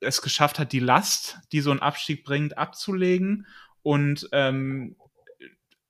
[0.00, 3.46] es geschafft hat, die Last, die so ein Abstieg bringt, abzulegen
[3.82, 4.96] und ähm,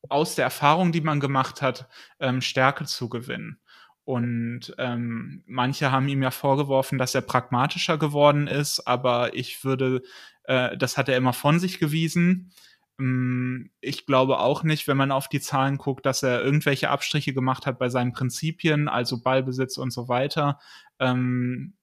[0.08, 1.88] aus der Erfahrung, die man gemacht hat,
[2.20, 3.58] ähm, Stärke zu gewinnen.
[4.04, 10.02] Und ähm, manche haben ihm ja vorgeworfen, dass er pragmatischer geworden ist, aber ich würde,
[10.44, 12.50] äh, das hat er immer von sich gewiesen.
[12.98, 17.32] Mm, ich glaube auch nicht, wenn man auf die Zahlen guckt, dass er irgendwelche Abstriche
[17.32, 20.58] gemacht hat bei seinen Prinzipien, also Ballbesitz und so weiter,
[20.98, 21.74] ähm,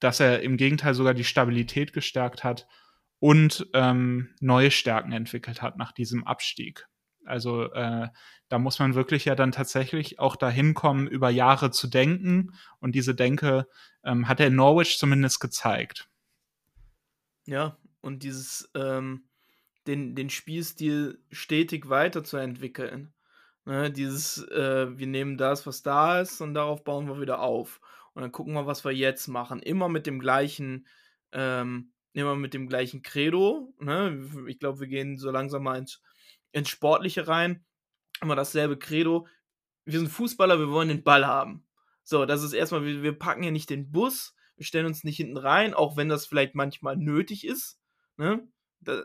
[0.00, 2.66] dass er im Gegenteil sogar die Stabilität gestärkt hat
[3.20, 6.86] und ähm, neue Stärken entwickelt hat nach diesem Abstieg.
[7.24, 8.08] Also äh,
[8.48, 12.52] da muss man wirklich ja dann tatsächlich auch dahin kommen, über Jahre zu denken.
[12.80, 13.66] Und diese Denke
[14.04, 16.08] ähm, hat er in Norwich zumindest gezeigt.
[17.46, 19.24] Ja, und dieses ähm,
[19.86, 23.12] den, den Spielstil stetig weiterzuentwickeln.
[23.66, 27.80] Ne, dieses, äh, wir nehmen das, was da ist, und darauf bauen wir wieder auf.
[28.12, 29.60] Und dann gucken wir, was wir jetzt machen.
[29.60, 30.86] Immer mit dem gleichen,
[31.32, 33.74] ähm, immer mit dem gleichen Credo.
[33.80, 34.30] Ne?
[34.48, 36.02] Ich glaube, wir gehen so langsam mal ins,
[36.52, 37.64] ins Sportliche rein.
[38.20, 39.26] Immer dasselbe Credo.
[39.84, 41.66] Wir sind Fußballer, wir wollen den Ball haben.
[42.04, 45.16] So, das ist erstmal, wir, wir packen hier nicht den Bus, wir stellen uns nicht
[45.16, 47.80] hinten rein, auch wenn das vielleicht manchmal nötig ist.
[48.16, 48.46] Ne?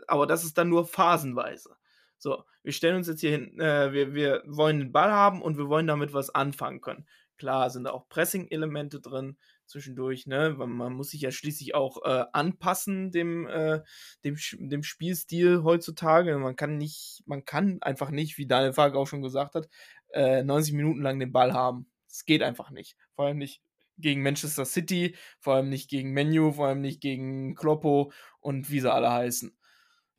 [0.06, 1.76] Aber das ist dann nur phasenweise.
[2.18, 5.56] So, wir stellen uns jetzt hier hin, äh, wir, wir wollen den Ball haben und
[5.56, 7.06] wir wollen damit was anfangen können.
[7.38, 10.54] Klar sind da auch Pressing-Elemente drin zwischendurch, ne?
[10.58, 13.80] Man muss sich ja schließlich auch äh, anpassen dem, äh,
[14.24, 16.36] dem, dem Spielstil heutzutage.
[16.36, 19.68] Man kann nicht, man kann einfach nicht, wie Daniel Fark auch schon gesagt hat,
[20.14, 21.90] 90 äh, Minuten lang den Ball haben.
[22.06, 22.96] Es geht einfach nicht.
[23.14, 23.62] Vor allem nicht
[23.96, 28.80] gegen Manchester City, vor allem nicht gegen Menu, vor allem nicht gegen Kloppo und wie
[28.80, 29.56] sie alle heißen.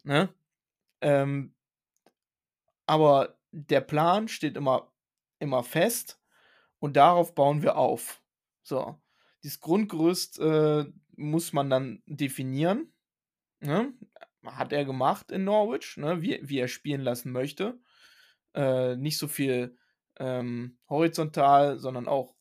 [0.03, 0.33] Ne?
[1.01, 1.53] Ähm,
[2.85, 4.91] aber der Plan steht immer,
[5.39, 6.19] immer fest
[6.79, 8.21] und darauf bauen wir auf.
[8.63, 8.99] So,
[9.43, 10.85] dieses Grundgerüst äh,
[11.15, 12.93] muss man dann definieren.
[13.59, 13.93] Ne?
[14.45, 16.21] Hat er gemacht in Norwich, ne?
[16.21, 17.79] wie, wie er spielen lassen möchte.
[18.53, 19.77] Äh, nicht so viel
[20.17, 22.35] ähm, horizontal, sondern auch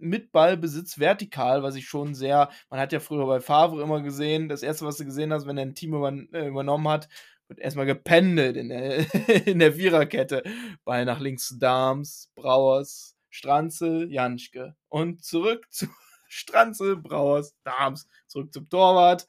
[0.00, 4.48] mit Ballbesitz vertikal, was ich schon sehr, man hat ja früher bei Favre immer gesehen,
[4.48, 7.08] das erste, was du gesehen hast, wenn er ein Team über, äh, übernommen hat,
[7.48, 9.06] wird erstmal gependelt in der,
[9.46, 10.42] in der Viererkette.
[10.84, 14.76] Ball nach links zu Dahms, Brauers, Stranzel, Janschke.
[14.88, 15.86] Und zurück zu
[16.28, 19.26] Stranzel, Brauers, Dahms, zurück zum Torwart.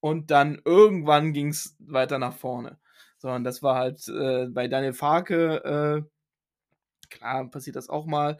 [0.00, 2.78] Und dann irgendwann ging es weiter nach vorne.
[3.18, 6.02] So, und das war halt äh, bei Daniel Farke, äh,
[7.10, 8.38] klar, passiert das auch mal,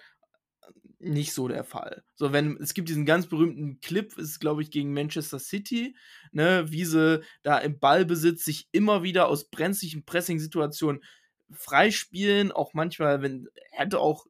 [1.01, 2.05] nicht so der Fall.
[2.15, 5.97] So, wenn, es gibt diesen ganz berühmten Clip, ist, glaube ich, gegen Manchester City,
[6.33, 11.03] ne, wie sie da im Ballbesitz sich immer wieder aus brenzlichen Pressing-Situationen
[11.51, 14.27] freispielen, auch manchmal, wenn, hätte auch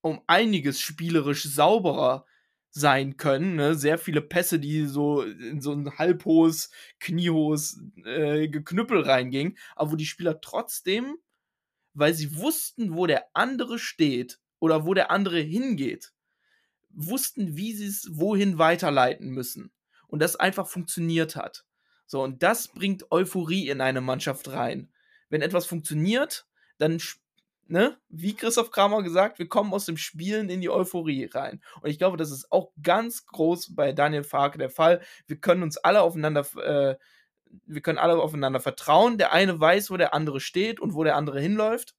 [0.00, 2.24] um einiges spielerisch sauberer
[2.70, 3.74] sein können, ne?
[3.74, 6.70] sehr viele Pässe, die so in so ein halbhohes,
[7.00, 11.16] kniehohes äh, Geknüppel reingingen, aber wo die Spieler trotzdem,
[11.94, 16.12] weil sie wussten, wo der andere steht, oder wo der andere hingeht,
[16.90, 19.72] wussten, wie sie es wohin weiterleiten müssen.
[20.08, 21.64] Und das einfach funktioniert hat.
[22.06, 24.88] So, und das bringt Euphorie in eine Mannschaft rein.
[25.28, 26.46] Wenn etwas funktioniert,
[26.78, 27.00] dann,
[27.66, 31.60] ne, wie Christoph Kramer gesagt, wir kommen aus dem Spielen in die Euphorie rein.
[31.80, 35.02] Und ich glaube, das ist auch ganz groß bei Daniel Farke der Fall.
[35.26, 36.96] Wir können uns alle aufeinander, äh,
[37.66, 39.18] wir können alle aufeinander vertrauen.
[39.18, 41.96] Der eine weiß, wo der andere steht und wo der andere hinläuft.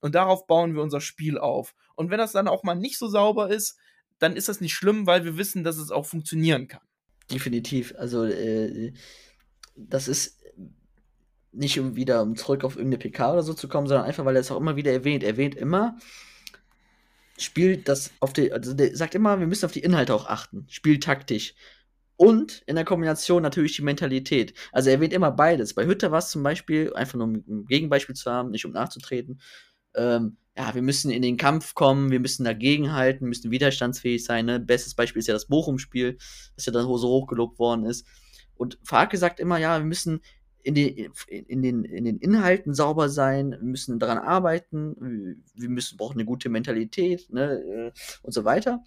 [0.00, 1.74] Und darauf bauen wir unser Spiel auf.
[1.94, 3.78] Und wenn das dann auch mal nicht so sauber ist,
[4.18, 6.82] dann ist das nicht schlimm, weil wir wissen, dass es auch funktionieren kann.
[7.30, 7.94] Definitiv.
[7.98, 8.92] Also, äh,
[9.76, 10.38] das ist
[11.52, 14.36] nicht um wieder um zurück auf irgendeine PK oder so zu kommen, sondern einfach, weil
[14.36, 15.22] er es auch immer wieder erwähnt.
[15.22, 15.98] Er erwähnt immer,
[17.38, 20.66] spielt das auf die, also der sagt immer, wir müssen auf die Inhalte auch achten.
[20.68, 21.54] Spielt taktisch.
[22.16, 24.52] Und in der Kombination natürlich die Mentalität.
[24.72, 25.74] Also er erwähnt immer beides.
[25.74, 28.72] Bei Hütter war es zum Beispiel, einfach nur um ein Gegenbeispiel zu haben, nicht um
[28.72, 29.40] nachzutreten.
[29.94, 34.46] Ähm, ja, wir müssen in den Kampf kommen, wir müssen dagegenhalten, müssen widerstandsfähig sein.
[34.46, 34.58] Ne?
[34.58, 36.18] Bestes Beispiel ist ja das Bochum-Spiel,
[36.56, 38.06] das ja dann so hochgelobt worden ist.
[38.56, 40.20] Und Farke sagt immer, ja, wir müssen
[40.62, 45.96] in den, in, den, in den Inhalten sauber sein, wir müssen daran arbeiten, wir müssen,
[45.96, 47.92] brauchen eine gute Mentalität ne, äh,
[48.22, 48.82] und so weiter.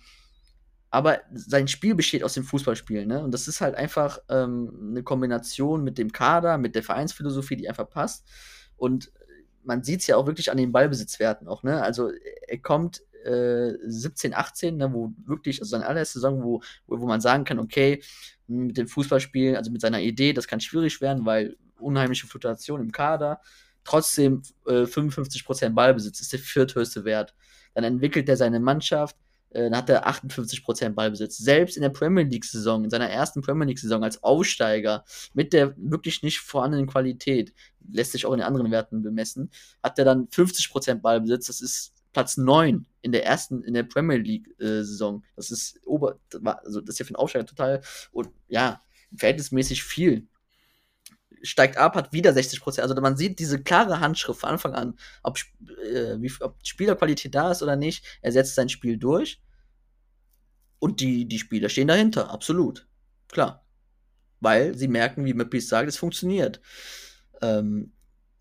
[0.89, 3.23] Aber sein Spiel besteht aus dem Fußballspielen, ne?
[3.23, 7.69] Und das ist halt einfach ähm, eine Kombination mit dem Kader, mit der Vereinsphilosophie, die
[7.69, 8.27] einfach passt.
[8.75, 9.09] Und
[9.63, 11.81] man sieht es ja auch wirklich an den Ballbesitzwerten auch, ne?
[11.81, 12.11] Also
[12.47, 17.05] er kommt äh, 17, 18, ne, wo wirklich, also seine allererste Saison, wo, wo, wo
[17.05, 18.01] man sagen kann, okay,
[18.47, 22.91] mit dem Fußballspielen, also mit seiner Idee, das kann schwierig werden, weil unheimliche Fluktuation im
[22.91, 23.41] Kader.
[23.83, 27.33] Trotzdem äh, 55% Ballbesitz ist der vierthöchste Wert.
[27.73, 29.15] Dann entwickelt er seine Mannschaft,
[29.53, 31.37] dann hat er 58% Ballbesitz.
[31.37, 35.03] Selbst in der Premier League-Saison, in seiner ersten Premier League-Saison als Aufsteiger,
[35.33, 37.53] mit der wirklich nicht vorhandenen Qualität,
[37.89, 39.49] lässt sich auch in den anderen Werten bemessen,
[39.83, 41.47] hat er dann 50% Ballbesitz.
[41.47, 45.21] Das ist Platz 9 in der ersten, in der Premier League-Saison.
[45.21, 46.19] Äh, das ist ober,
[46.63, 48.81] also das ist ja für einen Aufsteiger total, und ja,
[49.15, 50.27] verhältnismäßig viel
[51.43, 52.87] steigt ab, hat wieder 60 Prozent.
[52.87, 55.37] Also man sieht diese klare Handschrift von Anfang an, ob,
[55.93, 58.05] äh, wie, ob Spielerqualität da ist oder nicht.
[58.21, 59.41] Er setzt sein Spiel durch
[60.79, 62.87] und die, die Spieler stehen dahinter, absolut.
[63.27, 63.65] Klar.
[64.39, 66.59] Weil sie merken, wie Mappis sagt, es funktioniert.
[67.41, 67.93] Ähm,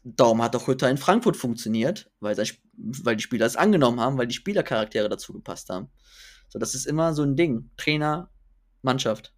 [0.02, 4.16] darum hat auch Hütter in Frankfurt funktioniert, weil, sein, weil die Spieler es angenommen haben,
[4.16, 5.90] weil die Spielercharaktere dazu gepasst haben.
[6.48, 7.70] So, das ist immer so ein Ding.
[7.76, 8.30] Trainer,
[8.82, 9.34] Mannschaft.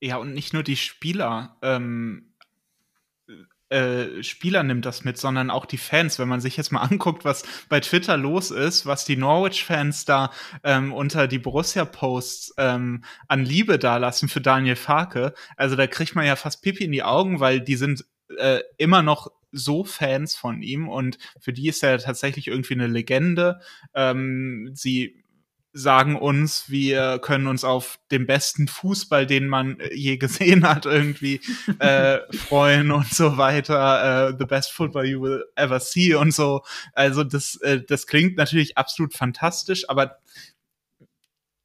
[0.00, 1.58] Ja, und nicht nur die Spieler.
[1.62, 2.34] Ähm,
[3.70, 6.18] äh, Spieler nimmt das mit, sondern auch die Fans.
[6.18, 10.30] Wenn man sich jetzt mal anguckt, was bei Twitter los ist, was die Norwich-Fans da
[10.64, 16.26] ähm, unter die Borussia-Posts ähm, an Liebe dalassen für Daniel Farke, also da kriegt man
[16.26, 18.04] ja fast Pipi in die Augen, weil die sind
[18.36, 22.86] äh, immer noch so Fans von ihm und für die ist er tatsächlich irgendwie eine
[22.86, 23.60] Legende.
[23.94, 25.24] Ähm, sie
[25.72, 30.86] sagen uns, wir können uns auf den besten Fußball, den man äh, je gesehen hat,
[30.86, 31.40] irgendwie
[31.78, 34.28] äh, freuen und so weiter.
[34.30, 36.62] Äh, the best football you will ever see und so.
[36.94, 40.18] Also das, äh, das klingt natürlich absolut fantastisch, aber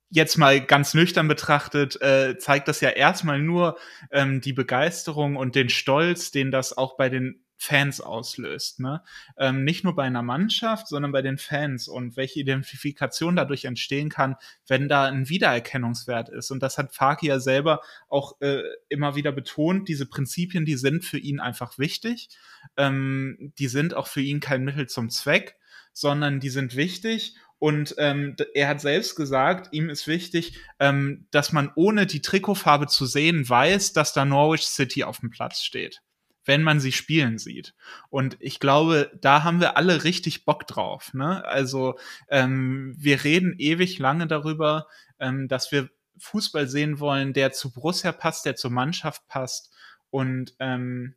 [0.09, 3.77] jetzt mal ganz nüchtern betrachtet, äh, zeigt das ja erstmal nur
[4.11, 8.81] ähm, die Begeisterung und den Stolz, den das auch bei den Fans auslöst.
[8.81, 9.01] Ne?
[9.37, 14.09] Ähm, nicht nur bei einer Mannschaft, sondern bei den Fans und welche Identifikation dadurch entstehen
[14.09, 14.35] kann,
[14.67, 16.51] wenn da ein Wiedererkennungswert ist.
[16.51, 17.79] Und das hat Faki ja selber
[18.09, 19.87] auch äh, immer wieder betont.
[19.87, 22.27] Diese Prinzipien, die sind für ihn einfach wichtig.
[22.75, 25.55] Ähm, die sind auch für ihn kein Mittel zum Zweck,
[25.93, 27.37] sondern die sind wichtig.
[27.59, 32.87] Und ähm, er hat selbst gesagt, ihm ist wichtig, ähm, dass man ohne die Trikotfarbe
[32.87, 36.01] zu sehen weiß, dass da Norwich City auf dem Platz steht
[36.45, 37.73] wenn man sie spielen sieht.
[38.09, 41.13] Und ich glaube, da haben wir alle richtig Bock drauf.
[41.13, 41.43] Ne?
[41.45, 41.97] Also
[42.29, 44.87] ähm, wir reden ewig lange darüber,
[45.19, 49.73] ähm, dass wir Fußball sehen wollen, der zu Borussia passt, der zur Mannschaft passt.
[50.09, 51.15] Und ähm,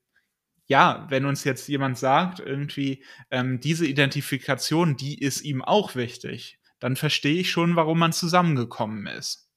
[0.66, 6.58] ja, wenn uns jetzt jemand sagt, irgendwie ähm, diese Identifikation, die ist ihm auch wichtig,
[6.78, 9.48] dann verstehe ich schon, warum man zusammengekommen ist.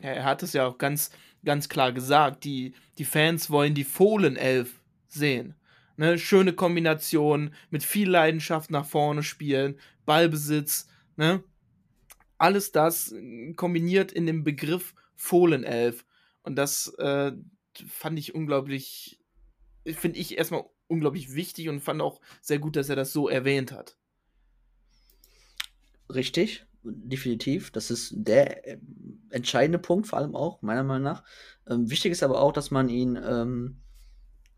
[0.00, 1.10] Er hat es ja auch ganz
[1.44, 5.54] ganz klar gesagt, die, die Fans wollen die Fohlen-Elf sehen.
[5.96, 11.44] Ne, schöne Kombination, mit viel Leidenschaft nach vorne spielen, Ballbesitz, ne?
[12.38, 13.14] Alles das
[13.56, 16.04] kombiniert in dem Begriff Fohlenelf.
[16.42, 17.32] Und das äh,
[17.86, 19.20] fand ich unglaublich,
[19.84, 23.70] finde ich erstmal unglaublich wichtig und fand auch sehr gut, dass er das so erwähnt
[23.70, 23.96] hat.
[26.08, 27.70] Richtig definitiv.
[27.70, 28.78] Das ist der äh,
[29.30, 31.24] entscheidende Punkt, vor allem auch, meiner Meinung nach.
[31.68, 33.78] Ähm, wichtig ist aber auch, dass man ihn, ähm,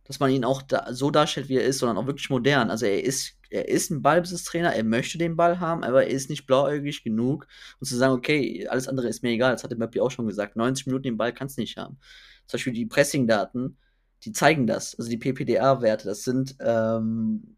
[0.05, 2.71] dass man ihn auch da, so darstellt, wie er ist, sondern auch wirklich modern.
[2.71, 6.31] Also er ist, er ist ein Ballbesitztrainer, er möchte den Ball haben, aber er ist
[6.31, 7.47] nicht blauäugig genug,
[7.81, 9.53] um zu sagen, okay, alles andere ist mir egal.
[9.53, 10.57] Das hat der Mappi auch schon gesagt.
[10.57, 11.99] 90 Minuten den Ball kannst du nicht haben.
[12.47, 13.79] Zum Beispiel die Pressing-Daten,
[14.25, 14.99] die zeigen das.
[14.99, 17.57] Also die PPDA-Werte, das sind ähm,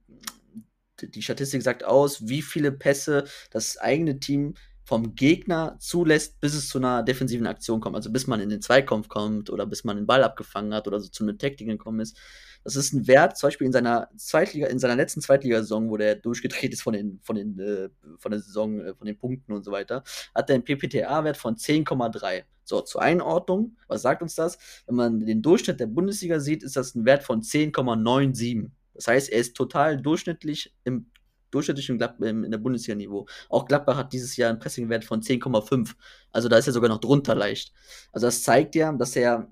[1.00, 4.54] die Statistik sagt aus, wie viele Pässe das eigene Team
[4.86, 7.96] vom Gegner zulässt, bis es zu einer defensiven Aktion kommt.
[7.96, 11.00] Also bis man in den Zweikampf kommt oder bis man den Ball abgefangen hat oder
[11.00, 12.16] so zu einer Taktik gekommen ist.
[12.62, 16.16] Das ist ein Wert, zum Beispiel in seiner Zweitliga, in seiner letzten Zweitligasaison, wo der
[16.16, 19.64] durchgedreht ist von den, von den, äh, von der Saison, äh, von den Punkten und
[19.64, 20.02] so weiter,
[20.34, 22.44] hat er einen PPTA-Wert von 10,3.
[22.64, 24.58] So, zur Einordnung, was sagt uns das?
[24.86, 28.70] Wenn man den Durchschnitt der Bundesliga sieht, ist das ein Wert von 10,97.
[28.96, 31.10] Das heißt, er ist total durchschnittlich im
[31.50, 33.26] durchschnittlich in, Glad in der Bundesliga-Niveau.
[33.48, 35.94] Auch Gladbach hat dieses Jahr einen Pressingwert von 10,5.
[36.32, 37.72] Also da ist er sogar noch drunter leicht.
[38.12, 39.48] Also das zeigt ja, dass er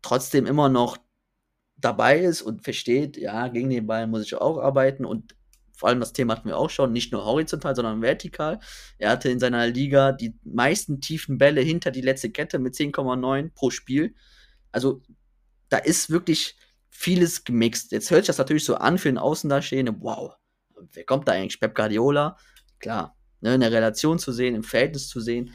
[0.00, 0.96] trotzdem immer noch
[1.76, 5.34] dabei ist und versteht, ja, gegen den Ball muss ich auch arbeiten und
[5.76, 8.58] vor allem das Thema hatten wir auch schon, nicht nur horizontal, sondern vertikal.
[8.98, 13.54] Er hatte in seiner Liga die meisten tiefen Bälle hinter die letzte Kette mit 10,9
[13.54, 14.16] pro Spiel.
[14.72, 15.02] Also
[15.68, 16.56] da ist wirklich
[16.98, 17.92] vieles gemixt.
[17.92, 20.34] Jetzt hört sich das natürlich so an für den Außendarstehenden, wow,
[20.92, 21.60] wer kommt da eigentlich?
[21.60, 22.36] Pep Guardiola?
[22.80, 25.54] Klar, ne, in der Relation zu sehen, im Verhältnis zu sehen,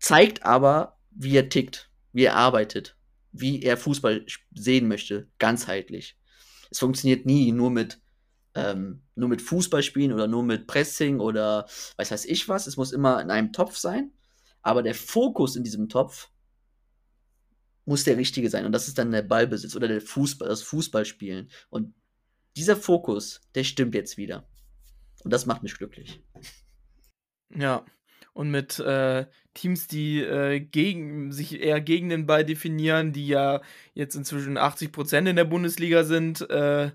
[0.00, 2.96] zeigt aber, wie er tickt, wie er arbeitet,
[3.30, 6.18] wie er Fußball sehen möchte, ganzheitlich.
[6.68, 8.00] Es funktioniert nie nur mit
[8.56, 11.66] ähm, nur mit Fußball spielen oder nur mit Pressing oder
[11.96, 12.66] weiß weiß ich was.
[12.66, 14.10] Es muss immer in einem Topf sein.
[14.62, 16.28] Aber der Fokus in diesem Topf
[17.88, 18.66] muss der richtige sein.
[18.66, 21.50] Und das ist dann der Ballbesitz oder der Fußball, das Fußballspielen.
[21.70, 21.94] Und
[22.54, 24.46] dieser Fokus, der stimmt jetzt wieder.
[25.24, 26.22] Und das macht mich glücklich.
[27.54, 27.86] Ja.
[28.34, 33.62] Und mit äh, Teams, die äh, gegen, sich eher gegen den Ball definieren, die ja
[33.94, 36.92] jetzt inzwischen 80% in der Bundesliga sind, äh,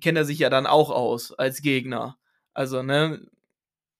[0.00, 2.18] kennt er sich ja dann auch aus als Gegner.
[2.52, 3.24] Also, ne,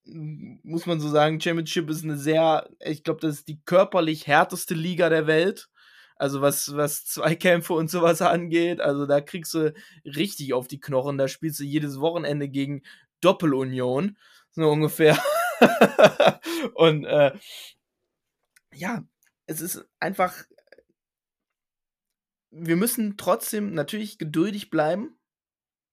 [0.05, 4.73] muss man so sagen, Championship ist eine sehr, ich glaube, das ist die körperlich härteste
[4.73, 5.69] Liga der Welt.
[6.19, 9.73] Also was, was Zweikämpfe und sowas angeht, also da kriegst du
[10.05, 11.17] richtig auf die Knochen.
[11.17, 12.83] Da spielst du jedes Wochenende gegen
[13.21, 14.17] Doppelunion,
[14.51, 15.17] so ungefähr.
[16.75, 17.33] und äh,
[18.73, 19.03] ja,
[19.47, 20.33] es ist einfach,
[22.51, 25.17] wir müssen trotzdem natürlich geduldig bleiben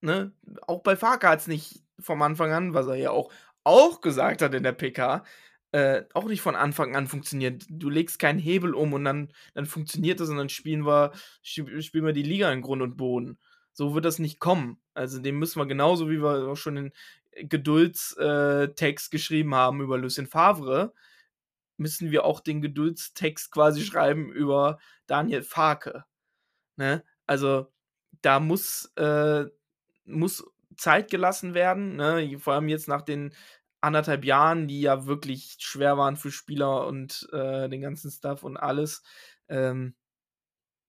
[0.05, 0.33] ne,
[0.67, 3.33] auch bei es nicht vom Anfang an, was er ja auch,
[3.65, 5.25] auch gesagt hat in der PK,
[5.75, 7.65] äh, auch nicht von Anfang an funktioniert.
[7.69, 11.11] Du legst keinen Hebel um und dann, dann funktioniert das und dann spielen wir,
[11.43, 13.41] spielen wir die Liga in Grund und Boden.
[13.73, 14.81] So wird das nicht kommen.
[14.95, 16.93] Also dem müssen wir genauso, wie wir auch schon den
[17.33, 20.95] Geduldstext geschrieben haben über Lucien Favre,
[21.77, 24.79] müssen wir auch den Geduldstext quasi schreiben über
[25.09, 26.05] Daniel Farke.
[26.77, 27.03] Ne?
[27.27, 27.67] Also
[28.23, 29.47] da muss äh,
[30.05, 30.45] muss
[30.77, 32.39] Zeit gelassen werden, ne?
[32.39, 33.35] vor allem jetzt nach den
[33.85, 38.56] anderthalb Jahren, die ja wirklich schwer waren für Spieler und äh, den ganzen Stuff und
[38.56, 39.02] alles,
[39.48, 39.94] ähm,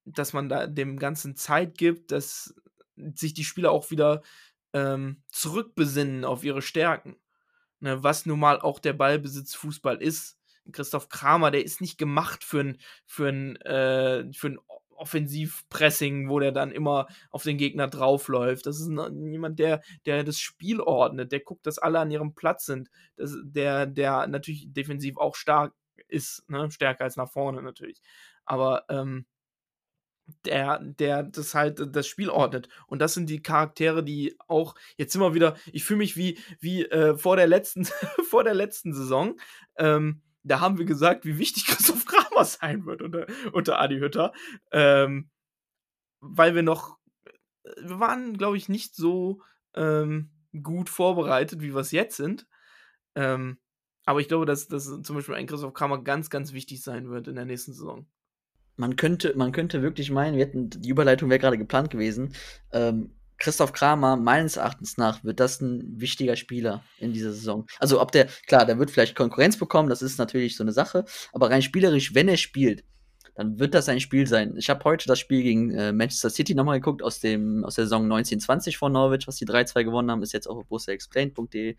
[0.06, 2.56] dass man da dem Ganzen Zeit gibt, dass
[3.16, 4.22] sich die Spieler auch wieder
[4.74, 7.18] ähm, zurückbesinnen auf ihre Stärken.
[7.80, 8.04] Ne?
[8.04, 10.38] Was nun mal auch der Ballbesitz Fußball ist.
[10.72, 14.32] Christoph Kramer, der ist nicht gemacht für ein, für äh,
[14.96, 18.66] Offensivpressing, wo der dann immer auf den Gegner draufläuft.
[18.66, 22.66] Das ist jemand, der, der das Spiel ordnet, der guckt, dass alle an ihrem Platz
[22.66, 22.90] sind.
[23.16, 25.74] Das, der, der natürlich defensiv auch stark
[26.08, 26.70] ist, ne?
[26.72, 28.02] stärker als nach vorne natürlich.
[28.46, 29.26] Aber ähm,
[30.46, 32.68] der, der das halt das Spiel ordnet.
[32.88, 36.86] Und das sind die Charaktere, die auch, jetzt immer wieder, ich fühle mich wie, wie
[36.86, 37.86] äh, vor der letzten,
[38.30, 39.40] vor der letzten Saison.
[39.78, 42.06] Ähm, da haben wir gesagt, wie wichtig Christoph
[42.36, 44.34] Kramer sein wird unter, unter Adi Hütter.
[44.72, 45.30] Ähm,
[46.20, 46.98] weil wir noch,
[47.82, 49.42] wir waren, glaube ich, nicht so
[49.76, 50.32] ähm,
[50.64, 52.48] gut vorbereitet, wie wir es jetzt sind.
[53.16, 53.58] Ähm,
[54.06, 57.28] aber ich glaube, dass, dass zum Beispiel ein Christoph Kramer ganz, ganz wichtig sein wird
[57.28, 58.08] in der nächsten Saison.
[58.78, 62.36] Man könnte, man könnte wirklich meinen, wir hätten, die Überleitung wäre gerade geplant gewesen.
[62.72, 67.66] Ähm, Christoph Kramer, meines Erachtens nach, wird das ein wichtiger Spieler in dieser Saison.
[67.80, 71.06] Also, ob der, klar, der wird vielleicht Konkurrenz bekommen, das ist natürlich so eine Sache,
[71.34, 72.84] aber rein spielerisch, wenn er spielt,
[73.36, 74.56] dann wird das ein Spiel sein.
[74.58, 77.86] Ich habe heute das Spiel gegen äh, Manchester City nochmal geguckt, aus, dem, aus der
[77.86, 81.76] Saison 1920 von Norwich, was die 3-2 gewonnen haben, ist jetzt auch auf bursexplained.de.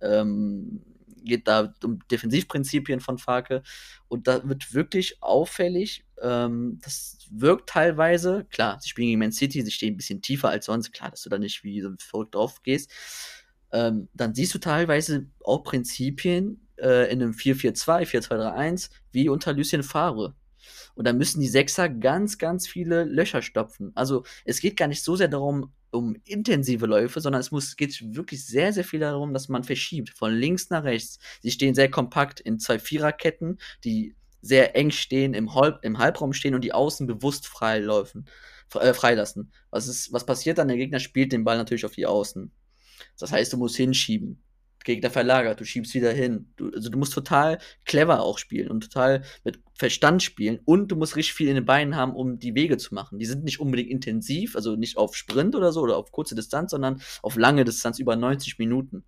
[0.00, 0.82] Ähm,
[1.24, 3.62] geht da um Defensivprinzipien von Farke.
[4.08, 9.62] Und da wird wirklich auffällig, ähm, das wirkt teilweise, klar, sie spielen gegen Man City,
[9.62, 12.34] sie stehen ein bisschen tiefer als sonst, klar, dass du da nicht wie so verrückt
[12.34, 12.90] drauf gehst.
[13.72, 19.82] Ähm, dann siehst du teilweise auch Prinzipien äh, in einem 4-4-2, 4-2-3-1, wie unter Lucien
[19.82, 20.34] Favre.
[20.94, 23.92] Und da müssen die Sechser ganz, ganz viele Löcher stopfen.
[23.94, 28.14] Also es geht gar nicht so sehr darum, um intensive Läufe, sondern es muss, geht
[28.14, 31.18] wirklich sehr, sehr viel darum, dass man verschiebt, von links nach rechts.
[31.40, 36.32] Sie stehen sehr kompakt in zwei Viererketten, die sehr eng stehen, im, Halb, im Halbraum
[36.32, 38.26] stehen und die Außen bewusst freilaufen,
[38.74, 39.52] äh, freilassen.
[39.70, 40.68] Was, ist, was passiert dann?
[40.68, 42.50] Der Gegner spielt den Ball natürlich auf die Außen.
[43.18, 44.42] Das heißt, du musst hinschieben.
[44.84, 46.52] Gegner verlagert, du schiebst wieder hin.
[46.56, 50.96] Du, also du musst total clever auch spielen und total mit Verstand spielen und du
[50.96, 53.18] musst richtig viel in den Beinen haben, um die Wege zu machen.
[53.18, 56.70] Die sind nicht unbedingt intensiv, also nicht auf Sprint oder so oder auf kurze Distanz,
[56.70, 59.04] sondern auf lange Distanz über 90 Minuten.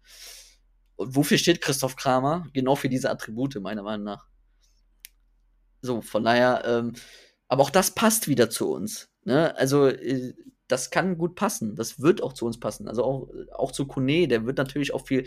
[0.96, 2.46] Und wofür steht Christoph Kramer?
[2.52, 4.26] Genau für diese Attribute, meiner Meinung nach.
[5.82, 6.92] So, von daher, ähm,
[7.48, 9.10] aber auch das passt wieder zu uns.
[9.24, 9.54] Ne?
[9.56, 10.34] Also, äh,
[10.68, 11.76] das kann gut passen.
[11.76, 12.88] Das wird auch zu uns passen.
[12.88, 15.26] Also auch, auch zu Kone, der wird natürlich auch viel,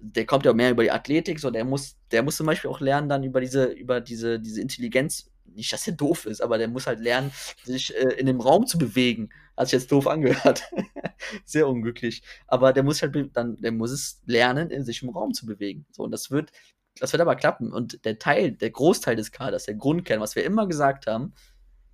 [0.00, 2.80] der kommt ja mehr über die Athletik, so der muss, der muss zum Beispiel auch
[2.80, 5.30] lernen dann über diese, über diese, diese Intelligenz.
[5.44, 7.32] Nicht, dass er doof ist, aber der muss halt lernen,
[7.64, 9.30] sich äh, in dem Raum zu bewegen.
[9.56, 10.62] Hat sich jetzt doof angehört.
[11.44, 12.22] Sehr unglücklich.
[12.46, 15.86] Aber der muss halt dann, der muss es lernen, in sich im Raum zu bewegen.
[15.90, 16.52] So, und das wird,
[17.00, 17.72] das wird aber klappen.
[17.72, 21.34] Und der Teil, der Großteil des Kaders, der Grundkern, was wir immer gesagt haben,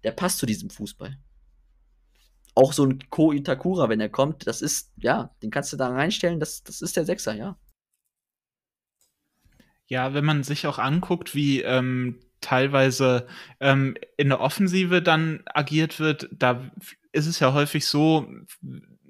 [0.05, 1.17] der passt zu diesem Fußball
[2.57, 5.89] auch so ein Ko Itakura, wenn er kommt, das ist, ja, den kannst du da
[5.89, 7.59] reinstellen, das, das ist der Sechser, ja.
[9.89, 13.27] Ja, wenn man sich auch anguckt, wie ähm, teilweise
[13.61, 16.71] ähm, in der Offensive dann agiert wird, da
[17.13, 18.29] ist es ja häufig so,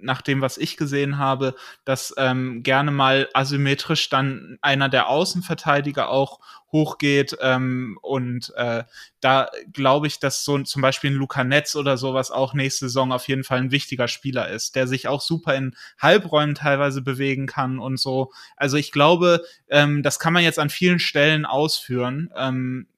[0.01, 1.55] nach dem, was ich gesehen habe,
[1.85, 6.40] dass ähm, gerne mal asymmetrisch dann einer der Außenverteidiger auch
[6.73, 7.36] hochgeht.
[7.40, 8.85] Ähm, und äh,
[9.20, 13.12] da glaube ich, dass so zum Beispiel ein Luca Netz oder sowas auch nächste Saison
[13.12, 17.47] auf jeden Fall ein wichtiger Spieler ist, der sich auch super in Halbräumen teilweise bewegen
[17.47, 18.32] kann und so.
[18.56, 22.31] Also ich glaube, ähm, das kann man jetzt an vielen Stellen ausführen.
[22.36, 22.89] Ähm,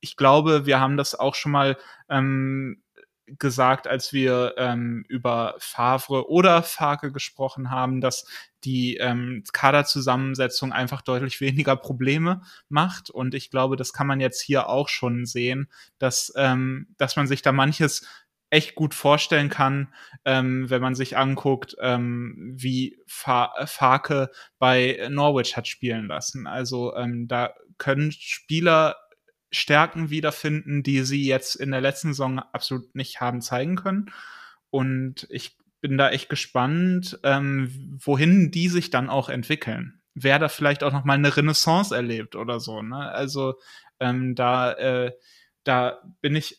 [0.00, 1.76] ich glaube, wir haben das auch schon mal
[2.08, 2.80] ähm,
[3.38, 8.26] gesagt, als wir ähm, über Favre oder Farke gesprochen haben, dass
[8.64, 13.10] die ähm, Kaderzusammensetzung einfach deutlich weniger Probleme macht.
[13.10, 15.68] Und ich glaube, das kann man jetzt hier auch schon sehen,
[15.98, 18.06] dass, ähm, dass man sich da manches
[18.50, 19.92] echt gut vorstellen kann,
[20.24, 26.46] ähm, wenn man sich anguckt, ähm, wie Fa Farke bei Norwich hat spielen lassen.
[26.46, 28.96] Also ähm, da können Spieler
[29.50, 34.10] Stärken wiederfinden, die sie jetzt in der letzten Saison absolut nicht haben zeigen können.
[34.70, 40.00] Und ich bin da echt gespannt, ähm, wohin die sich dann auch entwickeln.
[40.14, 42.82] Wer da vielleicht auch noch mal eine Renaissance erlebt oder so.
[42.82, 43.10] Ne?
[43.10, 43.54] Also
[44.00, 45.12] ähm, da, äh,
[45.64, 46.58] da bin ich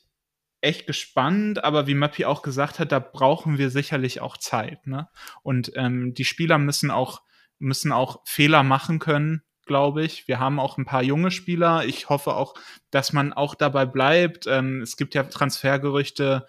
[0.61, 4.87] echt gespannt, aber wie Mappi auch gesagt hat, da brauchen wir sicherlich auch Zeit.
[4.87, 5.09] Ne?
[5.43, 7.21] Und ähm, die Spieler müssen auch
[7.59, 10.27] müssen auch Fehler machen können glaube ich.
[10.27, 11.85] Wir haben auch ein paar junge Spieler.
[11.85, 12.55] Ich hoffe auch,
[12.89, 14.47] dass man auch dabei bleibt.
[14.47, 16.47] Ähm, es gibt ja Transfergerüchte,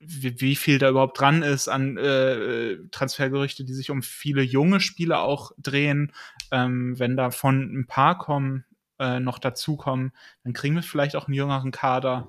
[0.00, 4.80] wie, wie, viel da überhaupt dran ist an äh, Transfergerüchte, die sich um viele junge
[4.80, 6.12] Spieler auch drehen.
[6.50, 8.64] Ähm, wenn davon ein paar kommen,
[8.98, 10.12] äh, noch dazukommen,
[10.42, 12.28] dann kriegen wir vielleicht auch einen jüngeren Kader.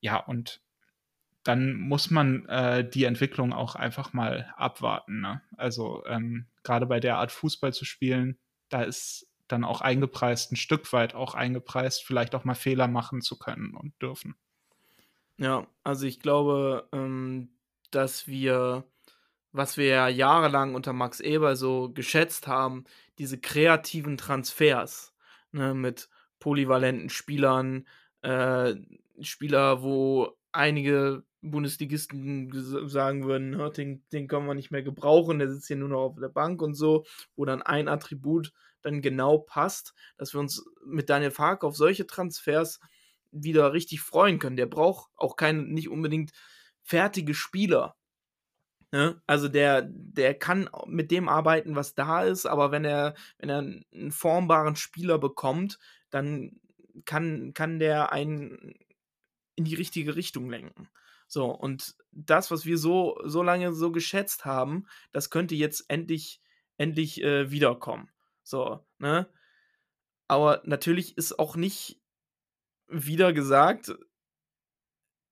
[0.00, 0.60] Ja, und
[1.44, 5.20] dann muss man äh, die Entwicklung auch einfach mal abwarten.
[5.20, 5.40] Ne?
[5.56, 10.56] Also ähm, gerade bei der Art Fußball zu spielen, da ist dann auch eingepreist, ein
[10.56, 14.34] Stück weit auch eingepreist, vielleicht auch mal Fehler machen zu können und dürfen.
[15.38, 17.50] Ja, also ich glaube, ähm,
[17.90, 18.84] dass wir,
[19.52, 22.84] was wir ja jahrelang unter Max Eber so geschätzt haben,
[23.18, 25.14] diese kreativen Transfers
[25.52, 26.08] ne, mit
[26.38, 27.86] polyvalenten Spielern,
[28.22, 28.74] äh,
[29.20, 32.50] Spieler, wo einige Bundesligisten
[32.88, 36.20] sagen würden, den, den können wir nicht mehr gebrauchen, der sitzt hier nur noch auf
[36.20, 37.04] der Bank und so,
[37.36, 38.52] wo dann ein Attribut
[38.82, 42.80] dann genau passt, dass wir uns mit Daniel Fark auf solche Transfers
[43.30, 44.56] wieder richtig freuen können.
[44.56, 46.32] Der braucht auch keine, nicht unbedingt
[46.82, 47.96] fertige Spieler.
[48.92, 49.22] Ne?
[49.26, 53.58] Also der, der kann mit dem arbeiten, was da ist, aber wenn er, wenn er
[53.58, 55.78] einen formbaren Spieler bekommt,
[56.10, 56.60] dann
[57.06, 58.74] kann, kann der einen
[59.56, 60.88] in die richtige Richtung lenken.
[61.26, 66.42] So, und das, was wir so, so lange so geschätzt haben, das könnte jetzt endlich,
[66.76, 68.10] endlich äh, wiederkommen.
[68.42, 69.28] So, ne?
[70.28, 72.00] Aber natürlich ist auch nicht
[72.88, 73.94] wieder gesagt,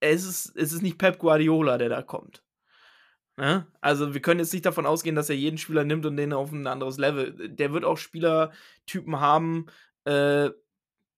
[0.01, 2.43] es ist, es ist nicht Pep Guardiola, der da kommt.
[3.37, 3.67] Ne?
[3.81, 6.53] Also wir können jetzt nicht davon ausgehen, dass er jeden Spieler nimmt und den auf
[6.53, 7.49] ein anderes Level.
[7.49, 9.67] Der wird auch Spielertypen haben,
[10.05, 10.51] äh,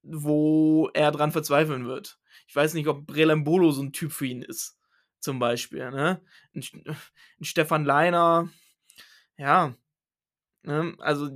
[0.03, 2.21] wo er dran verzweifeln wird.
[2.47, 4.79] Ich weiß nicht, ob Brelembolo so ein Typ für ihn ist,
[5.19, 5.91] zum Beispiel.
[5.91, 6.21] Ne?
[6.55, 6.63] Ein,
[7.41, 8.49] ein Stefan Leiner,
[9.37, 9.75] ja,
[10.63, 10.95] ne?
[10.99, 11.29] also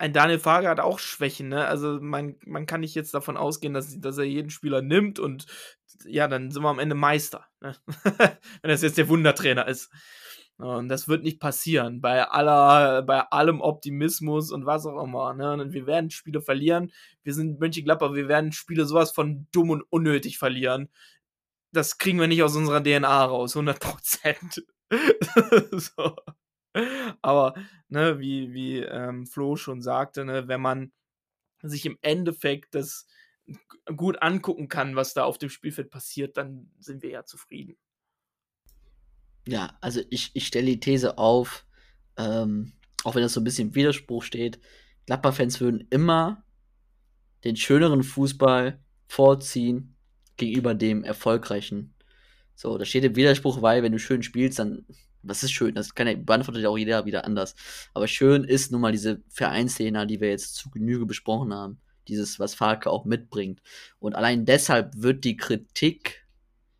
[0.00, 1.66] ein Daniel Farge hat auch Schwächen, ne?
[1.66, 5.44] Also man, man kann nicht jetzt davon ausgehen, dass, dass er jeden Spieler nimmt und
[6.06, 7.46] ja, dann sind wir am Ende Meister.
[7.60, 7.76] Ne?
[8.62, 9.90] Wenn das jetzt der Wundertrainer ist.
[10.56, 12.00] Und das wird nicht passieren.
[12.00, 15.34] Bei aller, bei allem Optimismus und was auch immer.
[15.34, 15.66] Ne?
[15.70, 16.92] Wir werden Spiele verlieren.
[17.22, 20.88] Wir sind Mönchengladbach, wir werden Spiele sowas von dumm und unnötig verlieren.
[21.72, 24.64] Das kriegen wir nicht aus unserer DNA raus, 100 Prozent.
[25.72, 26.16] so.
[27.22, 27.54] Aber,
[27.88, 30.92] ne, wie, wie ähm, Flo schon sagte, ne, wenn man
[31.62, 33.06] sich im Endeffekt das
[33.96, 37.76] gut angucken kann, was da auf dem Spielfeld passiert, dann sind wir ja zufrieden.
[39.48, 41.66] Ja, also ich, ich stelle die These auf,
[42.16, 42.72] ähm,
[43.04, 44.60] auch wenn das so ein bisschen im Widerspruch steht,
[45.06, 46.44] Gladbach-Fans würden immer
[47.44, 48.78] den schöneren Fußball
[49.08, 49.96] vorziehen
[50.36, 51.94] gegenüber dem erfolgreichen
[52.54, 54.86] So, das steht im Widerspruch, weil wenn du schön spielst, dann,
[55.22, 55.74] was ist schön?
[55.74, 57.54] Das kann ja, beantwortet ja auch jeder wieder anders.
[57.94, 61.80] Aber schön ist nun mal diese Vereinsszene, die wir jetzt zu Genüge besprochen haben.
[62.08, 63.60] Dieses, was Farke auch mitbringt.
[63.98, 66.26] Und allein deshalb wird die Kritik,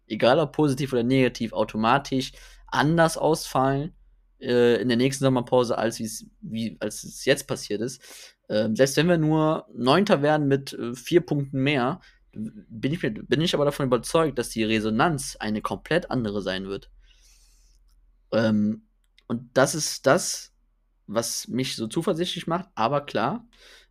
[0.07, 2.33] egal ob positiv oder negativ, automatisch
[2.67, 3.93] anders ausfallen
[4.41, 6.01] äh, in der nächsten Sommerpause, als,
[6.41, 8.03] wie, als es jetzt passiert ist.
[8.49, 12.01] Ähm, selbst wenn wir nur Neunter werden mit äh, vier Punkten mehr,
[12.33, 16.91] bin ich, bin ich aber davon überzeugt, dass die Resonanz eine komplett andere sein wird.
[18.33, 18.83] Ähm,
[19.27, 20.53] und das ist das,
[21.07, 22.69] was mich so zuversichtlich macht.
[22.75, 23.47] Aber klar,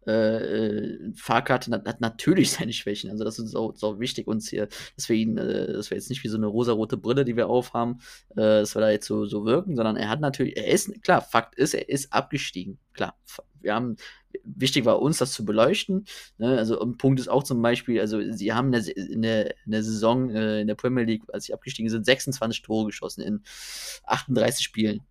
[0.06, 3.10] äh, Fahrkarte hat natürlich seine Schwächen.
[3.10, 6.10] Also das ist auch, auch wichtig uns hier, dass wir ihn, äh, dass wir jetzt
[6.10, 8.00] nicht wie so eine rosarote Brille, die wir aufhaben,
[8.32, 11.22] äh, dass wir da jetzt so, so wirken, sondern er hat natürlich, er ist, klar,
[11.22, 12.80] Fakt ist, er ist abgestiegen.
[12.94, 13.16] Klar,
[13.62, 13.98] wir haben,
[14.44, 16.06] wichtig war uns, das zu beleuchten.
[16.38, 16.58] Ne?
[16.58, 19.72] Also ein Punkt ist auch zum Beispiel, also sie haben in der, in der, in
[19.72, 23.44] der Saison äh, in der Premier League, als sie abgestiegen sind, 26 Tore geschossen in
[24.04, 25.02] 38 Spielen.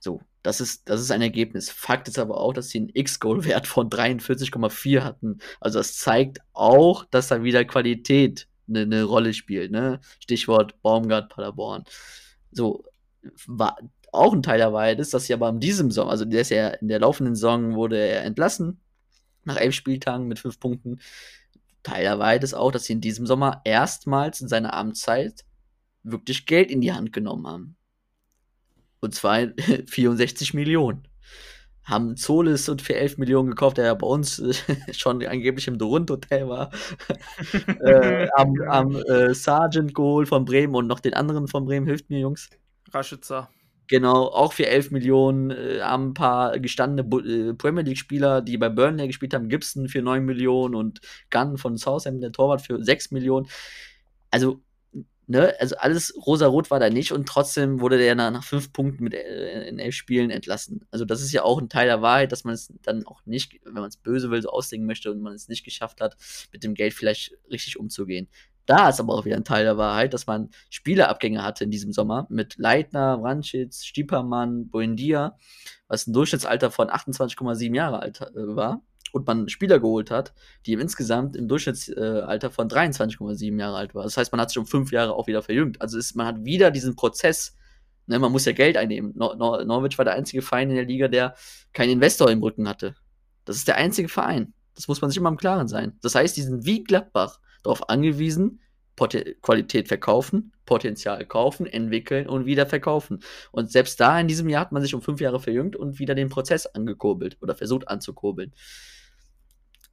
[0.00, 1.70] So, das ist, das ist ein Ergebnis.
[1.70, 5.38] Fakt ist aber auch, dass sie einen X-Goal-Wert von 43,4 hatten.
[5.60, 9.70] Also das zeigt auch, dass da wieder Qualität eine, eine Rolle spielt.
[9.72, 10.00] Ne?
[10.20, 11.84] Stichwort Baumgart, Paderborn.
[12.52, 12.84] So,
[13.46, 13.76] war
[14.12, 16.50] auch ein Teil der Wahrheit ist, dass sie aber in diesem Sommer, also der ist
[16.50, 18.80] ja in der laufenden Saison wurde er entlassen,
[19.44, 21.00] nach elf Spieltagen mit fünf Punkten.
[21.82, 25.44] Teil der Wahrheit ist auch, dass sie in diesem Sommer erstmals in seiner Amtszeit
[26.02, 27.76] wirklich Geld in die Hand genommen haben.
[29.00, 29.48] Und zwar
[29.86, 31.06] 64 Millionen.
[31.84, 34.42] Haben Zolis und für 11 Millionen gekauft, der ja bei uns
[34.92, 36.70] schon angeblich im Dorund Hotel war.
[37.80, 41.86] äh, am am äh, Sergeant Goal von Bremen und noch den anderen von Bremen.
[41.86, 42.50] Hilft mir, Jungs.
[42.92, 43.48] Raschitzer.
[43.88, 48.68] Genau, auch für 11 Millionen äh, haben ein paar gestandene äh, Premier League-Spieler, die bei
[48.68, 51.00] Burnley gespielt haben, Gibson für 9 Millionen und
[51.30, 53.48] Gunn von Southampton, der Torwart, für 6 Millionen.
[54.30, 54.60] Also
[55.28, 59.04] ne, also alles rosa-rot war da nicht und trotzdem wurde der nach, nach fünf Punkten
[59.04, 60.86] mit äh, in elf Spielen entlassen.
[60.90, 63.60] Also das ist ja auch ein Teil der Wahrheit, dass man es dann auch nicht,
[63.64, 66.16] wenn man es böse will, so auslegen möchte und man es nicht geschafft hat,
[66.52, 68.28] mit dem Geld vielleicht richtig umzugehen.
[68.68, 71.90] Da ist aber auch wieder ein Teil der Wahrheit, dass man Spielerabgänge hatte in diesem
[71.90, 75.38] Sommer mit Leitner, Branschitz, Stiepermann, Buendia,
[75.88, 78.82] was ein Durchschnittsalter von 28,7 Jahre alt äh, war
[79.12, 80.34] und man Spieler geholt hat,
[80.66, 84.04] die insgesamt im Durchschnittsalter von 23,7 Jahre alt war.
[84.04, 85.80] Das heißt, man hat sich um fünf Jahre auch wieder verjüngt.
[85.80, 87.56] Also ist, man hat wieder diesen Prozess,
[88.06, 89.14] ne, man muss ja Geld einnehmen.
[89.16, 91.34] Nor Nor Norwich war der einzige Verein in der Liga, der
[91.72, 92.96] keinen Investor im Rücken hatte.
[93.46, 94.52] Das ist der einzige Verein.
[94.74, 95.96] Das muss man sich immer im Klaren sein.
[96.02, 98.60] Das heißt, die sind wie Gladbach darauf angewiesen,
[98.96, 103.20] Qualität verkaufen, Potenzial kaufen, entwickeln und wieder verkaufen.
[103.52, 106.16] Und selbst da in diesem Jahr hat man sich um fünf Jahre verjüngt und wieder
[106.16, 108.52] den Prozess angekurbelt oder versucht anzukurbeln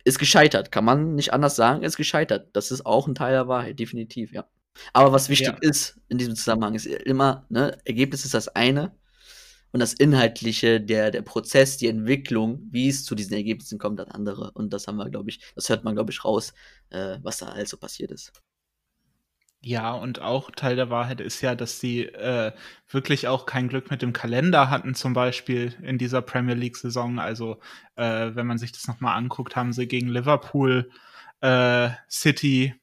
[0.05, 0.71] ist gescheitert.
[0.71, 2.49] Kann man nicht anders sagen, ist gescheitert.
[2.53, 4.45] Das ist auch ein Teil der Wahrheit, definitiv, ja.
[4.93, 5.57] Aber was wichtig ja.
[5.69, 8.95] ist in diesem Zusammenhang, ist immer, ne, Ergebnis ist das eine
[9.75, 14.07] und das Inhaltliche, der, der Prozess, die Entwicklung, wie es zu diesen Ergebnissen kommt, das
[14.07, 14.51] andere.
[14.53, 16.53] Und das haben wir, glaube ich, das hört man, glaube ich, raus,
[16.91, 18.31] äh, was da also passiert ist.
[19.59, 22.53] Ja, und auch Teil der Wahrheit ist ja, dass sie äh,
[22.87, 27.19] wirklich auch kein Glück mit dem Kalender hatten, zum Beispiel in dieser Premier League-Saison.
[27.19, 27.59] Also,
[27.97, 30.89] äh, wenn man sich das nochmal anguckt, haben sie gegen Liverpool,
[31.41, 32.75] äh, City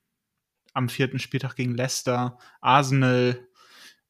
[0.75, 3.49] am vierten Spieltag gegen Leicester, Arsenal,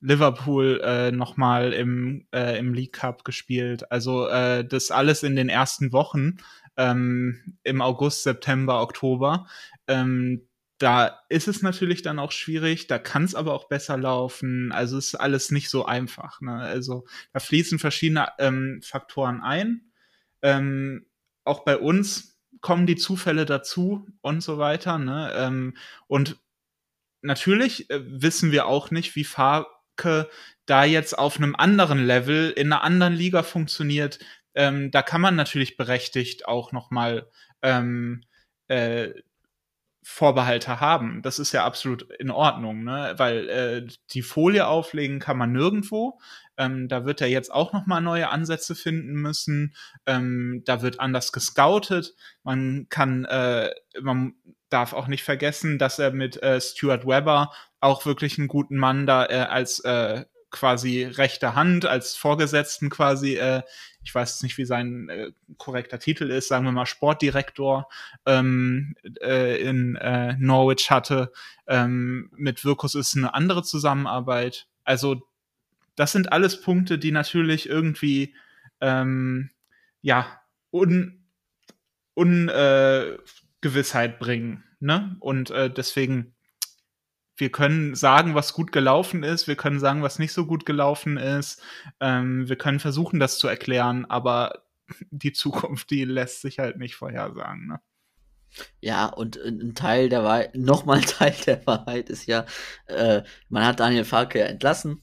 [0.02, 3.90] Liverpool äh, nochmal im, äh, im League Cup gespielt.
[3.90, 6.38] Also äh, das alles in den ersten Wochen
[6.76, 9.46] ähm, im August, September, Oktober.
[9.86, 10.48] Ähm,
[10.78, 14.72] da ist es natürlich dann auch schwierig, da kann es aber auch besser laufen.
[14.72, 16.40] Also ist alles nicht so einfach.
[16.40, 16.56] Ne?
[16.56, 19.92] Also da fließen verschiedene ähm, Faktoren ein.
[20.42, 21.06] Ähm,
[21.44, 24.98] auch bei uns kommen die Zufälle dazu und so weiter.
[24.98, 25.32] Ne?
[25.36, 25.76] Ähm,
[26.08, 26.38] und
[27.20, 29.24] natürlich äh, wissen wir auch nicht, wie
[30.02, 30.28] Farke
[30.66, 34.18] da jetzt auf einem anderen Level in einer anderen Liga funktioniert.
[34.54, 37.28] Ähm, da kann man natürlich berechtigt auch noch mal
[37.62, 38.22] ähm,
[38.68, 39.10] äh,
[40.04, 41.22] Vorbehalte haben.
[41.22, 43.14] Das ist ja absolut in Ordnung, ne?
[43.18, 46.20] weil äh, die Folie auflegen kann man nirgendwo.
[46.56, 49.74] Ähm, da wird er jetzt auch noch mal neue Ansätze finden müssen.
[50.06, 52.14] Ähm, da wird anders gescoutet.
[52.42, 53.70] Man kann, äh,
[54.00, 54.34] man
[54.70, 57.52] darf auch nicht vergessen, dass er mit äh, Stuart Webber
[57.82, 63.36] auch wirklich einen guten Mann da äh, als äh, quasi rechte Hand, als Vorgesetzten quasi
[63.36, 63.62] äh,
[64.04, 67.88] ich weiß nicht, wie sein äh, korrekter Titel ist, sagen wir mal Sportdirektor
[68.26, 71.32] ähm, äh, in äh, Norwich hatte.
[71.66, 74.66] Ähm, mit Wirkus ist eine andere Zusammenarbeit.
[74.84, 75.22] Also
[75.94, 78.34] das sind alles Punkte, die natürlich irgendwie
[78.80, 79.50] ähm,
[80.00, 80.40] ja
[80.72, 81.24] un,
[82.14, 83.18] un äh,
[83.60, 84.64] Gewissheit bringen.
[84.80, 85.16] Ne?
[85.20, 86.34] Und äh, deswegen
[87.42, 91.16] wir können sagen, was gut gelaufen ist, wir können sagen, was nicht so gut gelaufen
[91.16, 91.60] ist,
[91.98, 94.62] ähm, wir können versuchen, das zu erklären, aber
[95.10, 97.66] die Zukunft, die lässt sich halt nicht vorhersagen.
[97.66, 97.80] Ne?
[98.80, 102.46] Ja, und ein Teil der Wahrheit, nochmal ein Teil der Wahrheit ist ja,
[102.86, 105.02] äh, man hat Daniel Farke entlassen,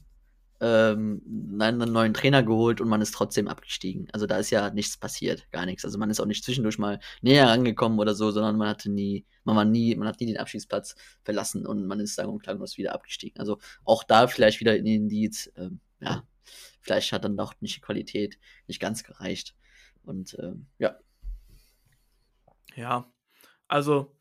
[0.60, 1.22] ähm,
[1.58, 4.08] einen neuen Trainer geholt und man ist trotzdem abgestiegen.
[4.12, 5.84] Also da ist ja nichts passiert, gar nichts.
[5.84, 9.24] Also man ist auch nicht zwischendurch mal näher rangekommen oder so, sondern man hatte nie,
[9.44, 12.76] man war nie, man hat nie den Abstiegsplatz verlassen und man ist sagen und klanglos
[12.76, 13.38] wieder abgestiegen.
[13.40, 16.24] Also auch da vielleicht wieder in den Indiz, ähm, ja,
[16.80, 19.54] vielleicht hat dann doch nicht die Qualität nicht ganz gereicht.
[20.02, 20.98] Und ähm, ja.
[22.76, 23.10] Ja,
[23.66, 24.14] also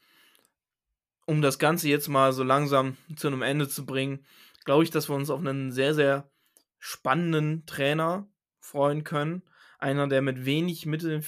[1.25, 4.25] um das Ganze jetzt mal so langsam zu einem Ende zu bringen,
[4.69, 6.29] glaube ich, dass wir uns auf einen sehr, sehr
[6.77, 9.41] spannenden Trainer freuen können.
[9.79, 11.25] Einer, der mit wenig Mitteln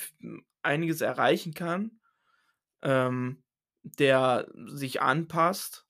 [0.62, 2.00] einiges erreichen kann,
[2.84, 3.42] ähm,
[3.82, 5.88] der sich anpasst,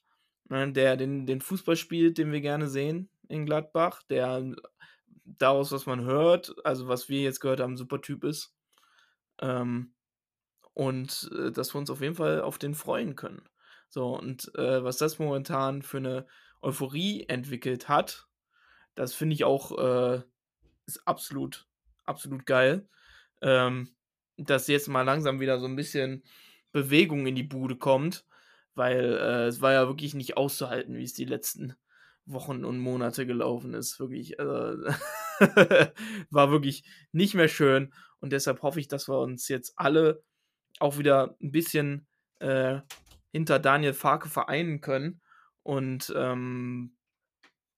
[0.48, 4.56] ne, der den, den Fußball spielt, den wir gerne sehen in Gladbach, der
[5.26, 8.56] daraus, was man hört, also was wir jetzt gehört haben, super Typ ist.
[9.41, 9.94] Ähm,
[10.72, 13.44] und äh, dass wir uns auf jeden Fall auf den freuen können.
[13.90, 16.26] So, und äh, was das momentan für eine
[16.61, 18.27] Euphorie entwickelt hat,
[18.95, 20.21] das finde ich auch äh,
[20.85, 21.67] ist absolut,
[22.05, 22.88] absolut geil.
[23.41, 23.95] Ähm,
[24.38, 26.23] dass jetzt mal langsam wieder so ein bisschen
[26.71, 28.25] Bewegung in die Bude kommt,
[28.75, 31.75] weil äh, es war ja wirklich nicht auszuhalten, wie es die letzten
[32.25, 33.99] Wochen und Monate gelaufen ist.
[33.99, 34.43] Wirklich, äh,
[36.29, 40.23] war wirklich nicht mehr schön und deshalb hoffe ich, dass wir uns jetzt alle
[40.79, 42.07] auch wieder ein bisschen
[42.39, 42.79] äh,
[43.31, 45.20] hinter Daniel Farke vereinen können
[45.63, 46.95] und ähm,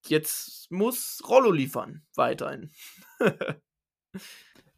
[0.08, 2.72] jetzt muss Rollo liefern, weiterhin.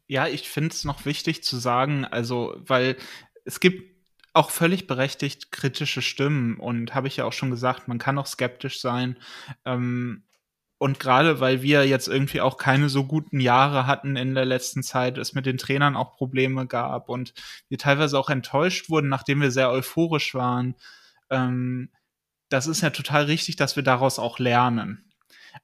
[0.06, 2.96] ja, ich finde es noch wichtig zu sagen, also, weil
[3.44, 3.96] es gibt
[4.32, 8.26] auch völlig berechtigt kritische Stimmen und habe ich ja auch schon gesagt, man kann auch
[8.26, 9.18] skeptisch sein.
[9.64, 10.24] Ähm,
[10.78, 14.82] und gerade weil wir jetzt irgendwie auch keine so guten Jahre hatten in der letzten
[14.82, 17.32] Zeit, es mit den Trainern auch Probleme gab und
[17.68, 20.74] wir teilweise auch enttäuscht wurden, nachdem wir sehr euphorisch waren,
[21.30, 21.90] ähm,
[22.48, 25.12] das ist ja total richtig, dass wir daraus auch lernen.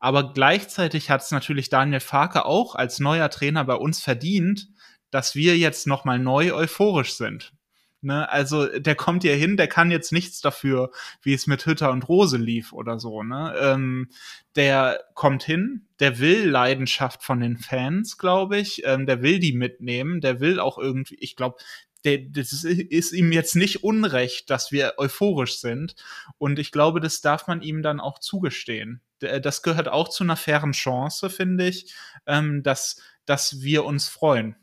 [0.01, 4.69] Aber gleichzeitig hat es natürlich Daniel Farke auch als neuer Trainer bei uns verdient,
[5.11, 7.53] dass wir jetzt nochmal neu euphorisch sind.
[8.01, 8.29] Ne?
[8.29, 10.91] Also der kommt hier hin, der kann jetzt nichts dafür,
[11.23, 13.23] wie es mit Hütter und Rose lief oder so.
[13.23, 13.55] Ne?
[13.61, 14.09] Ähm,
[14.57, 18.83] der kommt hin, der will Leidenschaft von den Fans, glaube ich.
[18.85, 21.59] Ähm, der will die mitnehmen, der will auch irgendwie, ich glaube,
[22.05, 25.95] der, das ist, ihm jetzt nicht unrecht, dass wir euphorisch sind.
[26.39, 29.01] Und ich glaube, das darf man ihm dann auch zugestehen.
[29.21, 31.95] Das gehört auch zu einer fairen Chance, finde ich,
[32.27, 34.57] ähm, dass, dass wir uns freuen.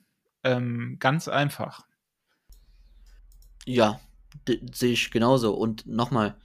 [0.44, 1.86] Ähm, ganz einfach.
[3.66, 3.99] Ja,
[4.74, 5.53] sehe ich genauso.
[5.53, 6.36] Und nochmal,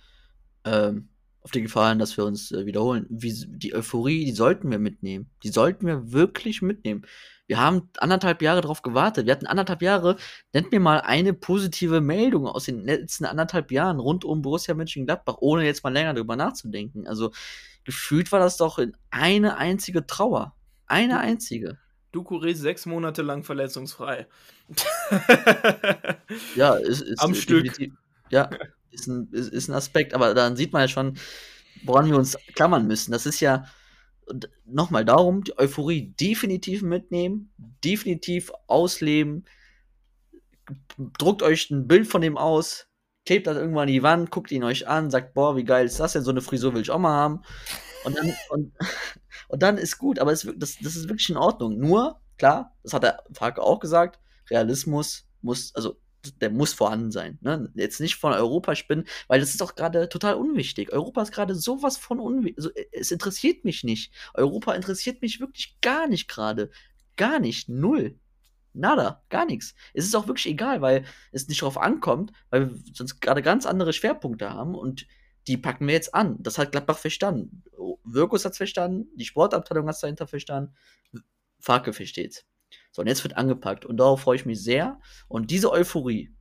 [0.64, 1.08] ähm,
[1.44, 3.06] auf die Gefahr hin, dass wir uns äh, wiederholen.
[3.10, 5.30] Wie, die Euphorie, die sollten wir mitnehmen.
[5.42, 7.06] Die sollten wir wirklich mitnehmen.
[7.46, 9.26] Wir haben anderthalb Jahre darauf gewartet.
[9.26, 10.16] Wir hatten anderthalb Jahre.
[10.54, 15.36] Nennt mir mal eine positive Meldung aus den letzten anderthalb Jahren rund um Borussia Mönchengladbach,
[15.40, 17.06] ohne jetzt mal länger darüber nachzudenken.
[17.06, 17.30] Also
[17.84, 18.78] gefühlt war das doch
[19.10, 20.56] eine einzige Trauer.
[20.86, 21.78] Eine einzige.
[22.14, 24.26] Ducouré sechs Monate lang verletzungsfrei.
[26.54, 27.66] ja, ist, ist am Stück.
[28.30, 28.48] Ja,
[28.94, 31.18] ist ein, ist, ist ein Aspekt, aber dann sieht man ja schon,
[31.84, 33.12] woran wir uns klammern müssen.
[33.12, 33.66] Das ist ja
[34.64, 37.52] nochmal darum, die Euphorie definitiv mitnehmen,
[37.84, 39.44] definitiv ausleben.
[41.18, 42.86] Druckt euch ein Bild von dem aus,
[43.26, 46.00] klebt das irgendwann an die Wand, guckt ihn euch an, sagt, boah, wie geil ist
[46.00, 46.22] das denn?
[46.22, 47.42] So eine Frisur will ich auch mal haben.
[48.04, 48.72] Und dann, und,
[49.48, 51.78] und dann ist gut, aber es, das, das ist wirklich in Ordnung.
[51.78, 55.96] Nur, klar, das hat der Farke auch gesagt, Realismus muss, also
[56.40, 57.38] der muss vorhanden sein.
[57.40, 57.70] Ne?
[57.74, 60.92] Jetzt nicht von Europa spinnen, weil das ist doch gerade total unwichtig.
[60.92, 62.58] Europa ist gerade sowas von unwichtig.
[62.58, 64.12] Also, es interessiert mich nicht.
[64.34, 66.70] Europa interessiert mich wirklich gar nicht gerade.
[67.16, 67.68] Gar nicht.
[67.68, 68.18] Null.
[68.72, 69.22] Nada.
[69.28, 69.74] Gar nichts.
[69.92, 73.66] Es ist auch wirklich egal, weil es nicht darauf ankommt, weil wir sonst gerade ganz
[73.66, 75.06] andere Schwerpunkte haben und
[75.46, 76.36] die packen wir jetzt an.
[76.40, 77.62] Das hat Gladbach verstanden.
[78.04, 80.74] Wirkus hat es verstanden, die Sportabteilung hat es dahinter verstanden,
[81.60, 82.44] Farke versteht's.
[82.92, 83.84] So, und jetzt wird angepackt.
[83.84, 85.00] Und darauf freue ich mich sehr.
[85.28, 86.34] Und diese Euphorie,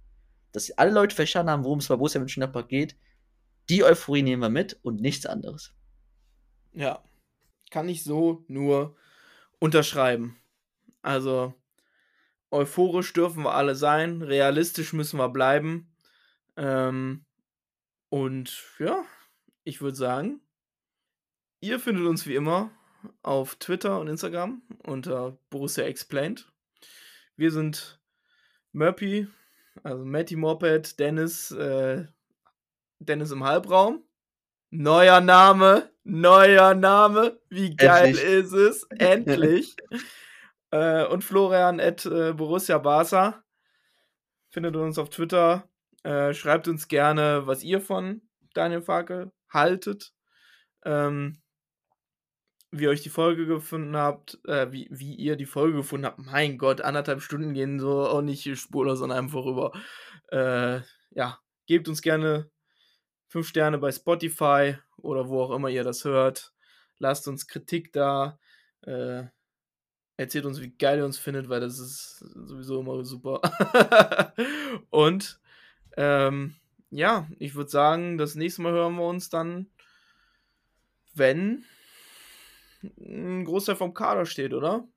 [0.52, 2.96] dass alle Leute verstanden haben, worum es bei Borussia Mönchengladbach geht,
[3.70, 5.74] die Euphorie nehmen wir mit und nichts anderes.
[6.74, 7.04] Ja,
[7.72, 8.96] kann ich so nur
[9.60, 10.38] unterschreiben.
[11.02, 11.54] Also,
[12.52, 15.92] euphorisch dürfen wir alle sein, realistisch müssen wir bleiben.
[16.56, 17.26] Ähm,
[18.10, 19.04] und ja,
[19.64, 20.42] ich würde sagen,
[21.62, 22.72] ihr findet uns wie immer
[23.22, 26.52] auf Twitter und Instagram unter Borussia Explained.
[27.36, 28.00] Wir sind
[28.72, 29.28] Murphy,
[29.84, 32.06] also Matty Moped, Dennis, äh,
[33.00, 34.04] Dennis im Halbraum.
[34.70, 37.40] Neuer Name, neuer Name.
[37.50, 38.26] Wie geil Endlich.
[38.26, 38.84] ist es?
[38.98, 39.76] Endlich.
[40.72, 43.44] äh, und Florian at äh, Borussia Barca.
[44.50, 45.70] Findet uns auf Twitter.
[46.04, 48.22] Äh, schreibt uns gerne, was ihr von
[48.54, 50.14] Daniel Farke haltet.
[50.86, 51.43] Ähm,
[52.74, 56.18] wie euch die Folge gefunden habt, äh, wie, wie ihr die Folge gefunden habt.
[56.18, 59.72] Mein Gott, anderthalb Stunden gehen so auch nicht spurlos an einem vorüber.
[60.32, 60.82] Äh,
[61.12, 62.50] ja, gebt uns gerne
[63.28, 66.52] fünf Sterne bei Spotify oder wo auch immer ihr das hört.
[66.98, 68.40] Lasst uns Kritik da.
[68.82, 69.26] Äh,
[70.18, 73.40] erzählt uns, wie geil ihr uns findet, weil das ist sowieso immer super.
[74.90, 75.40] Und
[75.96, 76.56] ähm,
[76.90, 79.68] ja, ich würde sagen, das nächste Mal hören wir uns dann,
[81.14, 81.66] wenn
[83.00, 84.88] ein Großteil vom Kader steht, oder?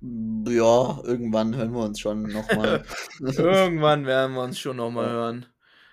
[0.00, 2.84] Ja, irgendwann hören wir uns schon nochmal.
[3.20, 5.12] Irgendwann werden wir uns schon nochmal Ja.
[5.12, 5.46] hören.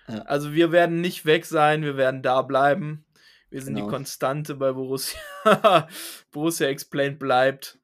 [0.08, 0.18] Ja.
[0.22, 3.04] Also wir werden nicht weg sein, wir werden da bleiben.
[3.50, 3.86] Wir sind Genau.
[3.86, 5.18] die Konstante bei Borussia.
[6.30, 7.80] Borussia Explained bleibt.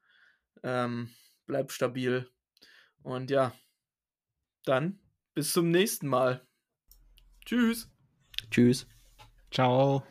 [0.63, 1.09] Ähm,
[1.45, 2.29] bleibt stabil.
[3.01, 3.53] Und ja,
[4.63, 4.99] dann
[5.33, 6.47] bis zum nächsten Mal.
[7.45, 7.89] Tschüss.
[8.49, 8.87] Tschüss.
[9.51, 10.03] Ciao.